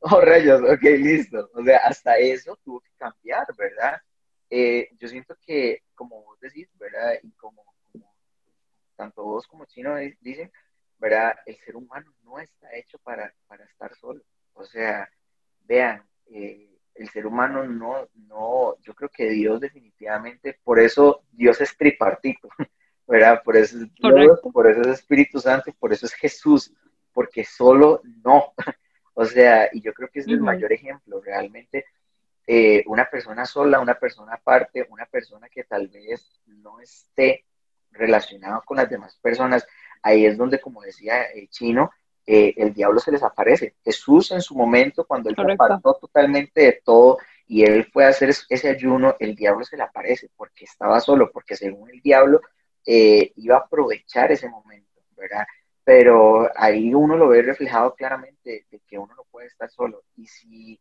oh 0.00 0.20
rayos, 0.20 0.62
ok, 0.62 0.82
listo. 0.82 1.50
O 1.54 1.62
sea, 1.62 1.78
hasta 1.78 2.16
eso 2.18 2.56
tuvo 2.64 2.80
que 2.80 2.90
cambiar, 2.96 3.46
¿verdad? 3.56 4.00
Eh, 4.48 4.88
yo 4.98 5.08
siento 5.08 5.36
que, 5.44 5.82
como 5.94 6.22
vos 6.22 6.38
decís, 6.40 6.68
¿verdad? 6.78 7.14
Y 7.22 7.30
como, 7.32 7.64
tanto 8.96 9.24
vos 9.24 9.46
como 9.46 9.66
Chino 9.66 9.96
dicen, 10.20 10.50
¿verdad? 10.98 11.36
El 11.46 11.56
ser 11.58 11.76
humano 11.76 12.12
no 12.22 12.38
está 12.38 12.74
hecho 12.74 12.98
para, 12.98 13.32
para 13.46 13.64
estar 13.64 13.94
solo. 13.96 14.22
O 14.54 14.64
sea, 14.64 15.08
vean, 15.64 16.02
eh, 16.26 16.76
el 16.94 17.08
ser 17.10 17.26
humano 17.26 17.64
no, 17.64 18.08
no, 18.14 18.76
yo 18.82 18.94
creo 18.94 19.10
que 19.10 19.28
Dios 19.28 19.60
definitivamente, 19.60 20.58
por 20.64 20.80
eso 20.80 21.22
Dios 21.30 21.60
es 21.60 21.76
tripartito, 21.76 22.48
¿verdad? 23.06 23.42
Por 23.44 23.56
eso 23.56 23.78
es 23.78 23.94
Dios, 23.94 24.40
por 24.52 24.66
eso 24.66 24.80
es 24.82 25.00
Espíritu 25.00 25.38
Santo, 25.38 25.72
por 25.78 25.92
eso 25.92 26.06
es 26.06 26.14
Jesús, 26.14 26.72
porque 27.12 27.44
solo 27.44 28.00
no. 28.24 28.52
o 29.14 29.24
sea, 29.24 29.68
y 29.72 29.80
yo 29.80 29.92
creo 29.92 30.08
que 30.08 30.20
es 30.20 30.26
el 30.26 30.40
mayor 30.40 30.72
ejemplo, 30.72 31.20
realmente. 31.20 31.86
Eh, 32.48 32.84
una 32.86 33.10
persona 33.10 33.44
sola, 33.44 33.80
una 33.80 33.98
persona 33.98 34.34
aparte, 34.34 34.86
una 34.90 35.04
persona 35.06 35.48
que 35.48 35.64
tal 35.64 35.88
vez 35.88 36.40
no 36.46 36.78
esté 36.80 37.44
relacionada 37.90 38.60
con 38.64 38.76
las 38.76 38.88
demás 38.88 39.18
personas, 39.20 39.66
ahí 40.06 40.26
es 40.26 40.36
donde, 40.36 40.60
como 40.60 40.82
decía 40.82 41.24
el 41.24 41.48
Chino, 41.48 41.90
eh, 42.26 42.54
el 42.56 42.72
diablo 42.72 43.00
se 43.00 43.12
les 43.12 43.22
aparece. 43.22 43.74
Jesús 43.84 44.30
en 44.32 44.40
su 44.40 44.54
momento, 44.54 45.04
cuando 45.04 45.30
él 45.30 45.36
se 45.36 45.52
apartó 45.52 45.94
totalmente 45.94 46.60
de 46.60 46.80
todo 46.84 47.18
y 47.46 47.62
él 47.64 47.84
fue 47.92 48.04
a 48.04 48.08
hacer 48.08 48.30
ese 48.30 48.68
ayuno, 48.68 49.16
el 49.20 49.34
diablo 49.34 49.64
se 49.64 49.76
le 49.76 49.82
aparece 49.82 50.30
porque 50.36 50.64
estaba 50.64 51.00
solo, 51.00 51.30
porque 51.32 51.56
según 51.56 51.90
el 51.90 52.00
diablo 52.00 52.40
eh, 52.84 53.32
iba 53.36 53.56
a 53.56 53.60
aprovechar 53.60 54.32
ese 54.32 54.48
momento, 54.48 55.00
¿verdad? 55.16 55.44
pero 55.86 56.50
ahí 56.56 56.92
uno 56.92 57.16
lo 57.16 57.28
ve 57.28 57.42
reflejado 57.42 57.94
claramente 57.94 58.66
de 58.68 58.80
que 58.88 58.98
uno 58.98 59.14
no 59.14 59.22
puede 59.30 59.46
estar 59.46 59.70
solo. 59.70 60.02
Y 60.16 60.26
si 60.26 60.80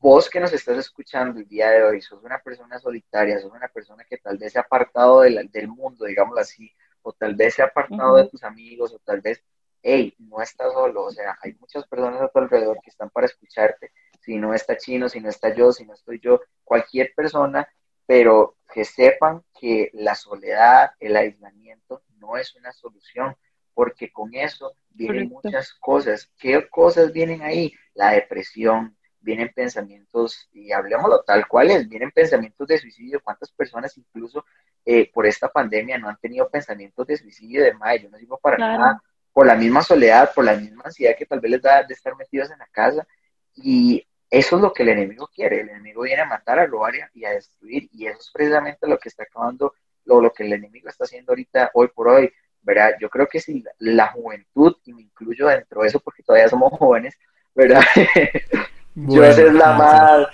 vos 0.00 0.28
que 0.28 0.38
nos 0.38 0.52
estás 0.52 0.76
escuchando 0.76 1.40
el 1.40 1.48
día 1.48 1.70
de 1.70 1.82
hoy 1.82 2.02
sos 2.02 2.22
una 2.22 2.38
persona 2.38 2.78
solitaria, 2.78 3.40
sos 3.40 3.52
una 3.52 3.68
persona 3.68 4.04
que 4.04 4.18
tal 4.18 4.36
vez 4.36 4.52
se 4.52 4.58
ha 4.58 4.62
apartado 4.62 5.22
del, 5.22 5.48
del 5.50 5.68
mundo, 5.68 6.04
digámoslo 6.04 6.42
así, 6.42 6.70
o 7.02 7.12
tal 7.12 7.34
vez 7.34 7.54
se 7.54 7.62
ha 7.62 7.66
apartado 7.66 8.16
de 8.16 8.28
tus 8.28 8.42
amigos, 8.42 8.92
o 8.92 8.98
tal 8.98 9.20
vez, 9.20 9.42
hey, 9.82 10.14
no 10.18 10.42
estás 10.42 10.72
solo, 10.72 11.04
o 11.04 11.10
sea, 11.10 11.38
hay 11.42 11.54
muchas 11.54 11.86
personas 11.86 12.20
a 12.20 12.28
tu 12.28 12.38
alrededor 12.38 12.78
que 12.82 12.90
están 12.90 13.10
para 13.10 13.26
escucharte, 13.26 13.92
si 14.20 14.36
no 14.36 14.52
está 14.52 14.76
Chino, 14.76 15.08
si 15.08 15.20
no 15.20 15.28
está 15.28 15.54
yo, 15.54 15.72
si 15.72 15.86
no 15.86 15.94
estoy 15.94 16.20
yo, 16.20 16.40
cualquier 16.64 17.12
persona, 17.14 17.68
pero 18.04 18.56
que 18.72 18.84
sepan 18.84 19.42
que 19.58 19.90
la 19.94 20.14
soledad, 20.14 20.90
el 20.98 21.16
aislamiento 21.16 22.02
no 22.16 22.36
es 22.36 22.54
una 22.54 22.72
solución, 22.72 23.36
porque 23.74 24.10
con 24.10 24.34
eso 24.34 24.74
vienen 24.90 25.28
muchas 25.28 25.72
cosas. 25.74 26.28
¿Qué 26.36 26.68
cosas 26.68 27.12
vienen 27.12 27.42
ahí? 27.42 27.72
La 27.94 28.10
depresión, 28.10 28.97
vienen 29.20 29.50
pensamientos, 29.54 30.48
y 30.52 30.72
hablemoslo 30.72 31.22
tal 31.22 31.46
cual 31.46 31.70
es, 31.70 31.88
vienen 31.88 32.10
pensamientos 32.10 32.66
de 32.66 32.78
suicidio. 32.78 33.20
¿Cuántas 33.22 33.50
personas 33.50 33.96
incluso 33.96 34.44
eh, 34.84 35.10
por 35.12 35.26
esta 35.26 35.48
pandemia 35.48 35.98
no 35.98 36.08
han 36.08 36.18
tenido 36.18 36.48
pensamientos 36.48 37.06
de 37.06 37.16
suicidio 37.16 37.62
de 37.62 37.74
mayo? 37.74 38.04
Yo 38.04 38.10
no 38.10 38.18
digo 38.18 38.38
para 38.38 38.58
nada, 38.58 39.02
por 39.32 39.46
la 39.46 39.54
misma 39.54 39.82
soledad, 39.82 40.32
por 40.34 40.44
la 40.44 40.54
misma 40.54 40.84
ansiedad 40.86 41.16
que 41.16 41.26
tal 41.26 41.40
vez 41.40 41.50
les 41.52 41.62
da 41.62 41.82
de 41.82 41.94
estar 41.94 42.16
metidos 42.16 42.50
en 42.50 42.58
la 42.58 42.68
casa. 42.70 43.06
Y 43.54 44.06
eso 44.30 44.56
es 44.56 44.62
lo 44.62 44.72
que 44.72 44.82
el 44.82 44.90
enemigo 44.90 45.28
quiere. 45.34 45.60
El 45.60 45.70
enemigo 45.70 46.02
viene 46.02 46.22
a 46.22 46.26
matar, 46.26 46.58
a 46.58 46.66
robar 46.66 46.94
y 47.14 47.24
a 47.24 47.30
destruir. 47.30 47.88
Y 47.92 48.06
eso 48.06 48.18
es 48.20 48.30
precisamente 48.32 48.86
lo 48.86 48.98
que 48.98 49.08
está 49.08 49.24
acabando, 49.24 49.74
lo, 50.04 50.20
lo 50.20 50.32
que 50.32 50.44
el 50.44 50.52
enemigo 50.52 50.88
está 50.88 51.04
haciendo 51.04 51.32
ahorita, 51.32 51.70
hoy 51.74 51.88
por 51.88 52.08
hoy 52.08 52.32
¿verdad? 52.62 52.94
Yo 53.00 53.08
creo 53.08 53.26
que 53.26 53.40
si 53.40 53.64
la 53.78 54.08
juventud, 54.08 54.76
y 54.84 54.92
me 54.92 55.02
incluyo 55.02 55.46
dentro 55.46 55.82
de 55.82 55.88
eso 55.88 56.00
porque 56.00 56.22
todavía 56.22 56.48
somos 56.48 56.70
jóvenes, 56.78 57.18
¿verdad? 57.54 57.80
yo 59.06 59.32
soy 59.32 59.52
la 59.52 59.72
más, 59.72 60.26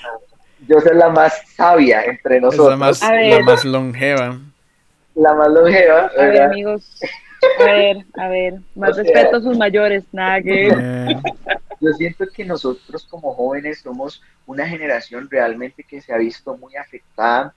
yo 0.67 0.81
soy 0.81 0.97
la 0.97 1.09
más 1.11 1.43
sabia 1.55 2.05
entre 2.05 2.41
nosotros. 2.41 2.71
la 2.71 2.77
más, 2.77 3.01
la 3.03 3.41
más 3.41 3.65
longeva. 3.65 4.39
La 5.15 5.35
más 5.35 5.49
longeva, 5.49 6.11
A 6.19 6.25
ver, 6.25 6.43
amigos, 6.43 7.01
a 7.61 7.65
ver, 7.65 7.97
a 8.15 8.29
ver, 8.29 8.55
más 8.75 8.97
respeto 8.97 9.37
a 9.37 9.41
sus 9.41 9.57
mayores, 9.57 10.05
nada 10.13 10.41
que... 10.43 11.17
Yo 11.81 11.93
siento 11.93 12.25
que 12.35 12.45
nosotros 12.45 13.05
como 13.05 13.35
jóvenes 13.35 13.81
somos 13.81 14.23
una 14.47 14.67
generación 14.67 15.29
realmente 15.31 15.85
que 15.85 16.01
se 16.01 16.15
ha 16.15 16.17
visto 16.17 16.57
muy 16.57 16.77
afectada 16.77 17.53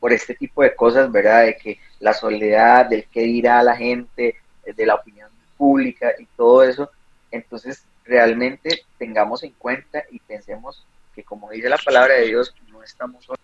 por 0.00 0.12
este 0.12 0.34
tipo 0.34 0.62
de 0.62 0.74
cosas, 0.74 1.10
¿verdad? 1.12 1.44
De 1.44 1.56
que 1.56 1.78
la 2.00 2.14
soledad, 2.14 2.86
del 2.86 3.06
qué 3.12 3.22
dirá 3.22 3.62
la 3.62 3.76
gente, 3.76 4.36
de 4.64 4.86
la 4.86 4.94
opinión 4.94 5.28
pública 5.56 6.12
y 6.18 6.26
todo 6.36 6.62
eso. 6.62 6.90
Entonces, 7.30 7.84
realmente 8.04 8.84
tengamos 8.98 9.42
en 9.42 9.52
cuenta 9.52 10.04
y 10.10 10.18
pensemos 10.20 10.84
que, 11.14 11.24
como 11.24 11.50
dice 11.50 11.68
la 11.68 11.78
palabra 11.78 12.14
de 12.14 12.26
Dios, 12.26 12.54
no 12.68 12.82
estamos 12.82 13.24
solos 13.24 13.40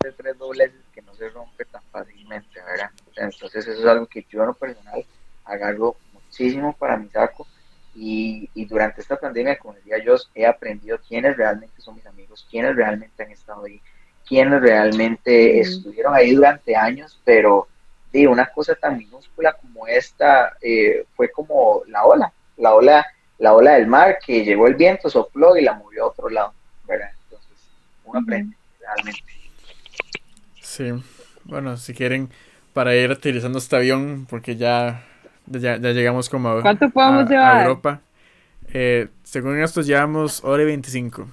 de 0.00 0.12
tres 0.12 0.38
dobleces 0.38 0.80
que 0.94 1.02
no 1.02 1.14
se 1.14 1.28
rompe 1.30 1.64
tan 1.64 1.82
fácilmente, 1.90 2.60
¿verdad? 2.62 2.90
Entonces, 3.16 3.66
eso 3.66 3.80
es 3.80 3.86
algo 3.86 4.06
que 4.06 4.24
yo 4.28 4.40
en 4.40 4.48
lo 4.48 4.54
personal 4.54 5.04
agarro 5.44 5.96
muchísimo 6.12 6.72
para 6.74 6.96
mi 6.96 7.08
saco. 7.08 7.46
Y, 7.94 8.48
y, 8.54 8.64
durante 8.66 9.00
esta 9.00 9.16
pandemia, 9.16 9.58
como 9.58 9.74
decía 9.74 9.98
yo, 9.98 10.14
he 10.34 10.46
aprendido 10.46 11.00
quiénes 11.00 11.36
realmente 11.36 11.80
son 11.80 11.96
mis 11.96 12.06
amigos, 12.06 12.46
quiénes 12.48 12.76
realmente 12.76 13.24
han 13.24 13.32
estado 13.32 13.64
ahí, 13.64 13.80
quienes 14.24 14.60
realmente 14.60 15.58
estuvieron 15.58 16.14
ahí 16.14 16.32
durante 16.32 16.76
años, 16.76 17.20
pero 17.24 17.66
de 18.12 18.28
una 18.28 18.46
cosa 18.46 18.74
tan 18.74 18.98
minúscula 18.98 19.54
como 19.54 19.86
esta 19.86 20.56
eh, 20.60 21.06
fue 21.16 21.30
como 21.30 21.82
la 21.88 22.04
ola, 22.04 22.32
la 22.58 22.74
ola, 22.74 23.06
la 23.38 23.52
ola 23.54 23.72
del 23.72 23.86
mar 23.86 24.18
que 24.24 24.44
llegó 24.44 24.66
el 24.66 24.74
viento, 24.74 25.08
sopló 25.08 25.56
y 25.56 25.62
la 25.62 25.74
movió 25.74 26.04
a 26.04 26.08
otro 26.08 26.28
lado, 26.28 26.52
¿verdad? 26.86 27.10
Entonces, 27.24 27.50
uno 28.04 28.20
aprende 28.20 28.56
realmente. 28.80 29.22
Sí, 30.60 30.92
bueno, 31.44 31.76
si 31.76 31.94
quieren, 31.94 32.30
para 32.72 32.94
ir 32.94 33.10
utilizando 33.10 33.58
este 33.58 33.76
avión, 33.76 34.26
porque 34.28 34.56
ya, 34.56 35.04
ya, 35.46 35.76
llegamos 35.78 36.28
como 36.28 36.50
a, 36.50 36.62
¿Cuánto 36.62 36.90
podemos 36.90 37.28
llevar? 37.28 37.62
Europa. 37.62 38.00
Eh, 38.72 39.08
según 39.22 39.58
esto 39.60 39.80
llevamos 39.80 40.44
hora 40.44 40.62
y 40.62 40.66
25. 40.66 41.28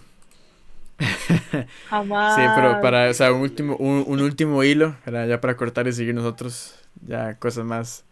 Jamás. 1.89 2.35
Sí, 2.35 2.41
pero 2.55 2.79
para, 2.81 3.09
o 3.09 3.13
sea, 3.13 3.33
un 3.33 3.41
último, 3.41 3.75
un, 3.75 4.21
último 4.21 4.63
hilo, 4.63 4.95
ya 5.05 5.41
para 5.41 5.57
cortar 5.57 5.87
y 5.87 5.91
seguir 5.91 6.15
nosotros, 6.15 6.79
ya 7.05 7.35
cosas 7.35 7.65
más 7.65 8.05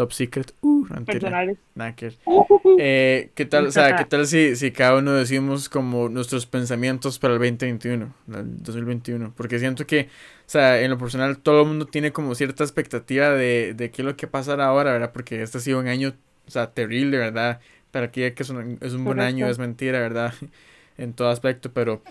top 0.00 0.12
secret. 0.12 0.54
Uh, 0.62 0.86
Personales. 1.04 1.58
Eh, 2.78 3.30
¿Qué 3.34 3.44
tal, 3.44 3.66
o 3.66 3.70
sea, 3.70 3.96
qué 3.96 4.04
tal 4.04 4.26
si, 4.26 4.56
si 4.56 4.70
cada 4.70 4.96
uno 4.96 5.12
decimos 5.12 5.68
como 5.68 6.08
nuestros 6.08 6.46
pensamientos 6.46 7.18
para 7.18 7.34
el 7.34 7.40
2021, 7.40 8.14
el 8.28 8.62
2021? 8.62 9.34
Porque 9.36 9.58
siento 9.58 9.86
que, 9.86 10.02
o 10.02 10.06
sea, 10.46 10.80
en 10.80 10.90
lo 10.90 10.96
personal 10.96 11.38
todo 11.38 11.62
el 11.62 11.68
mundo 11.68 11.86
tiene 11.86 12.12
como 12.12 12.34
cierta 12.34 12.64
expectativa 12.64 13.30
de, 13.30 13.74
de 13.74 13.90
qué 13.90 14.02
es 14.02 14.06
lo 14.06 14.16
que 14.16 14.26
pasará 14.26 14.66
ahora, 14.66 14.92
¿verdad? 14.92 15.12
Porque 15.12 15.42
este 15.42 15.58
ha 15.58 15.60
sido 15.60 15.80
un 15.80 15.88
año, 15.88 16.14
o 16.46 16.50
sea, 16.50 16.70
terrible, 16.70 17.18
¿verdad? 17.18 17.60
Para 17.90 18.10
que 18.10 18.34
es 18.34 18.50
un, 18.50 18.78
es 18.80 18.94
un 18.94 19.04
buen 19.04 19.20
año, 19.20 19.46
es 19.48 19.58
mentira, 19.58 20.00
¿verdad? 20.00 20.32
en 20.96 21.12
todo 21.12 21.28
aspecto, 21.28 21.72
pero 21.72 22.02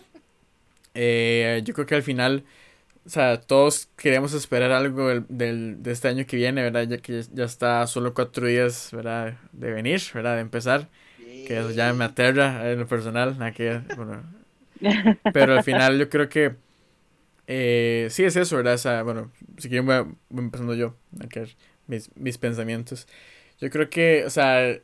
eh, 0.93 1.61
yo 1.63 1.73
creo 1.73 1.87
que 1.87 1.95
al 1.95 2.03
final 2.03 2.43
o 3.05 3.09
sea, 3.09 3.39
todos 3.39 3.89
queremos 3.95 4.33
esperar 4.33 4.71
algo 4.71 5.07
del, 5.07 5.81
de 5.81 5.91
este 5.91 6.07
año 6.07 6.25
que 6.25 6.37
viene, 6.37 6.61
¿verdad? 6.61 6.83
Ya 6.83 6.97
que 6.97 7.23
ya 7.33 7.45
está 7.45 7.85
solo 7.87 8.13
cuatro 8.13 8.47
días, 8.47 8.89
¿verdad? 8.91 9.37
De 9.51 9.71
venir, 9.71 10.01
¿verdad? 10.13 10.35
De 10.35 10.41
empezar. 10.41 10.89
Que 11.17 11.59
eso 11.59 11.71
ya 11.71 11.91
me 11.93 12.05
aterra 12.05 12.71
en 12.71 12.79
lo 12.79 12.87
personal. 12.87 13.35
que, 13.55 13.81
bueno. 13.95 14.23
Pero 15.33 15.53
al 15.53 15.63
final 15.63 15.97
yo 15.97 16.09
creo 16.09 16.29
que 16.29 16.55
eh, 17.47 18.07
sí 18.11 18.23
es 18.23 18.35
eso, 18.35 18.57
¿verdad? 18.57 18.75
O 18.75 18.77
sea, 18.77 19.01
bueno, 19.01 19.31
si 19.57 19.69
quieren 19.69 19.87
voy, 19.87 20.39
empezando 20.39 20.75
yo 20.75 20.95
a 21.19 21.25
mis, 21.87 22.15
mis 22.15 22.37
pensamientos. 22.37 23.07
Yo 23.59 23.69
creo 23.71 23.89
que, 23.89 24.23
o 24.25 24.29
sea, 24.29 24.79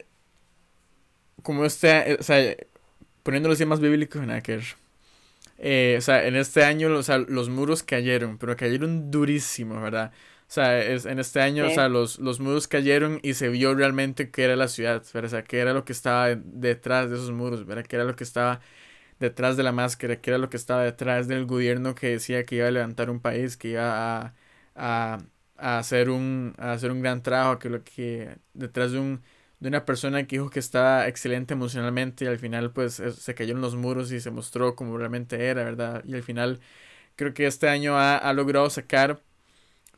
como 1.43 1.63
este, 1.63 2.18
o 2.20 2.24
sea, 2.24 2.55
poniéndolo 3.22 3.53
así 3.53 3.66
más 3.66 3.80
bíblico, 3.80 4.20
que 4.43 4.61
eh, 5.58 5.95
o 5.97 6.01
sea, 6.01 6.28
en 6.28 6.36
este 6.36 6.64
año 6.64 6.93
o 6.95 7.03
sea, 7.03 7.18
los 7.20 7.49
muros 7.49 7.84
cayeron, 7.84 8.38
pero 8.38 8.56
cayeron 8.56 9.12
durísimo, 9.12 9.82
¿verdad? 9.82 10.12
O 10.47 10.51
sea, 10.51 10.80
es, 10.84 11.06
en 11.06 11.20
este 11.20 11.41
año, 11.41 11.66
o 11.68 11.70
sea, 11.72 11.89
los, 11.89 12.20
los 12.20 12.39
muros 12.39 12.68
cayeron 12.68 13.20
y 13.24 13.34
se 13.34 13.49
vio 13.49 13.74
realmente 13.74 14.30
qué 14.30 14.43
era 14.43 14.56
la 14.56 14.68
ciudad, 14.68 15.03
¿verdad? 15.14 15.26
O 15.28 15.30
sea, 15.32 15.43
qué 15.43 15.60
era 15.60 15.74
lo 15.74 15.86
que 15.86 15.93
estaba 15.93 16.36
detrás 16.36 17.10
de 17.10 17.16
esos 17.16 17.32
muros, 17.32 17.66
¿verdad? 17.66 17.86
Qué 17.86 17.95
era 17.95 18.06
lo 18.06 18.16
que 18.16 18.24
estaba 18.24 18.62
detrás 19.20 19.58
de 19.58 19.64
la 19.64 19.72
máscara, 19.72 20.22
qué 20.22 20.32
era 20.32 20.38
lo 20.39 20.49
que 20.49 20.58
estaba 20.58 20.84
detrás 20.84 21.28
del 21.28 21.45
gobierno 21.45 21.95
que 21.95 22.10
decía 22.10 22.45
que 22.45 22.58
iba 22.58 22.68
a 22.68 22.72
levantar 22.72 23.10
un 23.10 23.20
país, 23.22 23.58
que 23.58 23.70
iba 23.70 24.22
a, 24.22 24.36
a, 24.76 25.20
a 25.58 25.80
hacer, 25.80 26.10
un, 26.10 26.53
a 26.58 26.74
hacer 26.74 26.91
un 26.91 27.01
gran 27.01 27.24
trabajo, 27.24 27.60
que 27.60 27.70
lo 27.70 27.84
que 27.84 28.38
detrás 28.53 28.91
de 28.91 28.99
un 28.99 29.22
de 29.66 29.70
una 29.70 29.84
persona 29.84 30.28
que 30.28 30.36
dijo 30.36 30.51
que 30.51 30.59
estaba 30.59 31.07
excelente 31.07 31.55
emocionalmente 31.55 32.26
y 32.26 32.28
al 32.28 32.38
final 32.38 32.72
pues 32.72 33.01
se 33.18 33.34
cayó 33.34 33.55
en 33.55 33.61
los 33.61 33.76
muros 33.76 34.11
y 34.11 34.20
se 34.20 34.30
mostró 34.30 34.76
como 34.76 34.95
realmente 34.95 35.43
era, 35.43 35.63
¿verdad? 35.63 36.03
Y 36.05 36.13
al 36.13 36.22
final 36.22 36.59
creo 37.16 37.34
que 37.34 37.47
este 37.47 37.68
año 37.68 37.97
ha, 37.97 38.32
logrado 38.34 38.70
sacar 38.70 39.24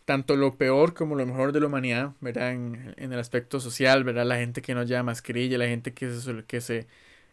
tanto 0.05 0.37
lo 0.37 0.57
peor 0.57 0.93
como 0.93 1.15
lo 1.15 1.25
mejor 1.25 1.51
de 1.51 1.59
la 1.59 1.67
humanidad, 1.67 2.13
¿verdad? 2.21 2.53
En, 2.53 2.95
el 2.97 3.19
aspecto 3.19 3.59
social, 3.59 4.05
¿verdad? 4.05 4.25
La 4.25 4.37
gente 4.37 4.61
que 4.61 4.73
no 4.73 4.83
lleva 4.83 5.03
mascarilla, 5.03 5.57
la 5.57 5.67
gente 5.67 5.93
que 5.93 6.13
se, 6.13 6.45
que 6.45 6.61
se 6.61 6.87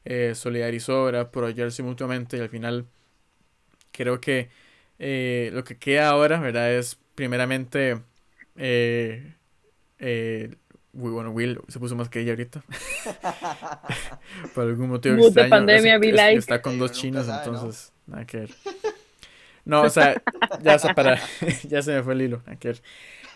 eh, 0.05 0.35
solidarizó, 0.35 1.05
¿verdad? 1.05 1.31
Por 1.31 1.45
ayudarse 1.45 1.85
mutuamente 1.85 2.37
y 2.37 2.41
al 2.41 2.49
final 2.49 2.87
creo 3.93 4.21
que 4.21 4.49
eh, 4.99 5.51
lo 5.53 5.63
que 5.63 5.79
queda 5.79 6.09
ahora, 6.09 6.41
¿verdad? 6.41 6.73
Es 6.75 6.99
primeramente 7.15 8.01
eh, 8.57 9.35
bueno, 10.95 11.31
Will 11.31 11.61
se 11.69 11.79
puso 11.79 11.97
más 11.97 12.09
que 12.09 12.21
ella 12.21 12.33
ahorita. 12.33 12.63
Por 14.55 14.65
algún 14.65 14.91
motivo 14.91 15.17
extraño. 15.17 15.51
pandemia, 15.51 15.99
está 16.33 16.63
con 16.63 16.79
dos 16.79 16.93
chinos, 16.93 17.29
entonces, 17.29 17.93
nada 18.07 18.25
que 18.25 18.39
ver. 18.39 18.51
No, 19.65 19.83
o 19.83 19.91
sea, 19.91 20.23
ya, 20.63 20.79
se 20.79 20.95
para, 20.95 21.21
ya 21.69 21.83
se 21.83 21.93
me 21.93 22.03
fue 22.03 22.15
el 22.15 22.23
hilo, 22.23 22.43
nada 22.47 22.59
que 22.59 22.69
ver. 22.69 22.83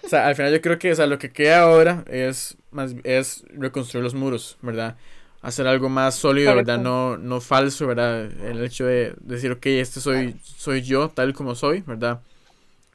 O 0.05 0.09
sea, 0.09 0.29
al 0.29 0.37
final 0.37 0.53
yo 0.53 0.61
creo 0.61 0.79
que 0.79 0.93
o 0.93 0.95
sea, 0.95 1.07
lo 1.07 1.19
que 1.19 1.31
queda 1.31 1.63
ahora 1.63 2.05
es, 2.07 2.57
más, 2.71 2.95
es 3.03 3.45
reconstruir 3.51 4.05
los 4.05 4.15
muros, 4.15 4.57
¿verdad? 4.63 4.97
Hacer 5.41 5.67
algo 5.67 5.89
más 5.89 6.15
sólido, 6.15 6.55
¿verdad? 6.55 6.79
No, 6.79 7.17
no 7.17 7.41
falso, 7.41 7.87
¿verdad? 7.87 8.31
El 8.45 8.63
hecho 8.65 8.87
de 8.87 9.15
decir, 9.21 9.53
ok, 9.53 9.67
este 9.67 10.01
soy, 10.01 10.37
soy 10.43 10.83
yo, 10.83 11.09
tal 11.09 11.33
como 11.33 11.55
soy, 11.55 11.83
¿verdad? 11.87 12.21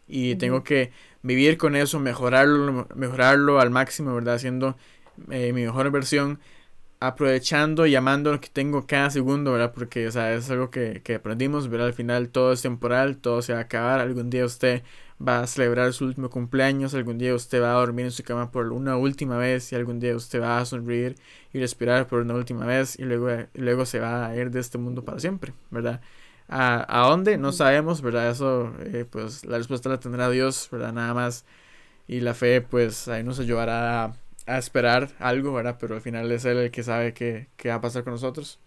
Y 0.08 0.36
tengo 0.36 0.64
que 0.64 0.92
vivir 1.24 1.58
con 1.58 1.76
eso, 1.76 2.00
mejorarlo, 2.00 2.88
mejorarlo 2.96 3.60
al 3.60 3.72
máximo, 3.72 4.14
¿verdad? 4.16 4.36
Haciendo 4.36 4.78
eh, 5.32 5.54
mi 5.54 5.64
mejor 5.64 5.92
versión, 5.92 6.40
aprovechando 7.00 7.86
y 7.86 7.96
amando 7.96 8.32
lo 8.32 8.42
que 8.42 8.50
tengo 8.50 8.88
cada 8.88 9.10
segundo, 9.10 9.52
¿verdad? 9.54 9.74
Porque, 9.74 10.08
o 10.08 10.12
sea, 10.12 10.34
es 10.34 10.50
algo 10.50 10.72
que, 10.72 11.02
que 11.04 11.16
aprendimos, 11.16 11.70
¿verdad? 11.70 11.88
Al 11.88 11.94
final 11.94 12.30
todo 12.30 12.54
es 12.54 12.62
temporal, 12.62 13.18
todo 13.18 13.42
se 13.42 13.54
va 13.54 13.60
a 13.60 13.64
acabar, 13.64 14.00
algún 14.00 14.30
día 14.30 14.46
usted 14.46 14.84
va 15.26 15.42
a 15.42 15.48
celebrar 15.48 15.94
su 15.94 16.06
último 16.06 16.30
cumpleaños, 16.30 16.94
algún 16.94 17.18
día 17.18 17.36
usted 17.36 17.62
va 17.62 17.72
a 17.72 17.80
dormir 17.80 18.06
en 18.06 18.12
su 18.12 18.24
cama 18.24 18.52
por 18.52 18.72
una 18.72 18.98
última 18.98 19.38
vez 19.38 19.72
y 19.72 19.76
algún 19.76 20.00
día 20.00 20.16
usted 20.16 20.42
va 20.42 20.60
a 20.60 20.66
sonreír 20.66 21.16
y 21.54 21.60
respirar 21.60 22.08
por 22.08 22.22
una 22.22 22.34
última 22.36 22.66
vez 22.66 22.98
y 23.00 23.04
luego, 23.04 23.30
y 23.54 23.62
luego 23.62 23.86
se 23.86 24.00
va 24.00 24.28
a 24.28 24.36
ir 24.36 24.52
de 24.52 24.60
este 24.60 24.78
mundo 24.78 25.04
para 25.06 25.20
siempre, 25.20 25.54
¿verdad? 25.72 26.02
¿A, 26.50 26.86
a 27.04 27.08
dónde? 27.10 27.38
No 27.38 27.52
sabemos, 27.52 28.02
¿verdad? 28.02 28.30
Eso, 28.30 28.74
eh, 28.80 29.06
pues 29.10 29.46
la 29.46 29.58
respuesta 29.58 29.90
la 29.90 30.00
tendrá 30.00 30.30
Dios, 30.30 30.68
¿verdad? 30.72 30.94
Nada 30.94 31.14
más. 31.14 31.46
Y 32.08 32.22
la 32.22 32.34
fe, 32.34 32.62
pues 32.62 33.08
ahí 33.08 33.24
nos 33.24 33.40
ayudará 33.40 34.06
a, 34.06 34.14
a 34.48 34.58
esperar 34.58 35.10
algo, 35.20 35.54
¿verdad? 35.54 35.78
Pero 35.80 35.96
al 35.96 36.02
final 36.02 36.32
es 36.32 36.46
Él 36.46 36.58
el 36.58 36.72
que 36.72 36.84
sabe 36.84 37.14
qué, 37.14 37.48
qué 37.58 37.70
va 37.70 37.76
a 37.76 37.82
pasar 37.82 38.04
con 38.04 38.14
nosotros. 38.14 38.60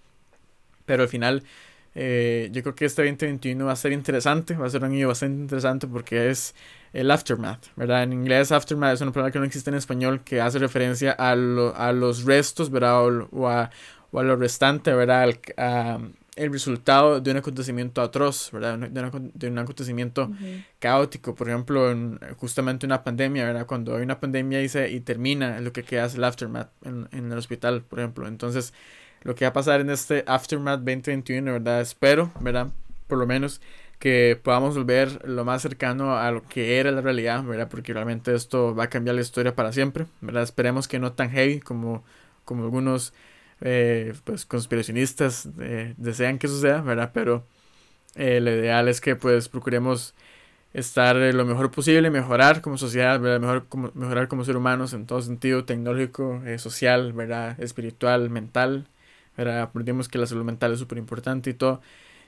Pero 0.86 1.02
al 1.02 1.08
final, 1.08 1.42
eh, 1.94 2.50
yo 2.52 2.62
creo 2.62 2.74
que 2.74 2.84
este 2.84 3.02
2021 3.02 3.64
va 3.66 3.72
a 3.72 3.76
ser 3.76 3.92
interesante, 3.92 4.54
va 4.54 4.66
a 4.66 4.70
ser 4.70 4.82
un 4.84 4.92
año 4.92 5.08
bastante 5.08 5.40
interesante 5.42 5.86
porque 5.86 6.30
es 6.30 6.54
el 6.92 7.10
aftermath, 7.10 7.66
¿verdad? 7.76 8.02
En 8.02 8.12
inglés 8.12 8.52
aftermath 8.52 8.94
es 8.94 9.00
una 9.00 9.12
palabra 9.12 9.32
que 9.32 9.38
no 9.38 9.44
existe 9.44 9.70
en 9.70 9.76
español 9.76 10.22
que 10.22 10.40
hace 10.40 10.58
referencia 10.58 11.12
a, 11.12 11.34
lo, 11.34 11.74
a 11.76 11.92
los 11.92 12.24
restos, 12.24 12.70
¿verdad? 12.70 13.06
O, 13.32 13.48
a, 13.48 13.70
o 14.12 14.20
a 14.20 14.22
lo 14.22 14.36
restante, 14.36 14.92
¿verdad? 14.94 15.30
a, 15.56 15.98
el 16.36 16.52
resultado 16.52 17.20
de 17.20 17.30
un 17.30 17.38
acontecimiento 17.38 18.02
atroz, 18.02 18.50
¿verdad? 18.52 18.78
De, 18.78 19.48
un 19.48 19.58
acontecimiento 19.58 20.30
caótico, 20.78 21.34
por 21.34 21.48
ejemplo, 21.48 21.90
en, 21.90 22.20
justamente 22.36 22.84
una 22.86 23.02
pandemia, 23.02 23.44
¿verdad? 23.46 23.66
Cuando 23.66 23.96
hay 23.96 24.02
una 24.02 24.20
pandemia 24.20 24.62
y, 24.62 24.68
se, 24.68 24.90
y 24.90 25.00
termina 25.00 25.60
lo 25.60 25.72
que 25.72 25.82
queda 25.82 26.04
es 26.04 26.14
el 26.14 26.24
aftermath 26.24 26.70
en, 26.84 27.08
en, 27.12 27.32
el 27.32 27.38
hospital, 27.38 27.82
por 27.82 28.00
ejemplo. 28.00 28.28
Entonces, 28.28 28.74
lo 29.22 29.34
que 29.34 29.46
va 29.46 29.48
a 29.48 29.52
pasar 29.54 29.80
en 29.80 29.88
este 29.88 30.24
aftermath 30.26 30.80
2021, 30.80 31.52
¿verdad? 31.52 31.80
Espero, 31.80 32.30
¿verdad? 32.40 32.68
Por 33.06 33.18
lo 33.18 33.26
menos 33.26 33.62
que 33.98 34.38
podamos 34.42 34.76
volver 34.76 35.26
lo 35.26 35.44
más 35.44 35.62
cercano 35.62 36.18
a 36.18 36.30
lo 36.30 36.42
que 36.42 36.78
era 36.78 36.90
la 36.90 37.00
realidad, 37.00 37.42
¿verdad? 37.44 37.68
Porque 37.70 37.94
realmente 37.94 38.34
esto 38.34 38.74
va 38.74 38.84
a 38.84 38.90
cambiar 38.90 39.16
la 39.16 39.22
historia 39.22 39.54
para 39.54 39.72
siempre, 39.72 40.06
¿verdad? 40.20 40.42
Esperemos 40.42 40.86
que 40.86 40.98
no 40.98 41.12
tan 41.12 41.30
heavy 41.30 41.60
como, 41.60 42.04
como 42.44 42.64
algunos 42.64 43.14
eh, 43.60 44.14
pues 44.24 44.44
conspiracionistas 44.46 45.48
eh, 45.60 45.94
desean 45.96 46.38
que 46.38 46.48
suceda, 46.48 46.82
¿verdad? 46.82 47.10
Pero 47.14 47.46
eh, 48.16 48.40
lo 48.40 48.50
ideal 48.50 48.88
es 48.88 49.00
que 49.00 49.16
pues 49.16 49.48
procuremos 49.48 50.14
estar 50.74 51.16
lo 51.16 51.44
mejor 51.46 51.70
posible, 51.70 52.10
mejorar 52.10 52.60
como 52.60 52.78
sociedad, 52.78 53.20
¿verdad? 53.20 53.40
Mejor, 53.40 53.66
como, 53.68 53.90
mejorar 53.94 54.28
como 54.28 54.44
ser 54.44 54.56
humanos 54.56 54.92
en 54.92 55.06
todo 55.06 55.22
sentido, 55.22 55.64
tecnológico, 55.64 56.42
social, 56.58 57.12
¿verdad? 57.14 57.58
Espiritual, 57.60 58.30
mental, 58.30 58.86
¿verdad? 59.36 59.62
Aprendimos 59.62 60.08
que 60.08 60.18
la 60.18 60.26
salud 60.26 60.44
mental 60.44 60.72
es 60.72 60.78
súper 60.78 60.98
importante 60.98 61.50
y 61.50 61.54
todo. 61.54 61.80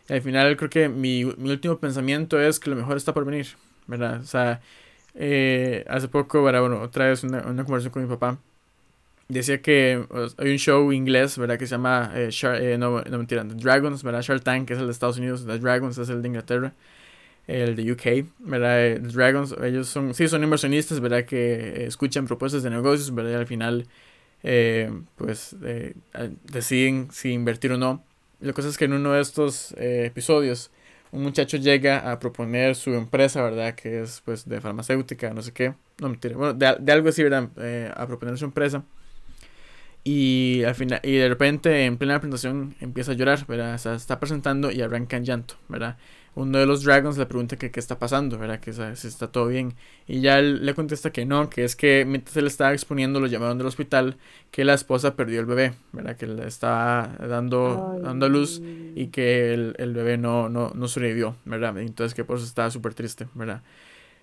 Al 0.09 0.22
final 0.22 0.57
creo 0.57 0.70
que 0.70 0.89
mi, 0.89 1.24
mi, 1.26 1.51
último 1.51 1.79
pensamiento 1.79 2.41
es 2.41 2.59
que 2.61 2.70
lo 2.70 2.76
mejor 2.76 2.97
está 2.97 3.12
por 3.14 3.26
venir, 3.26 3.49
¿verdad? 3.87 4.20
O 4.22 4.24
sea, 4.26 4.61
hace 5.89 6.09
poco, 6.09 6.41
Bueno, 6.43 6.81
otra 6.81 7.07
vez 7.09 7.24
una, 7.24 7.41
una 7.47 7.64
conversación 7.64 7.93
con 7.93 8.03
mi 8.03 8.09
papá 8.09 8.39
decía 9.29 9.61
que 9.61 10.07
hay 10.39 10.51
un 10.51 10.59
show 10.59 10.91
inglés, 10.93 11.37
¿verdad? 11.39 11.59
Que 11.59 11.66
se 11.66 11.72
llama, 11.72 12.11
eh, 12.14 12.31
eh, 12.33 12.76
no, 12.79 13.03
no 13.03 13.18
mentira, 13.18 13.47
The 13.47 13.55
Dragons, 13.55 14.03
¿verdad? 14.03 14.22
Shark 14.22 14.43
Tank, 14.43 14.66
que 14.66 14.72
es 14.72 14.79
el 14.79 14.87
de 14.87 14.93
Estados 14.93 15.18
Unidos, 15.18 15.47
The 15.47 15.59
Dragons 15.59 15.99
es 15.99 16.09
el 16.09 16.22
de 16.22 16.29
Inglaterra, 16.29 16.74
el 17.47 17.76
de 17.76 17.93
UK, 17.93 18.26
¿verdad? 18.41 18.87
Eh, 18.87 19.01
The 19.03 19.09
Dragons, 19.09 19.55
ellos 19.62 19.89
son, 19.89 20.14
sí, 20.14 20.29
son 20.29 20.43
inversionistas, 20.45 21.01
¿verdad? 21.01 21.24
Que 21.24 21.85
escuchan 21.87 22.26
propuestas 22.26 22.62
de 22.62 22.70
negocios, 22.70 23.14
¿verdad? 23.14 23.33
Y 23.33 23.35
al 23.35 23.47
final, 23.47 23.87
pues, 25.16 25.57
deciden 26.45 27.09
si 27.12 27.33
invertir 27.33 27.72
o 27.72 27.79
no. 27.79 28.05
la 28.41 28.53
cosa 28.53 28.68
es 28.68 28.79
que 28.79 28.87
en 28.87 28.95
uno 28.95 29.12
de 29.12 29.20
estos 29.20 29.74
episodios, 29.79 30.70
un 31.11 31.22
muchacho 31.22 31.57
llega 31.59 32.11
a 32.11 32.18
proponer 32.18 32.76
su 32.76 32.95
empresa, 32.95 33.43
¿verdad? 33.43 33.74
Que 33.74 34.03
es, 34.03 34.22
pues, 34.24 34.49
de 34.49 34.61
farmacéutica, 34.61 35.35
no 35.35 35.43
sé 35.43 35.53
qué. 35.53 35.74
No, 36.01 36.09
mentira. 36.09 36.37
Bueno, 36.37 36.55
de, 36.55 36.76
de 36.81 36.93
algo 36.93 37.09
así, 37.11 37.22
¿verdad? 37.22 37.51
a 37.95 38.07
proponer 38.07 38.39
su 38.39 38.45
empresa. 38.47 38.85
Y 40.05 40.62
al 40.64 40.74
final, 40.74 41.01
y 41.03 41.16
de 41.16 41.28
repente 41.28 41.84
en 41.84 41.99
plena 41.99 42.18
presentación 42.20 42.76
empieza 42.80 43.12
a 43.12 43.14
llorar, 43.14 43.46
¿verdad? 43.46 43.74
O 43.74 43.78
sea, 43.78 43.94
está 43.94 44.18
presentando 44.20 44.70
y 44.70 44.80
arranca 44.80 45.16
en 45.16 45.24
llanto, 45.24 45.55
¿verdad? 45.68 45.99
Uno 46.34 46.59
de 46.59 46.66
los 46.66 46.84
dragons 46.84 47.18
le 47.18 47.26
pregunta 47.26 47.57
que 47.57 47.70
qué 47.70 47.80
está 47.80 47.99
pasando, 47.99 48.38
¿verdad? 48.38 48.61
Que 48.61 48.72
si 48.72 49.09
está 49.09 49.30
todo 49.32 49.49
bien. 49.49 49.74
Y 50.07 50.20
ya 50.20 50.38
él 50.38 50.64
le 50.64 50.74
contesta 50.74 51.11
que 51.11 51.26
no, 51.26 51.51
que 51.51 51.64
es 51.64 51.74
que 51.76 52.05
mientras 52.07 52.36
él 52.36 52.46
estaba 52.46 52.72
exponiendo, 52.72 53.20
lo 53.20 53.26
llamaron 53.26 53.59
del 53.59 53.66
hospital, 53.66 54.16
que 54.51 54.64
la 54.64 54.74
esposa 54.74 55.16
perdió 55.16 55.40
el 55.40 55.46
bebé, 55.46 55.74
¿verdad? 55.92 56.16
Que 56.16 56.26
le 56.26 56.46
estaba 56.46 57.16
dando, 57.18 57.99
dando 58.03 58.28
luz 58.28 58.62
y 58.94 59.09
que 59.09 59.53
el, 59.53 59.74
el 59.78 59.92
bebé 59.94 60.16
no, 60.16 60.49
no, 60.49 60.70
no 60.74 60.88
sobrevivió, 60.88 61.36
¿verdad? 61.44 61.76
Entonces 61.78 62.14
que 62.14 62.24
por 62.24 62.36
eso 62.36 62.46
estaba 62.46 62.70
súper 62.70 62.94
triste, 62.94 63.26
¿verdad? 63.34 63.62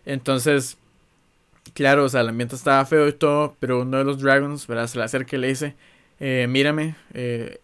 Entonces, 0.06 0.78
claro, 1.74 2.06
o 2.06 2.10
sea, 2.10 2.22
el 2.22 2.30
ambiente 2.30 2.56
estaba 2.56 2.86
feo 2.86 3.08
y 3.08 3.14
todo, 3.14 3.56
pero 3.60 3.82
uno 3.82 3.98
de 3.98 4.04
los 4.04 4.20
dragons, 4.22 4.68
¿verdad? 4.68 4.88
Se 4.88 4.98
le 4.98 5.04
acerca 5.04 5.36
y 5.36 5.40
le 5.40 5.48
dice, 5.48 5.76
eh, 6.20 6.48
mírame, 6.50 6.96
eh, 7.14 7.60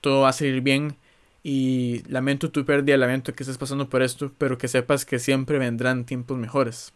todo 0.00 0.22
va 0.22 0.30
a 0.30 0.32
salir 0.32 0.60
bien 0.60 0.96
y 1.42 2.02
lamento 2.08 2.50
tu 2.50 2.64
pérdida, 2.64 2.96
lamento 2.96 3.34
que 3.34 3.42
estés 3.42 3.58
pasando 3.58 3.88
por 3.88 4.02
esto, 4.02 4.32
pero 4.38 4.58
que 4.58 4.68
sepas 4.68 5.04
que 5.04 5.18
siempre 5.18 5.58
vendrán 5.58 6.04
tiempos 6.04 6.38
mejores, 6.38 6.92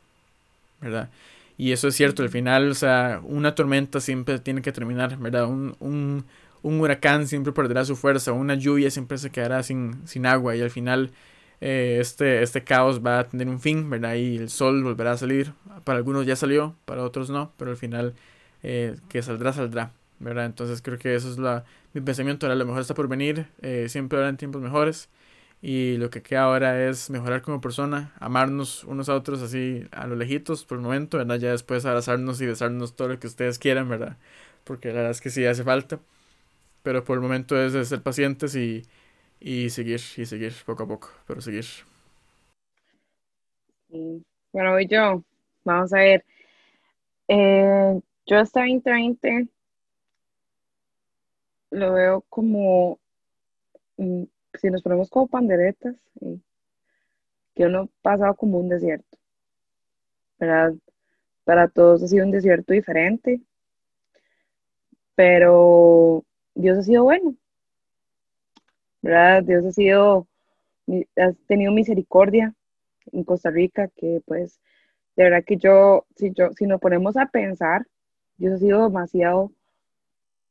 ¿verdad? 0.80 1.11
Y 1.57 1.72
eso 1.72 1.89
es 1.89 1.95
cierto, 1.95 2.22
al 2.22 2.30
final, 2.30 2.70
o 2.70 2.74
sea, 2.74 3.20
una 3.24 3.55
tormenta 3.55 4.01
siempre 4.01 4.39
tiene 4.41 4.62
que 4.62 4.72
terminar, 4.72 5.16
¿verdad? 5.18 5.47
Un, 5.47 5.76
un, 5.80 6.24
un 6.62 6.80
huracán 6.80 7.28
siempre 7.28 7.53
perderá 7.53 7.85
su 7.85 7.97
fuerza, 7.97 8.32
una 8.32 8.55
lluvia 8.55 8.91
siempre 8.91 9.18
se 9.18 9.30
quedará 9.30 9.62
sin, 9.62 10.07
sin 10.07 10.26
agua 10.26 10.57
y 10.57 10.62
al 10.62 10.70
final 10.70 11.11
eh, 11.61 11.98
este, 12.00 12.42
este 12.42 12.64
caos 12.64 13.05
va 13.05 13.20
a 13.20 13.24
tener 13.24 13.48
un 13.48 13.61
fin, 13.61 13.88
¿verdad? 13.88 14.14
Y 14.14 14.36
el 14.36 14.48
sol 14.50 14.82
volverá 14.82 15.12
a 15.12 15.16
salir. 15.16 15.52
Para 15.84 15.98
algunos 15.98 16.26
ya 16.26 16.36
salió, 16.36 16.76
para 16.84 17.02
otros 17.02 17.30
no, 17.30 17.52
pero 17.57 17.70
al 17.70 17.76
final 17.76 18.14
eh, 18.62 18.96
que 19.09 19.22
saldrá, 19.22 19.52
saldrá, 19.52 19.92
¿verdad? 20.18 20.46
Entonces 20.46 20.82
creo 20.82 20.98
que 20.98 21.14
eso 21.14 21.30
es 21.30 21.38
la, 21.38 21.64
mi 21.92 22.00
pensamiento. 22.00 22.46
Ahora 22.46 22.57
lo 22.57 22.66
mejor 22.66 22.80
está 22.82 22.94
por 22.94 23.09
venir, 23.09 23.48
eh, 23.62 23.86
siempre 23.88 24.18
habrán 24.18 24.36
tiempos 24.36 24.62
mejores. 24.62 25.09
Y 25.62 25.96
lo 25.96 26.11
que 26.11 26.22
queda 26.22 26.42
ahora 26.42 26.86
es 26.88 27.09
mejorar 27.09 27.40
como 27.40 27.61
persona, 27.62 28.12
amarnos 28.20 28.84
unos 28.84 29.09
a 29.09 29.14
otros 29.14 29.40
así 29.40 29.86
a 29.92 30.07
lo 30.07 30.14
lejitos 30.16 30.64
por 30.66 30.76
el 30.76 30.84
momento, 30.84 31.16
¿verdad? 31.16 31.36
Ya 31.38 31.50
después 31.52 31.86
abrazarnos 31.86 32.40
y 32.42 32.46
besarnos 32.46 32.96
todo 32.96 33.09
lo 33.09 33.18
que 33.18 33.26
ustedes 33.26 33.59
quieran, 33.59 33.88
¿verdad? 33.88 34.18
Porque 34.64 34.88
la 34.88 34.96
verdad 34.96 35.11
es 35.12 35.22
que 35.22 35.30
sí 35.30 35.46
hace 35.46 35.64
falta. 35.64 36.00
Pero 36.82 37.05
por 37.05 37.16
el 37.16 37.22
momento 37.22 37.61
es 37.61 37.72
de 37.72 37.84
ser 37.84 38.02
pacientes 38.02 38.55
y, 38.57 38.84
y 39.45 39.68
seguir, 39.68 40.01
y 40.16 40.24
seguir 40.24 40.55
poco 40.64 40.84
a 40.84 40.88
poco, 40.88 41.11
pero 41.26 41.42
seguir. 41.42 41.66
Bueno, 43.88 44.72
voy 44.72 44.86
yo. 44.88 45.22
Vamos 45.64 45.92
a 45.92 45.99
ver. 45.99 46.24
Eh, 47.28 48.01
yo 48.24 48.38
este 48.38 48.61
2020 48.61 49.49
lo 51.72 51.92
veo 51.92 52.24
como 52.30 52.99
mm, 53.99 54.24
si 54.55 54.70
nos 54.70 54.82
ponemos 54.82 55.11
como 55.11 55.26
panderetas, 55.26 55.95
que 57.55 57.66
uno 57.66 57.82
ha 57.82 58.03
pasado 58.03 58.34
como 58.36 58.59
un 58.59 58.70
desierto. 58.70 59.18
Para, 60.38 60.72
para 61.45 61.68
todos 61.68 62.03
ha 62.03 62.09
sido 62.09 62.24
un 62.24 62.32
desierto 62.32 62.72
diferente, 62.72 63.42
pero 65.14 66.24
Dios 66.55 66.78
ha 66.78 66.82
sido 66.82 67.05
bueno. 67.05 67.36
¿Verdad? 69.05 69.42
Dios 69.42 69.66
ha 69.66 69.70
sido, 69.70 70.26
ha 71.18 71.32
tenido 71.46 71.72
misericordia 71.72 72.55
en 73.12 73.22
Costa 73.22 73.50
Rica, 73.50 73.88
que 73.88 74.22
pues, 74.24 74.59
de 75.14 75.24
verdad 75.24 75.44
que 75.44 75.59
yo, 75.59 76.07
si, 76.16 76.32
yo, 76.32 76.52
si 76.52 76.66
nos 76.66 76.80
ponemos 76.80 77.14
a 77.18 77.26
pensar, 77.26 77.86
Dios 78.38 78.55
ha 78.55 78.59
sido 78.59 78.82
demasiado, 78.84 79.52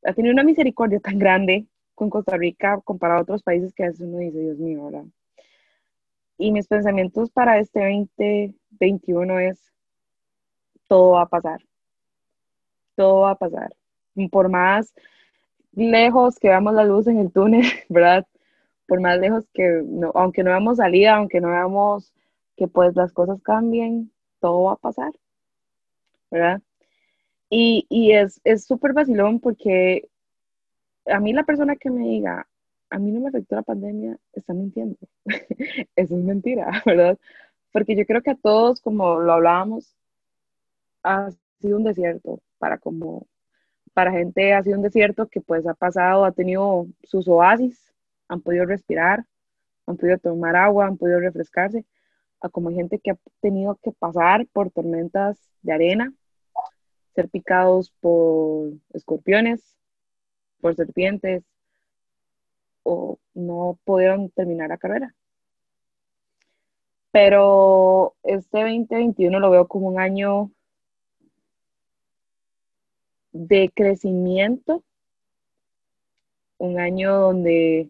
ha 0.05 0.13
tenido 0.13 0.33
una 0.33 0.43
misericordia 0.43 0.99
tan 0.99 1.17
grande 1.17 1.65
con 1.95 2.11
Costa 2.11 2.37
Rica 2.37 2.79
comparado 2.83 3.21
a 3.21 3.23
otros 3.23 3.41
países 3.41 3.73
que 3.73 3.85
a 3.85 3.87
veces 3.87 4.01
uno 4.01 4.19
dice, 4.19 4.39
Dios 4.39 4.59
mío, 4.59 4.85
¿verdad? 4.85 5.05
Y 6.37 6.51
mis 6.51 6.67
pensamientos 6.67 7.31
para 7.31 7.57
este 7.57 7.79
2021 7.79 9.39
es, 9.39 9.73
todo 10.87 11.13
va 11.13 11.23
a 11.23 11.27
pasar, 11.27 11.59
todo 12.95 13.21
va 13.21 13.31
a 13.31 13.35
pasar. 13.35 13.73
Por 14.29 14.47
más 14.49 14.93
lejos 15.71 16.37
que 16.37 16.49
veamos 16.49 16.75
la 16.75 16.83
luz 16.83 17.07
en 17.07 17.17
el 17.17 17.31
túnel, 17.31 17.63
¿verdad? 17.89 18.27
Por 18.93 19.01
más 19.01 19.17
lejos 19.17 19.47
que, 19.55 19.81
no, 19.83 20.11
aunque 20.13 20.43
no 20.43 20.51
veamos 20.51 20.77
salida, 20.77 21.15
aunque 21.15 21.41
no 21.41 21.47
veamos 21.47 22.13
que 22.55 22.67
pues 22.67 22.95
las 22.95 23.11
cosas 23.11 23.41
cambien, 23.41 24.11
todo 24.39 24.65
va 24.65 24.73
a 24.73 24.75
pasar, 24.75 25.11
¿verdad? 26.29 26.61
Y, 27.49 27.87
y 27.89 28.11
es 28.11 28.39
súper 28.63 28.93
vacilón 28.93 29.39
porque 29.39 30.07
a 31.07 31.19
mí 31.19 31.33
la 31.33 31.41
persona 31.43 31.75
que 31.75 31.89
me 31.89 32.03
diga, 32.03 32.47
a 32.91 32.99
mí 32.99 33.09
no 33.09 33.19
me 33.19 33.29
afectó 33.29 33.55
la 33.55 33.63
pandemia, 33.63 34.15
está 34.31 34.53
mintiendo. 34.53 34.99
Eso 35.95 36.15
es 36.15 36.23
mentira, 36.23 36.69
¿verdad? 36.85 37.17
Porque 37.71 37.95
yo 37.95 38.05
creo 38.05 38.21
que 38.21 38.29
a 38.29 38.35
todos, 38.35 38.79
como 38.79 39.15
lo 39.21 39.33
hablábamos, 39.33 39.95
ha 41.01 41.31
sido 41.59 41.77
un 41.77 41.83
desierto 41.83 42.43
para 42.59 42.77
como 42.77 43.25
para 43.95 44.11
gente 44.11 44.53
ha 44.53 44.61
sido 44.61 44.77
un 44.77 44.83
desierto 44.83 45.27
que 45.29 45.41
pues 45.41 45.65
ha 45.65 45.73
pasado, 45.73 46.25
ha 46.25 46.31
tenido 46.31 46.85
sus 47.01 47.27
oasis, 47.27 47.92
han 48.33 48.41
podido 48.41 48.65
respirar, 48.65 49.25
han 49.85 49.97
podido 49.97 50.17
tomar 50.17 50.55
agua, 50.55 50.87
han 50.87 50.97
podido 50.97 51.19
refrescarse, 51.19 51.85
a 52.41 52.49
como 52.49 52.71
gente 52.71 52.99
que 52.99 53.11
ha 53.11 53.17
tenido 53.39 53.75
que 53.81 53.91
pasar 53.91 54.45
por 54.51 54.71
tormentas 54.71 55.37
de 55.61 55.73
arena, 55.73 56.13
ser 57.15 57.29
picados 57.29 57.91
por 58.01 58.71
escorpiones, 58.93 59.77
por 60.59 60.75
serpientes 60.75 61.43
o 62.83 63.17
no 63.33 63.79
pudieron 63.85 64.29
terminar 64.31 64.69
la 64.69 64.77
carrera. 64.77 65.15
Pero 67.11 68.15
este 68.23 68.61
2021 68.61 69.39
lo 69.39 69.51
veo 69.51 69.67
como 69.67 69.87
un 69.87 69.99
año 69.99 70.51
de 73.31 73.71
crecimiento, 73.73 74.83
un 76.57 76.79
año 76.79 77.19
donde 77.19 77.89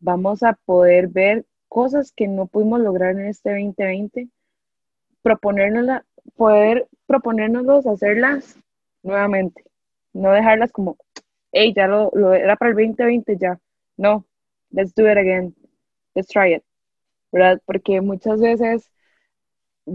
vamos 0.00 0.42
a 0.42 0.54
poder 0.64 1.08
ver 1.08 1.46
cosas 1.68 2.12
que 2.12 2.28
no 2.28 2.46
pudimos 2.46 2.80
lograr 2.80 3.12
en 3.12 3.26
este 3.26 3.50
2020, 3.50 4.28
proponernos 5.22 6.02
poder 6.36 6.86
proponérnoslos 7.06 7.86
hacerlas 7.86 8.58
nuevamente, 9.02 9.64
no 10.12 10.30
dejarlas 10.30 10.72
como 10.72 10.96
hey, 11.52 11.72
ya 11.74 11.86
lo, 11.86 12.10
lo 12.14 12.34
era 12.34 12.56
para 12.56 12.70
el 12.70 12.76
2020 12.76 13.36
ya. 13.38 13.60
No, 13.96 14.24
let's 14.70 14.94
do 14.94 15.10
it 15.10 15.18
again. 15.18 15.54
Let's 16.14 16.28
try 16.28 16.54
it. 16.54 16.64
¿Verdad? 17.32 17.60
Porque 17.66 18.00
muchas 18.00 18.40
veces 18.40 18.90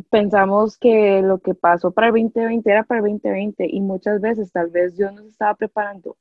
pensamos 0.09 0.77
que 0.77 1.21
lo 1.21 1.39
que 1.39 1.53
pasó 1.53 1.91
para 1.91 2.07
el 2.07 2.13
2020 2.13 2.69
era 2.69 2.83
para 2.83 2.99
el 2.99 3.05
2020 3.13 3.67
y 3.69 3.81
muchas 3.81 4.21
veces 4.21 4.51
tal 4.51 4.69
vez 4.69 4.95
Dios 4.95 5.13
nos 5.13 5.25
estaba 5.25 5.53
preparando, 5.55 6.17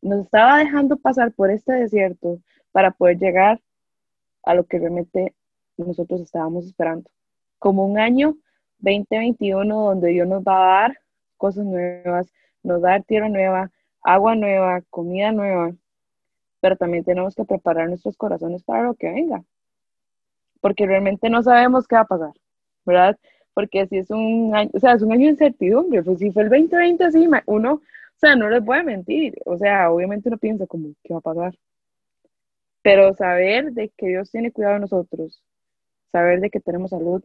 nos 0.00 0.24
estaba 0.24 0.58
dejando 0.58 0.96
pasar 0.96 1.32
por 1.32 1.50
este 1.50 1.72
desierto 1.72 2.40
para 2.72 2.90
poder 2.90 3.18
llegar 3.18 3.60
a 4.42 4.54
lo 4.54 4.64
que 4.64 4.78
realmente 4.78 5.34
nosotros 5.76 6.20
estábamos 6.20 6.66
esperando. 6.66 7.10
Como 7.58 7.84
un 7.84 7.98
año 7.98 8.36
2021 8.78 9.74
donde 9.74 10.08
Dios 10.08 10.26
nos 10.28 10.42
va 10.42 10.56
a 10.56 10.80
dar 10.82 10.98
cosas 11.36 11.64
nuevas, 11.64 12.32
nos 12.62 12.82
va 12.82 12.88
a 12.88 12.92
dar 12.92 13.04
tierra 13.04 13.28
nueva, 13.28 13.70
agua 14.02 14.34
nueva, 14.34 14.82
comida 14.90 15.32
nueva, 15.32 15.72
pero 16.60 16.76
también 16.76 17.04
tenemos 17.04 17.34
que 17.34 17.44
preparar 17.44 17.88
nuestros 17.88 18.16
corazones 18.16 18.62
para 18.62 18.84
lo 18.84 18.94
que 18.94 19.10
venga, 19.10 19.42
porque 20.60 20.86
realmente 20.86 21.30
no 21.30 21.42
sabemos 21.42 21.86
qué 21.86 21.96
va 21.96 22.02
a 22.02 22.06
pasar, 22.06 22.32
¿verdad? 22.84 23.18
Porque 23.54 23.86
si 23.86 23.98
es 23.98 24.10
un 24.10 24.54
año, 24.54 24.70
o 24.74 24.78
sea, 24.78 24.92
es 24.92 25.02
un 25.02 25.12
año 25.12 25.24
de 25.24 25.32
incertidumbre, 25.32 26.02
pues 26.02 26.18
si 26.18 26.30
fue 26.30 26.44
el 26.44 26.50
2020 26.50 27.04
así, 27.04 27.28
uno, 27.46 27.72
o 27.74 27.80
sea, 28.16 28.36
no 28.36 28.48
les 28.48 28.62
voy 28.62 28.82
mentir, 28.84 29.34
o 29.46 29.56
sea, 29.56 29.90
obviamente 29.90 30.28
uno 30.28 30.38
piensa 30.38 30.66
como, 30.66 30.90
¿qué 31.02 31.14
va 31.14 31.18
a 31.18 31.22
pasar? 31.22 31.54
Pero 32.82 33.14
saber 33.14 33.72
de 33.72 33.90
que 33.90 34.08
Dios 34.08 34.30
tiene 34.30 34.52
cuidado 34.52 34.74
de 34.74 34.80
nosotros, 34.80 35.42
saber 36.10 36.40
de 36.40 36.50
que 36.50 36.60
tenemos 36.60 36.90
salud, 36.90 37.22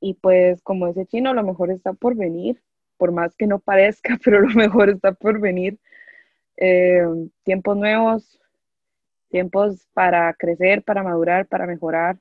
y 0.00 0.14
pues 0.14 0.62
como 0.62 0.86
ese 0.86 1.06
chino, 1.06 1.34
lo 1.34 1.42
mejor 1.42 1.70
está 1.70 1.92
por 1.92 2.14
venir, 2.16 2.62
por 2.96 3.12
más 3.12 3.34
que 3.34 3.46
no 3.46 3.58
parezca, 3.58 4.18
pero 4.24 4.40
lo 4.40 4.54
mejor 4.54 4.90
está 4.90 5.12
por 5.12 5.40
venir. 5.40 5.78
Eh, 6.56 7.04
tiempos 7.44 7.76
nuevos, 7.76 8.40
tiempos 9.28 9.86
para 9.92 10.32
crecer, 10.34 10.82
para 10.82 11.02
madurar, 11.02 11.46
para 11.46 11.66
mejorar, 11.66 12.18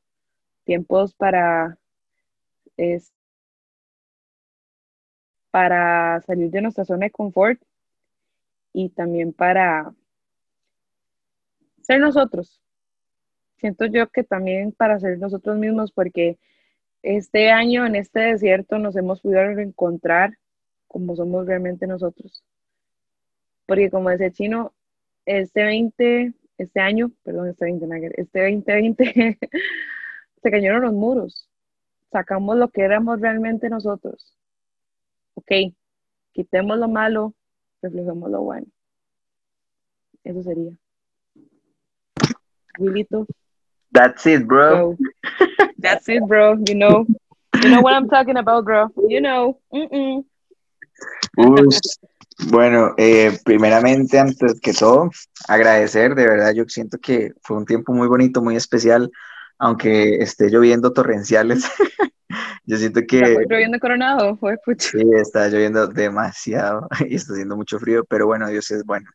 tiempos 0.66 1.14
para, 1.14 1.78
para 5.52 6.22
salir 6.22 6.50
de 6.52 6.62
nuestra 6.62 6.86
zona 6.86 7.06
de 7.06 7.12
confort 7.12 7.62
y 8.74 8.90
también 8.90 9.32
para 9.32 9.94
ser 11.86 12.00
nosotros. 12.00 12.62
Siento 13.58 13.86
yo 13.86 14.10
que 14.10 14.24
también 14.24 14.72
para 14.72 15.00
ser 15.00 15.20
nosotros 15.20 15.58
mismos, 15.58 15.92
porque 15.92 16.38
este 17.04 17.52
año 17.52 17.86
en 17.86 17.96
este 17.96 18.20
desierto 18.20 18.80
nos 18.80 18.96
hemos 18.96 19.22
podido 19.22 19.42
encontrar 19.42 20.38
como 20.88 21.16
somos 21.16 21.46
realmente 21.46 21.88
nosotros. 21.88 22.44
Porque 23.66 23.90
como 23.90 24.10
decía 24.10 24.32
Chino, 24.32 24.74
este 25.26 25.64
20, 25.64 26.34
este 26.58 26.80
año, 26.80 27.12
perdón, 27.24 27.50
este 27.50 27.66
20, 27.66 28.14
este 28.18 28.40
2020, 28.42 29.40
se 30.42 30.52
cayeron 30.52 30.82
los 30.82 30.94
muros. 30.94 31.50
Sacamos 32.12 32.58
lo 32.58 32.70
que 32.70 32.82
éramos 32.82 33.20
realmente 33.22 33.70
nosotros. 33.70 34.36
Ok, 35.36 35.52
quitemos 36.32 36.78
lo 36.78 36.88
malo, 36.88 37.34
reflejemos 37.82 38.32
lo 38.32 38.42
bueno. 38.42 38.68
Eso 40.24 40.42
sería. 40.42 40.72
Wilito. 42.80 43.26
That's 43.92 44.26
it, 44.26 44.48
bro. 44.48 44.98
That's 45.78 46.08
it, 46.10 46.24
bro. 46.28 46.58
You 46.68 46.76
know, 46.76 47.06
you 47.64 47.70
know 47.70 47.82
what 47.82 47.94
I'm 47.94 48.10
talking 48.10 48.38
about, 48.38 48.66
bro. 48.66 48.90
You 49.08 49.22
know. 49.22 49.60
Mm 49.74 50.24
bueno, 52.50 52.94
eh, 52.98 53.38
primeramente, 53.44 54.20
antes 54.20 54.60
que 54.60 54.74
todo, 54.74 55.10
agradecer, 55.48 56.16
de 56.16 56.28
verdad, 56.28 56.54
yo 56.54 56.66
siento 56.68 56.98
que 56.98 57.34
fue 57.42 57.58
un 57.58 57.66
tiempo 57.66 57.94
muy 57.94 58.08
bonito, 58.08 58.42
muy 58.42 58.56
especial, 58.56 59.10
aunque 59.58 60.18
esté 60.18 60.50
lloviendo 60.50 60.92
torrenciales. 60.92 61.66
yo 62.66 62.78
siento 62.78 63.02
que... 63.08 63.20
Está 63.20 63.42
lloviendo 63.48 63.80
coronado, 63.80 64.36
fue 64.38 64.58
Sí, 64.78 65.02
está 65.16 65.48
lloviendo 65.48 65.88
demasiado 65.88 66.88
y 67.08 67.16
está 67.16 67.34
haciendo 67.34 67.56
mucho 67.56 67.80
frío, 67.80 68.04
pero 68.04 68.26
bueno, 68.26 68.50
Dios 68.50 68.70
es 68.72 68.84
bueno. 68.84 69.10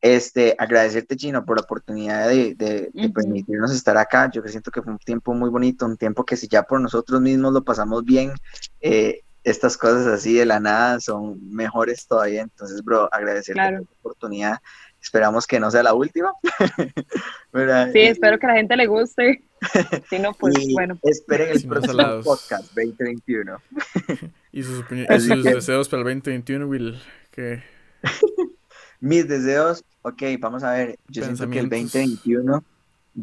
Este, 0.00 0.54
agradecerte, 0.58 1.16
Chino, 1.16 1.44
por 1.44 1.56
la 1.56 1.62
oportunidad 1.62 2.28
de, 2.28 2.54
de, 2.54 3.10
permitirnos 3.10 3.72
estar 3.72 3.96
acá. 3.96 4.30
Yo 4.32 4.42
que 4.42 4.48
siento 4.48 4.70
que 4.70 4.80
fue 4.80 4.92
un 4.92 4.98
tiempo 4.98 5.34
muy 5.34 5.50
bonito, 5.50 5.86
un 5.86 5.96
tiempo 5.96 6.24
que 6.24 6.36
si 6.36 6.46
ya 6.46 6.62
por 6.62 6.80
nosotros 6.80 7.20
mismos 7.20 7.52
lo 7.52 7.64
pasamos 7.64 8.04
bien, 8.04 8.32
eh, 8.80 9.22
estas 9.42 9.76
cosas 9.76 10.06
así 10.06 10.34
de 10.34 10.46
la 10.46 10.60
nada 10.60 11.00
son 11.00 11.38
mejores 11.50 12.06
todavía. 12.06 12.42
Entonces, 12.42 12.82
bro, 12.84 13.08
agradecerte 13.12 13.60
por 13.60 13.72
la 13.72 13.80
oportunidad. 14.00 14.58
Esperamos 15.00 15.46
que 15.46 15.58
no 15.58 15.70
sea 15.70 15.82
la 15.82 15.94
última. 15.94 16.32
sí, 17.92 18.00
espero 18.00 18.38
que 18.38 18.46
a 18.46 18.50
la 18.50 18.56
gente 18.56 18.76
le 18.76 18.86
guste. 18.86 19.42
Si 20.08 20.20
no, 20.20 20.34
pues 20.34 20.54
bueno. 20.72 20.96
Esperen 21.02 21.48
el 21.50 21.66
próximo 21.66 22.22
podcast 22.22 22.72
2021. 22.76 23.60
y 24.52 24.62
sus, 24.62 24.84
sus 24.86 25.44
deseos 25.44 25.88
para 25.88 26.02
el 26.02 26.20
2021, 26.22 26.64
Will. 26.68 27.02
Que... 27.32 27.64
Mis 29.00 29.28
deseos, 29.28 29.84
ok, 30.02 30.22
vamos 30.40 30.64
a 30.64 30.72
ver. 30.72 30.98
Yo 31.08 31.22
siento 31.22 31.48
que 31.48 31.60
el 31.60 31.68
2021 31.68 32.64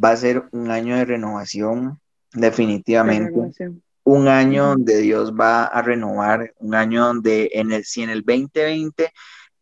va 0.04 0.12
a 0.12 0.18
ser 0.18 0.44
un 0.52 0.72
año 0.72 0.96
de 0.96 1.06
renovación, 1.06 2.00
definitivamente. 2.34 3.74
Un 4.04 4.28
año 4.28 4.68
donde 4.68 5.00
Dios 5.00 5.34
va 5.34 5.66
a 5.66 5.82
renovar, 5.82 6.54
un 6.60 6.76
año 6.76 7.06
donde 7.06 7.50
en 7.54 7.72
el, 7.72 7.84
si 7.84 8.04
en 8.04 8.12
el 8.12 8.22
2020 8.22 9.12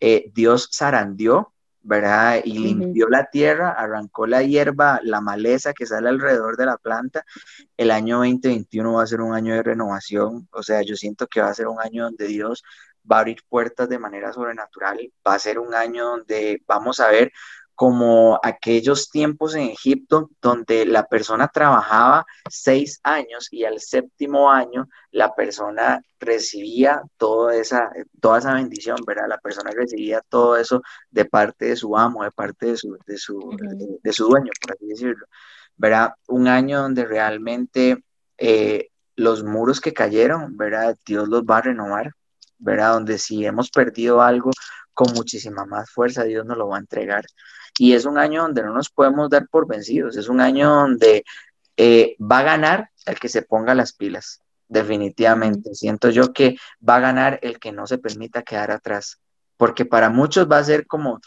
eh, 0.01 0.31
Dios 0.33 0.69
zarandeó, 0.73 1.53
¿verdad? 1.81 2.41
Y 2.43 2.59
limpió 2.59 3.07
la 3.07 3.29
tierra, 3.29 3.71
arrancó 3.71 4.27
la 4.27 4.43
hierba, 4.43 4.99
la 5.03 5.21
maleza 5.21 5.73
que 5.73 5.85
sale 5.85 6.09
alrededor 6.09 6.57
de 6.57 6.65
la 6.65 6.77
planta. 6.77 7.25
El 7.77 7.91
año 7.91 8.17
2021 8.17 8.93
va 8.93 9.03
a 9.03 9.07
ser 9.07 9.21
un 9.21 9.33
año 9.33 9.53
de 9.53 9.63
renovación, 9.63 10.47
o 10.51 10.63
sea, 10.63 10.81
yo 10.81 10.95
siento 10.95 11.27
que 11.27 11.41
va 11.41 11.49
a 11.49 11.53
ser 11.53 11.67
un 11.67 11.79
año 11.79 12.03
donde 12.05 12.27
Dios 12.27 12.63
va 13.09 13.17
a 13.17 13.19
abrir 13.19 13.37
puertas 13.47 13.89
de 13.89 13.99
manera 13.99 14.33
sobrenatural, 14.33 15.11
va 15.25 15.35
a 15.35 15.39
ser 15.39 15.59
un 15.59 15.73
año 15.73 16.05
donde 16.05 16.61
vamos 16.67 16.99
a 16.99 17.09
ver 17.09 17.31
como 17.75 18.39
aquellos 18.43 19.09
tiempos 19.09 19.55
en 19.55 19.63
Egipto 19.69 20.29
donde 20.41 20.85
la 20.85 21.07
persona 21.07 21.47
trabajaba 21.47 22.25
seis 22.49 22.99
años 23.03 23.47
y 23.51 23.65
al 23.65 23.79
séptimo 23.79 24.51
año 24.51 24.87
la 25.11 25.33
persona 25.33 26.01
recibía 26.19 27.01
toda 27.17 27.55
esa, 27.55 27.91
toda 28.21 28.39
esa 28.39 28.53
bendición, 28.53 28.97
¿verdad? 29.05 29.25
La 29.27 29.39
persona 29.39 29.71
recibía 29.71 30.21
todo 30.29 30.57
eso 30.57 30.81
de 31.09 31.25
parte 31.25 31.65
de 31.65 31.75
su 31.75 31.97
amo, 31.97 32.23
de 32.23 32.31
parte 32.31 32.67
de 32.67 32.77
su, 32.77 32.97
de 33.05 33.17
su, 33.17 33.57
de, 34.03 34.13
su 34.13 34.27
dueño, 34.27 34.51
por 34.61 34.73
así 34.73 34.85
decirlo, 34.87 35.25
¿verdad? 35.75 36.13
Un 36.27 36.47
año 36.47 36.81
donde 36.81 37.05
realmente 37.05 38.03
eh, 38.37 38.89
los 39.15 39.43
muros 39.43 39.81
que 39.81 39.93
cayeron, 39.93 40.57
¿verdad? 40.57 40.95
Dios 41.05 41.27
los 41.27 41.43
va 41.43 41.57
a 41.57 41.61
renovar, 41.61 42.13
¿verdad? 42.63 42.93
Donde 42.93 43.17
si 43.17 43.45
hemos 43.45 43.69
perdido 43.69 44.21
algo 44.21 44.51
con 44.93 45.13
muchísima 45.13 45.65
más 45.65 45.89
fuerza, 45.91 46.23
Dios 46.23 46.45
nos 46.45 46.57
lo 46.57 46.69
va 46.69 46.77
a 46.77 46.81
entregar. 46.81 47.25
Y 47.77 47.93
es 47.93 48.05
un 48.05 48.17
año 48.17 48.43
donde 48.43 48.63
no 48.63 48.73
nos 48.73 48.89
podemos 48.89 49.29
dar 49.29 49.47
por 49.49 49.67
vencidos, 49.67 50.15
es 50.17 50.29
un 50.29 50.41
año 50.41 50.69
donde 50.69 51.23
eh, 51.77 52.15
va 52.19 52.39
a 52.39 52.43
ganar 52.43 52.89
el 53.05 53.19
que 53.19 53.29
se 53.29 53.41
ponga 53.41 53.73
las 53.73 53.93
pilas, 53.93 54.41
definitivamente. 54.67 55.73
Siento 55.73 56.09
yo 56.09 56.33
que 56.33 56.57
va 56.87 56.97
a 56.97 57.01
ganar 57.01 57.39
el 57.41 57.59
que 57.59 57.71
no 57.71 57.87
se 57.87 57.97
permita 57.97 58.43
quedar 58.43 58.71
atrás, 58.71 59.19
porque 59.57 59.85
para 59.85 60.09
muchos 60.09 60.49
va 60.49 60.59
a 60.59 60.63
ser 60.63 60.85
como, 60.85 61.19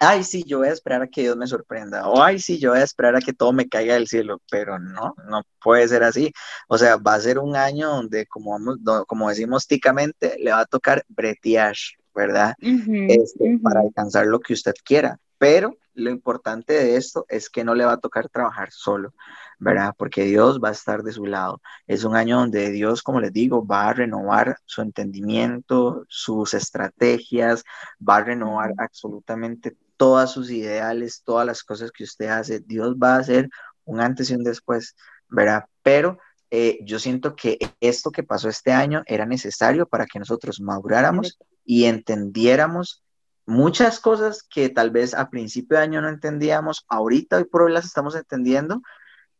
ay, 0.00 0.24
sí, 0.24 0.44
yo 0.44 0.58
voy 0.58 0.68
a 0.68 0.72
esperar 0.72 1.02
a 1.02 1.08
que 1.08 1.22
Dios 1.22 1.36
me 1.36 1.46
sorprenda, 1.46 2.08
o 2.08 2.22
ay, 2.22 2.38
sí, 2.38 2.58
yo 2.58 2.70
voy 2.70 2.80
a 2.80 2.84
esperar 2.84 3.16
a 3.16 3.20
que 3.20 3.32
todo 3.32 3.52
me 3.52 3.68
caiga 3.68 3.94
del 3.94 4.08
cielo, 4.08 4.40
pero 4.50 4.78
no, 4.78 5.14
no 5.28 5.42
puede 5.62 5.86
ser 5.88 6.02
así. 6.02 6.32
O 6.68 6.78
sea, 6.78 6.96
va 6.96 7.14
a 7.14 7.20
ser 7.20 7.38
un 7.38 7.56
año 7.56 7.88
donde, 7.88 8.26
como, 8.26 8.52
vamos, 8.52 8.78
como 9.06 9.28
decimos 9.28 9.66
ticamente, 9.66 10.36
le 10.38 10.52
va 10.52 10.60
a 10.60 10.66
tocar 10.66 11.04
bretear, 11.08 11.74
¿verdad? 12.14 12.54
Este, 12.60 13.58
para 13.62 13.80
alcanzar 13.80 14.26
lo 14.26 14.40
que 14.40 14.52
usted 14.52 14.74
quiera. 14.84 15.18
Pero 15.38 15.76
lo 15.94 16.10
importante 16.10 16.72
de 16.72 16.96
esto 16.96 17.24
es 17.28 17.48
que 17.48 17.64
no 17.64 17.74
le 17.74 17.84
va 17.84 17.92
a 17.92 18.00
tocar 18.00 18.28
trabajar 18.28 18.70
solo, 18.72 19.14
¿verdad? 19.58 19.94
Porque 19.96 20.24
Dios 20.24 20.60
va 20.62 20.68
a 20.68 20.72
estar 20.72 21.02
de 21.02 21.12
su 21.12 21.26
lado. 21.26 21.60
Es 21.86 22.04
un 22.04 22.16
año 22.16 22.38
donde 22.38 22.70
Dios, 22.70 23.02
como 23.02 23.20
les 23.20 23.32
digo, 23.32 23.66
va 23.66 23.88
a 23.88 23.94
renovar 23.94 24.58
su 24.64 24.82
entendimiento, 24.82 26.04
sus 26.08 26.54
estrategias, 26.54 27.64
va 28.06 28.16
a 28.16 28.24
renovar 28.24 28.74
absolutamente 28.78 29.76
todas 29.96 30.32
sus 30.32 30.50
ideales, 30.50 31.22
todas 31.24 31.46
las 31.46 31.62
cosas 31.62 31.90
que 31.92 32.04
usted 32.04 32.28
hace. 32.28 32.60
Dios 32.60 32.96
va 32.96 33.14
a 33.14 33.20
hacer 33.20 33.48
un 33.84 34.00
antes 34.00 34.30
y 34.30 34.34
un 34.34 34.44
después, 34.44 34.96
¿verdad? 35.28 35.64
Pero 35.82 36.18
eh, 36.50 36.78
yo 36.82 36.98
siento 36.98 37.34
que 37.36 37.58
esto 37.80 38.10
que 38.10 38.22
pasó 38.22 38.48
este 38.48 38.72
año 38.72 39.02
era 39.06 39.26
necesario 39.26 39.86
para 39.86 40.06
que 40.06 40.18
nosotros 40.18 40.60
maduráramos 40.60 41.38
y 41.64 41.84
entendiéramos 41.84 43.03
muchas 43.46 44.00
cosas 44.00 44.42
que 44.42 44.68
tal 44.68 44.90
vez 44.90 45.14
a 45.14 45.30
principio 45.30 45.76
de 45.76 45.84
año 45.84 46.00
no 46.00 46.08
entendíamos, 46.08 46.84
ahorita 46.88 47.36
hoy 47.36 47.44
por 47.44 47.62
hoy 47.62 47.72
las 47.72 47.84
estamos 47.84 48.14
entendiendo, 48.16 48.82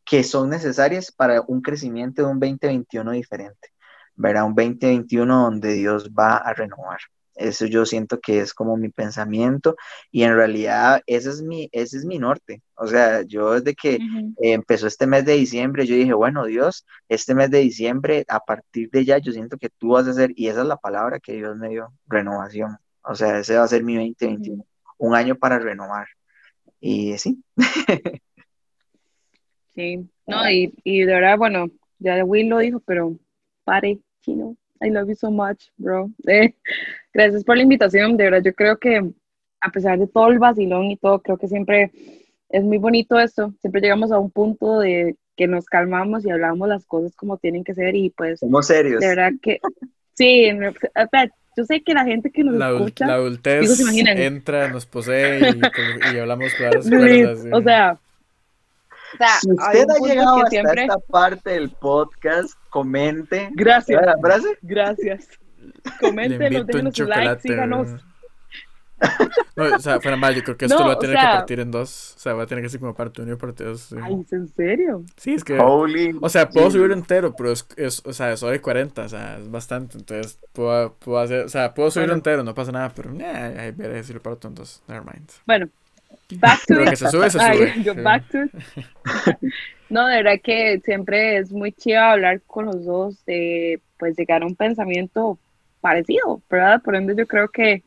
que 0.04 0.22
son 0.22 0.50
necesarias 0.50 1.12
para 1.12 1.42
un 1.42 1.62
crecimiento 1.62 2.22
de 2.22 2.28
un 2.28 2.40
2021 2.40 3.12
diferente, 3.12 3.68
¿verdad? 4.14 4.44
Un 4.44 4.54
2021 4.54 5.42
donde 5.44 5.72
Dios 5.74 6.10
va 6.10 6.36
a 6.36 6.52
renovar. 6.52 6.98
Eso 7.34 7.66
yo 7.66 7.84
siento 7.84 8.20
que 8.20 8.38
es 8.40 8.54
como 8.54 8.76
mi 8.76 8.90
pensamiento 8.90 9.76
y 10.12 10.22
en 10.22 10.36
realidad 10.36 11.02
ese 11.06 11.30
es 11.30 11.42
mi, 11.42 11.68
ese 11.72 11.98
es 11.98 12.04
mi 12.04 12.18
norte. 12.18 12.62
O 12.76 12.86
sea, 12.86 13.22
yo 13.22 13.54
desde 13.54 13.74
que 13.74 13.98
empezó 14.38 14.86
este 14.86 15.06
mes 15.06 15.24
de 15.24 15.34
diciembre, 15.34 15.86
yo 15.86 15.96
dije, 15.96 16.12
bueno, 16.12 16.44
Dios, 16.44 16.86
este 17.08 17.34
mes 17.34 17.50
de 17.50 17.58
diciembre, 17.58 18.24
a 18.28 18.40
partir 18.40 18.88
de 18.90 19.04
ya, 19.04 19.18
yo 19.18 19.32
siento 19.32 19.58
que 19.58 19.68
tú 19.68 19.90
vas 19.90 20.06
a 20.06 20.10
hacer, 20.10 20.32
y 20.36 20.48
esa 20.48 20.60
es 20.62 20.66
la 20.66 20.76
palabra 20.76 21.18
que 21.18 21.32
Dios 21.32 21.56
me 21.56 21.70
dio, 21.70 21.92
renovación. 22.06 22.78
O 23.04 23.14
sea, 23.14 23.38
ese 23.38 23.56
va 23.56 23.64
a 23.64 23.68
ser 23.68 23.82
mi 23.82 23.94
2021, 23.94 24.64
un 24.98 25.14
año 25.14 25.36
para 25.36 25.58
renovar. 25.58 26.06
Y 26.80 27.16
sí. 27.18 27.42
sí, 29.74 30.08
no, 30.26 30.50
y, 30.50 30.74
y 30.84 31.00
de 31.00 31.14
verdad, 31.14 31.38
bueno, 31.38 31.66
ya 31.98 32.24
Will 32.24 32.48
lo 32.48 32.58
dijo, 32.58 32.80
pero 32.80 33.16
pare, 33.64 34.00
chino. 34.22 34.56
I 34.80 34.90
love 34.90 35.08
you 35.08 35.14
so 35.14 35.30
much, 35.30 35.68
bro. 35.76 36.10
Eh, 36.26 36.54
gracias 37.12 37.44
por 37.44 37.56
la 37.56 37.62
invitación. 37.62 38.16
De 38.16 38.24
verdad, 38.24 38.42
yo 38.44 38.54
creo 38.54 38.78
que 38.78 39.00
a 39.60 39.70
pesar 39.70 39.98
de 39.98 40.06
todo 40.06 40.28
el 40.28 40.38
vacilón 40.38 40.90
y 40.90 40.96
todo, 40.96 41.20
creo 41.22 41.38
que 41.38 41.48
siempre 41.48 41.90
es 42.50 42.64
muy 42.64 42.78
bonito 42.78 43.18
esto. 43.18 43.54
Siempre 43.60 43.80
llegamos 43.80 44.12
a 44.12 44.18
un 44.18 44.30
punto 44.30 44.80
de 44.80 45.16
que 45.36 45.46
nos 45.46 45.66
calmamos 45.66 46.24
y 46.24 46.30
hablamos 46.30 46.68
las 46.68 46.84
cosas 46.86 47.16
como 47.16 47.38
tienen 47.38 47.64
que 47.64 47.74
ser 47.74 47.96
y 47.96 48.10
pues... 48.10 48.40
Somos 48.40 48.66
serios. 48.66 49.00
De 49.00 49.08
verdad 49.08 49.32
que... 49.40 49.60
Sí, 50.12 50.48
yo 51.56 51.64
sé 51.64 51.82
que 51.82 51.94
la 51.94 52.04
gente 52.04 52.30
que 52.30 52.44
nos 52.44 52.54
la, 52.54 52.70
escucha... 52.72 53.06
La 53.06 53.14
adultez 53.14 53.80
entra, 53.88 54.68
nos 54.68 54.86
posee 54.86 55.40
y, 56.12 56.18
hablamos 56.18 56.52
claras. 56.54 56.86
O 57.52 57.62
sea... 57.62 57.98
si 59.40 59.50
usted 59.50 59.86
ha 59.88 60.06
llegado 60.06 60.42
hasta 60.42 60.72
esta 60.72 60.98
parte 60.98 61.50
del 61.50 61.70
podcast, 61.70 62.54
comente. 62.70 63.48
Gracias. 63.52 64.02
Gracias. 64.62 65.28
Coméntenos, 66.00 66.66
déjenos 66.66 66.94
su 66.94 67.04
like, 67.04 67.40
síganos. 67.40 68.04
No, 69.56 69.64
o 69.76 69.78
sea, 69.78 70.00
fuera 70.00 70.16
mal, 70.16 70.34
yo 70.34 70.42
creo 70.42 70.56
que 70.56 70.66
esto 70.66 70.78
lo 70.78 70.86
va 70.86 70.94
a 70.94 70.98
tener 70.98 71.16
que 71.16 71.22
partir 71.22 71.60
en 71.60 71.70
dos. 71.70 72.14
O 72.16 72.18
sea, 72.18 72.34
va 72.34 72.44
a 72.44 72.46
tener 72.46 72.62
que 72.62 72.70
ser 72.70 72.80
como 72.80 72.94
parte 72.94 73.22
uno 73.22 73.32
y 73.32 73.36
parte 73.36 73.64
dos. 73.64 73.94
Ay, 74.02 74.24
¿en 74.30 74.48
serio? 74.48 75.04
Sí, 75.16 75.34
es 75.34 75.44
que. 75.44 75.58
o 75.58 76.28
sea, 76.28 76.48
puedo 76.48 76.70
subir 76.70 76.92
entero, 76.92 77.34
pero 77.36 77.52
es, 77.52 77.66
es, 77.76 78.02
o 78.04 78.12
sea, 78.12 78.36
soy 78.36 78.58
40, 78.58 79.02
o 79.02 79.08
sea, 79.08 79.38
es 79.38 79.50
bastante. 79.50 79.98
Entonces, 79.98 80.38
puedo, 80.52 80.94
puedo 80.94 81.18
hacer, 81.18 81.44
o 81.44 81.48
sea, 81.48 81.74
puedo 81.74 81.90
subir 81.90 82.10
entero, 82.10 82.42
no 82.42 82.54
pasa 82.54 82.72
nada, 82.72 82.92
pero, 82.94 83.12
eh, 83.18 83.24
ahí 83.24 83.70
veré 83.72 84.02
si 84.02 84.12
lo 84.12 84.20
parto 84.20 84.48
en 84.48 84.54
dos. 84.54 84.82
Never 84.88 85.04
mind. 85.04 85.30
Bueno, 85.46 85.68
back 86.38 86.64
to 86.66 86.82
it. 86.82 86.90
que 86.90 86.96
se 86.96 87.08
sube, 87.08 87.30
se 87.30 87.38
sube. 87.38 87.82
yo, 87.82 87.94
back 87.94 88.28
to 88.28 88.42
it. 88.42 88.52
no, 89.88 90.06
de 90.06 90.22
verdad 90.22 90.40
que 90.42 90.80
siempre 90.84 91.38
es 91.38 91.52
muy 91.52 91.72
chido 91.72 92.00
hablar 92.00 92.40
con 92.46 92.66
los 92.66 92.84
dos, 92.84 93.24
de, 93.24 93.80
pues, 93.98 94.16
llegar 94.16 94.42
a 94.42 94.46
un 94.46 94.56
pensamiento 94.56 95.38
parecido, 95.80 96.40
¿verdad? 96.48 96.80
Por 96.82 96.96
ende, 96.96 97.14
yo 97.14 97.26
creo 97.26 97.48
que 97.48 97.82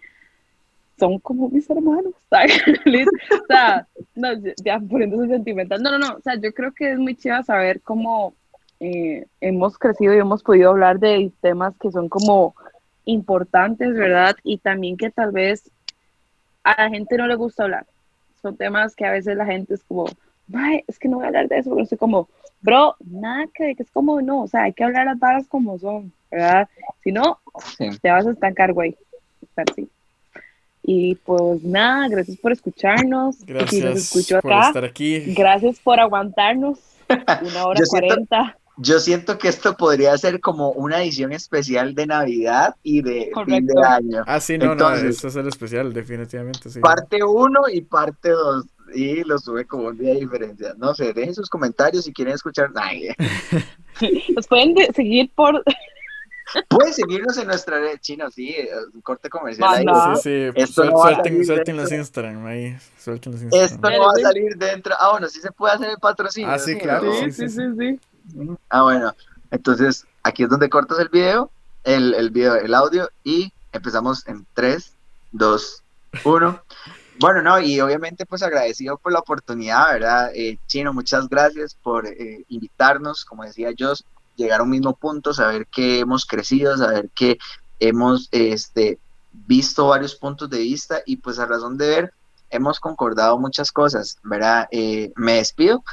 son 0.97 1.19
como 1.19 1.49
mis 1.49 1.69
hermanos, 1.69 2.13
o 2.31 3.45
sea, 3.47 3.87
no, 4.15 4.29
ya 4.63 4.79
poniéndose 4.79 5.29
sentimental, 5.29 5.81
no, 5.81 5.91
no, 5.91 5.99
no, 5.99 6.15
o 6.15 6.21
sea, 6.21 6.35
yo 6.35 6.53
creo 6.53 6.73
que 6.73 6.91
es 6.91 6.99
muy 6.99 7.15
chido 7.15 7.41
saber 7.43 7.81
cómo 7.81 8.33
eh, 8.79 9.25
hemos 9.41 9.77
crecido 9.77 10.13
y 10.13 10.19
hemos 10.19 10.43
podido 10.43 10.71
hablar 10.71 10.99
de 10.99 11.31
temas 11.41 11.75
que 11.79 11.91
son 11.91 12.09
como 12.09 12.55
importantes, 13.05 13.93
¿verdad? 13.95 14.35
Y 14.43 14.57
también 14.57 14.97
que 14.97 15.09
tal 15.09 15.31
vez 15.31 15.71
a 16.63 16.83
la 16.83 16.89
gente 16.89 17.17
no 17.17 17.27
le 17.27 17.35
gusta 17.35 17.63
hablar. 17.63 17.85
Son 18.41 18.55
temas 18.57 18.95
que 18.95 19.05
a 19.05 19.11
veces 19.11 19.35
la 19.37 19.45
gente 19.45 19.73
es 19.73 19.83
como, 19.83 20.05
es 20.87 20.99
que 20.99 21.07
no 21.07 21.17
voy 21.17 21.25
a 21.25 21.27
hablar 21.27 21.47
de 21.47 21.59
eso, 21.59 21.71
pero 21.71 21.83
estoy 21.83 21.97
como, 21.97 22.27
bro, 22.61 22.95
nada 22.99 23.45
que, 23.53 23.75
es 23.77 23.91
como, 23.91 24.21
no, 24.21 24.43
o 24.43 24.47
sea, 24.47 24.63
hay 24.63 24.73
que 24.73 24.83
hablar 24.83 25.05
las 25.05 25.19
barras 25.19 25.47
como 25.47 25.79
son, 25.79 26.11
¿verdad? 26.29 26.67
Si 27.03 27.11
no, 27.11 27.39
te 28.01 28.11
vas 28.11 28.27
a 28.27 28.31
estancar, 28.31 28.73
güey. 28.73 28.97
Así. 29.55 29.89
Y 30.89 31.15
pues 31.15 31.61
nada, 31.63 32.07
gracias 32.07 32.37
por 32.37 32.53
escucharnos. 32.53 33.45
Gracias 33.45 34.09
por 34.41 34.53
estar 34.53 34.85
aquí. 34.85 35.19
Gracias 35.33 35.79
por 35.81 35.99
aguantarnos. 35.99 36.79
Una 37.41 37.65
hora 37.67 37.81
cuarenta. 37.89 38.57
yo 38.77 38.97
siento 39.01 39.37
que 39.37 39.49
esto 39.49 39.75
podría 39.75 40.17
ser 40.17 40.39
como 40.39 40.71
una 40.71 41.03
edición 41.03 41.33
especial 41.33 41.93
de 41.93 42.07
Navidad 42.07 42.73
y 42.83 43.01
de 43.01 43.31
fin 43.45 43.67
de 43.67 43.73
año. 43.85 44.23
Ah, 44.25 44.39
sí, 44.39 44.57
no, 44.57 44.75
no, 44.75 44.93
eso 44.93 45.27
es 45.27 45.35
el 45.35 45.49
especial, 45.49 45.91
definitivamente, 45.91 46.69
sí. 46.69 46.79
Parte 46.79 47.21
1 47.21 47.61
y 47.73 47.81
parte 47.81 48.29
2. 48.29 48.65
Y 48.95 49.25
lo 49.25 49.37
sube 49.39 49.65
como 49.65 49.89
un 49.89 49.97
día 49.97 50.13
de 50.13 50.21
diferencia. 50.21 50.73
No 50.77 50.95
sé, 50.95 51.11
dejen 51.11 51.35
sus 51.35 51.49
comentarios 51.49 52.05
si 52.05 52.13
quieren 52.13 52.33
escuchar. 52.33 52.69
Ay. 52.75 53.09
Nos 54.33 54.47
pueden 54.47 54.73
seguir 54.93 55.29
por 55.35 55.61
Pueden 56.69 56.93
seguirnos 56.93 57.37
en 57.37 57.47
nuestra 57.47 57.79
red 57.79 57.99
chino, 57.99 58.29
sí, 58.31 58.55
un 58.93 59.01
corte 59.01 59.29
comercial 59.29 59.69
ahí. 59.69 59.85
Sí, 60.15 60.21
sí, 60.21 60.51
Esto 60.55 60.85
no 60.85 61.01
suelten, 61.01 61.45
suelten 61.45 61.77
los 61.77 61.91
Instagram 61.91 62.45
ahí, 62.45 62.77
suelten 62.99 63.33
los 63.33 63.41
Instagram. 63.41 63.65
Esto 63.65 63.89
no 63.89 64.05
va 64.05 64.11
a 64.11 64.21
salir 64.21 64.55
dentro. 64.57 64.95
Ah, 64.99 65.11
bueno, 65.11 65.27
sí 65.27 65.39
se 65.39 65.51
puede 65.51 65.73
hacer 65.73 65.89
el 65.89 65.97
patrocinio. 65.97 66.49
Ah, 66.49 66.59
sí, 66.59 66.77
claro. 66.77 67.11
Sí, 67.13 67.31
sí, 67.31 67.49
sí, 67.49 67.61
sí. 67.77 67.99
Ah, 68.69 68.83
bueno, 68.83 69.13
entonces 69.51 70.05
aquí 70.23 70.43
es 70.43 70.49
donde 70.49 70.69
cortas 70.69 70.99
el 70.99 71.09
video, 71.09 71.51
el, 71.83 72.13
el 72.13 72.29
video, 72.29 72.55
el 72.55 72.73
audio 72.73 73.09
y 73.23 73.51
empezamos 73.71 74.27
en 74.27 74.45
3, 74.53 74.93
2, 75.31 75.83
1. 76.23 76.61
Bueno, 77.19 77.41
no, 77.41 77.59
y 77.59 77.79
obviamente 77.81 78.25
pues 78.25 78.43
agradecido 78.43 78.97
por 78.97 79.11
la 79.11 79.19
oportunidad, 79.19 79.91
¿verdad? 79.93 80.31
Eh, 80.35 80.59
Chino, 80.67 80.93
muchas 80.93 81.27
gracias 81.27 81.75
por 81.75 82.05
eh, 82.05 82.45
invitarnos, 82.49 83.25
como 83.25 83.43
decía 83.43 83.71
Joss, 83.77 84.05
llegar 84.37 84.61
a 84.61 84.63
un 84.63 84.69
mismo 84.69 84.95
punto, 84.95 85.33
saber 85.33 85.67
que 85.67 85.99
hemos 85.99 86.25
crecido, 86.25 86.77
saber 86.77 87.09
que 87.13 87.37
hemos 87.79 88.29
este, 88.31 88.99
visto 89.31 89.87
varios 89.87 90.15
puntos 90.15 90.49
de 90.49 90.59
vista 90.59 91.01
y 91.05 91.17
pues 91.17 91.39
a 91.39 91.45
razón 91.45 91.77
de 91.77 91.87
ver, 91.87 92.13
hemos 92.49 92.79
concordado 92.79 93.37
muchas 93.37 93.71
cosas, 93.71 94.17
¿verdad? 94.23 94.67
Eh, 94.71 95.11
me 95.15 95.33
despido, 95.33 95.83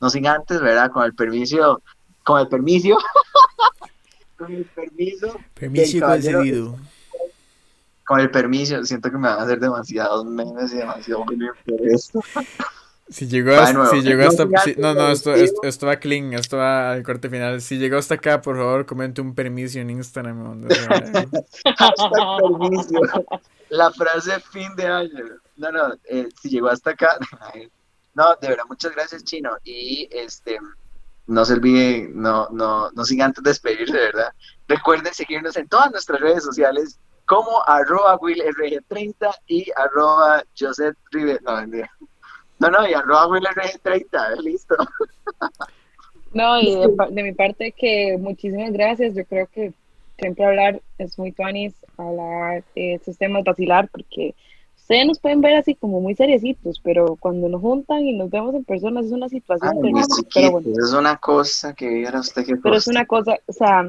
no 0.00 0.10
sin 0.10 0.26
antes, 0.26 0.60
¿verdad? 0.60 0.90
Con 0.90 1.04
el 1.04 1.14
permiso, 1.14 1.82
con 2.24 2.40
el 2.40 2.48
permiso, 2.48 2.98
con 4.36 4.52
el 4.52 4.64
permiso. 4.66 5.36
Permiso 5.54 6.06
concedido. 6.06 6.76
Con 8.06 8.20
el 8.20 8.30
permiso, 8.30 8.84
siento 8.84 9.10
que 9.10 9.16
me 9.16 9.28
van 9.28 9.38
a 9.38 9.42
hacer 9.44 9.60
demasiados 9.60 10.26
memes 10.26 10.72
y 10.74 10.76
demasiado 10.76 11.24
por 11.24 11.34
esto. 11.86 12.20
Si 13.08 13.28
llegó, 13.28 13.54
hasta, 13.54 13.86
si 13.88 14.00
llegó 14.00 14.26
hasta. 14.26 14.46
no, 14.78 14.94
no, 14.94 15.10
esto, 15.10 15.34
esto, 15.34 15.86
va 15.86 15.96
clean, 15.96 16.32
esto 16.32 16.56
va 16.56 16.92
al 16.92 17.02
corte 17.02 17.28
final. 17.28 17.60
Si 17.60 17.76
llegó 17.76 17.98
hasta 17.98 18.14
acá, 18.14 18.40
por 18.40 18.56
favor, 18.56 18.86
comente 18.86 19.20
un 19.20 19.34
permiso 19.34 19.78
en 19.78 19.90
Instagram. 19.90 20.66
permiso. 22.40 23.00
La 23.68 23.90
frase 23.90 24.40
fin 24.40 24.74
de 24.76 24.86
año. 24.86 25.24
No, 25.56 25.70
no, 25.70 25.94
eh, 26.04 26.28
si 26.40 26.48
llegó 26.48 26.68
hasta 26.68 26.90
acá. 26.90 27.18
No, 28.16 28.26
de 28.40 28.46
verdad, 28.46 28.62
muchas 28.68 28.94
gracias, 28.94 29.24
Chino. 29.24 29.56
Y 29.64 30.08
este, 30.12 30.56
no 31.26 31.44
se 31.44 31.54
olvide, 31.54 32.08
no, 32.14 32.48
no, 32.52 32.90
no 32.92 33.04
sin 33.04 33.20
antes 33.22 33.42
despedirse, 33.42 33.96
de 33.96 34.04
verdad. 34.04 34.32
Recuerden 34.68 35.12
seguirnos 35.12 35.56
en 35.56 35.66
todas 35.66 35.90
nuestras 35.90 36.20
redes 36.20 36.44
sociales 36.44 37.00
como 37.26 37.62
arroba 37.66 38.16
WillRG30 38.20 39.34
y 39.48 39.66
arroba 39.76 40.44
Joseph 40.56 40.96
River. 41.10 41.42
No, 41.42 41.60
no, 42.58 42.70
no, 42.70 42.88
y 42.88 42.94
arroba 42.94 43.26
WillRG30, 43.28 44.42
listo. 44.42 44.76
No, 46.34 46.60
y 46.60 46.74
de, 46.74 47.22
mi 47.22 47.32
parte 47.32 47.72
que 47.72 48.18
muchísimas 48.18 48.72
gracias. 48.72 49.14
Yo 49.14 49.24
creo 49.24 49.46
que 49.46 49.72
siempre 50.18 50.44
hablar 50.44 50.82
es 50.98 51.16
muy 51.16 51.30
tuanis, 51.30 51.74
hablar 51.96 52.64
de 52.74 52.94
estos 52.94 53.16
temas, 53.16 53.44
vacilar, 53.44 53.88
porque 53.88 54.34
ustedes 54.76 55.06
nos 55.06 55.20
pueden 55.20 55.40
ver 55.40 55.54
así 55.54 55.76
como 55.76 56.00
muy 56.00 56.16
seriecitos, 56.16 56.80
pero 56.82 57.16
cuando 57.20 57.48
nos 57.48 57.60
juntan 57.60 58.04
y 58.04 58.16
nos 58.16 58.30
vemos 58.30 58.54
en 58.54 58.64
persona 58.64 59.00
es 59.00 59.12
una 59.12 59.28
situación 59.28 59.78
pero 59.80 60.58
Es 60.60 60.92
una 60.92 61.16
cosa 61.16 61.72
que 61.72 61.88
viera 61.88 62.18
usted 62.18 62.44
que 62.44 62.56
Pero 62.56 62.76
es 62.76 62.88
una 62.88 63.06
cosa, 63.06 63.38
o 63.46 63.52
sea, 63.52 63.88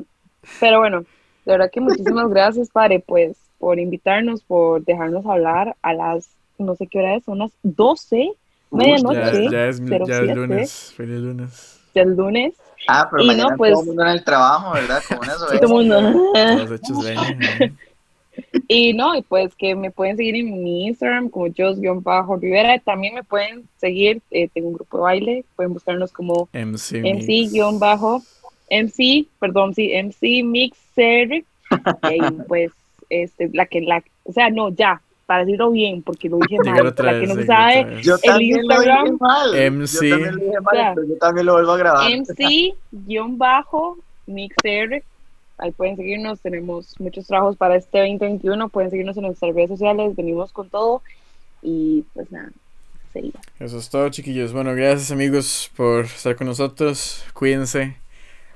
pero 0.59 0.79
bueno, 0.79 1.01
de 1.01 1.51
verdad 1.51 1.71
que 1.71 1.81
muchísimas 1.81 2.29
gracias, 2.29 2.69
padre, 2.69 3.03
pues, 3.05 3.37
por 3.57 3.79
invitarnos, 3.79 4.43
por 4.43 4.85
dejarnos 4.85 5.25
hablar 5.25 5.75
a 5.81 5.93
las, 5.93 6.29
no 6.59 6.75
sé 6.75 6.85
qué 6.85 6.99
hora 6.99 7.15
es, 7.15 7.23
son 7.23 7.39
las 7.39 7.51
12, 7.63 8.33
medianoche. 8.75 9.49
Ya, 9.49 9.67
es, 9.67 9.81
ya 9.85 10.17
es 10.17 10.35
lunes, 10.35 10.93
feliz 10.95 11.19
lunes. 11.19 11.79
Ya 11.93 12.01
es 12.01 12.07
lunes. 12.07 12.53
Ah, 12.87 13.07
pero 13.09 13.23
y 13.23 13.27
mañana 13.27 13.49
no, 13.51 13.57
pues, 13.57 13.71
todo 13.73 13.81
el 13.81 13.87
mundo 13.87 14.03
en 14.03 14.09
el 14.09 14.23
trabajo, 14.23 14.73
¿verdad? 14.73 15.01
Como 15.07 15.21
una 15.21 15.33
sí, 15.49 15.59
todo 15.59 15.81
el 15.81 15.87
mundo. 15.87 16.31
Todos 16.33 16.71
hechos 16.71 17.03
de 17.03 17.71
y 18.67 18.93
no, 18.93 19.15
y 19.15 19.21
pues 19.21 19.55
que 19.55 19.75
me 19.75 19.91
pueden 19.91 20.17
seguir 20.17 20.35
en 20.35 20.63
mi 20.63 20.87
Instagram 20.87 21.29
como 21.29 21.47
Jos-Rivera. 21.47 22.79
También 22.79 23.15
me 23.15 23.23
pueden 23.23 23.67
seguir, 23.77 24.21
eh, 24.31 24.49
tengo 24.53 24.69
un 24.69 24.73
grupo 24.75 24.97
de 24.97 25.03
baile, 25.03 25.45
pueden 25.55 25.73
buscarnos 25.73 26.11
como 26.11 26.49
MC, 26.51 27.01
MC 27.01 27.51
MC, 28.69 29.27
perdón, 29.39 29.73
sí, 29.73 29.91
MC 29.93 30.43
Mixer. 30.43 31.43
y 32.11 32.31
pues, 32.47 32.71
este, 33.09 33.49
la 33.53 33.65
que, 33.65 33.81
la, 33.81 34.03
o 34.23 34.33
sea, 34.33 34.49
no, 34.49 34.69
ya, 34.69 35.01
para 35.25 35.43
decirlo 35.45 35.71
bien, 35.71 36.03
porque 36.03 36.29
lo 36.29 36.37
dije 36.37 36.57
mal, 36.63 36.93
para 36.93 37.19
que 37.19 37.27
no 37.27 37.35
se 37.35 37.45
sabe, 37.45 37.81
el 37.81 38.41
Instagram. 38.41 39.17
MC. 39.71 40.01
Yo 40.01 40.09
también 40.09 40.35
lo 40.35 40.45
dije 40.45 40.61
mal, 40.61 40.93
pero 40.95 41.07
yo 41.07 41.17
también 41.17 41.45
lo 41.45 41.53
vuelvo 41.53 41.71
a 41.71 41.77
grabar. 41.77 42.11
MC-Mixer 42.11 42.73
Ahí 45.57 45.71
pueden 45.71 45.95
seguirnos, 45.95 46.41
tenemos 46.41 46.99
muchos 46.99 47.27
trabajos 47.27 47.55
para 47.55 47.77
este 47.77 47.99
2021, 47.99 48.67
pueden 48.69 48.89
seguirnos 48.89 49.15
en 49.15 49.23
nuestras 49.23 49.55
redes 49.55 49.69
sociales, 49.69 50.13
venimos 50.15 50.51
con 50.51 50.69
todo 50.69 51.01
y 51.61 52.03
pues 52.13 52.29
nada, 52.29 52.51
sería. 53.13 53.31
Eso 53.59 53.77
es 53.77 53.89
todo 53.89 54.09
chiquillos. 54.09 54.51
Bueno, 54.51 54.75
gracias 54.75 55.11
amigos 55.11 55.71
por 55.77 56.05
estar 56.05 56.35
con 56.35 56.47
nosotros, 56.47 57.23
cuídense, 57.33 57.95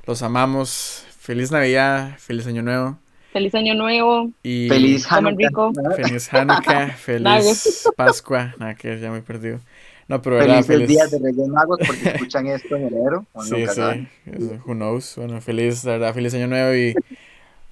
los 0.05 0.21
amamos, 0.23 1.05
feliz 1.17 1.51
Navidad, 1.51 2.17
feliz 2.17 2.45
Año 2.47 2.63
Nuevo. 2.63 2.97
Feliz 3.31 3.53
Año 3.55 3.75
Nuevo. 3.75 4.31
Y 4.43 4.67
feliz 4.67 5.11
Hanukkah. 5.11 5.71
Feliz 5.95 6.33
Hanukkah, 6.33 6.89
feliz 6.97 7.87
Pascua. 7.95 8.53
Nada, 8.57 8.75
que 8.75 8.99
ya 8.99 9.11
me 9.11 9.19
he 9.19 9.21
perdido. 9.21 9.59
No, 10.07 10.19
pero 10.21 10.39
Felices 10.39 10.65
feliz... 10.65 10.89
días 10.89 11.11
de 11.11 11.19
Reyes 11.19 11.47
Magos 11.49 11.79
porque 11.85 12.09
escuchan 12.15 12.47
esto 12.47 12.75
en 12.75 12.87
enero. 12.87 13.25
Sí, 13.43 13.67
sí. 13.67 14.57
Who 14.65 14.73
knows. 14.73 15.13
Bueno, 15.17 15.39
feliz, 15.39 15.83
la 15.83 15.93
verdad, 15.93 16.13
feliz 16.15 16.33
año 16.33 16.47
nuevo 16.47 16.73
y 16.73 16.95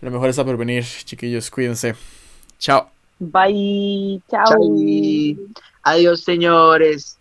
lo 0.02 0.12
mejor 0.12 0.30
está 0.30 0.46
por 0.46 0.56
venir, 0.56 0.84
chiquillos. 0.84 1.50
Cuídense. 1.50 1.96
Chao. 2.60 2.92
Bye. 3.20 4.22
Chao. 4.30 4.46
Chao. 4.46 4.60
Adiós, 5.82 6.22
señores. 6.24 7.18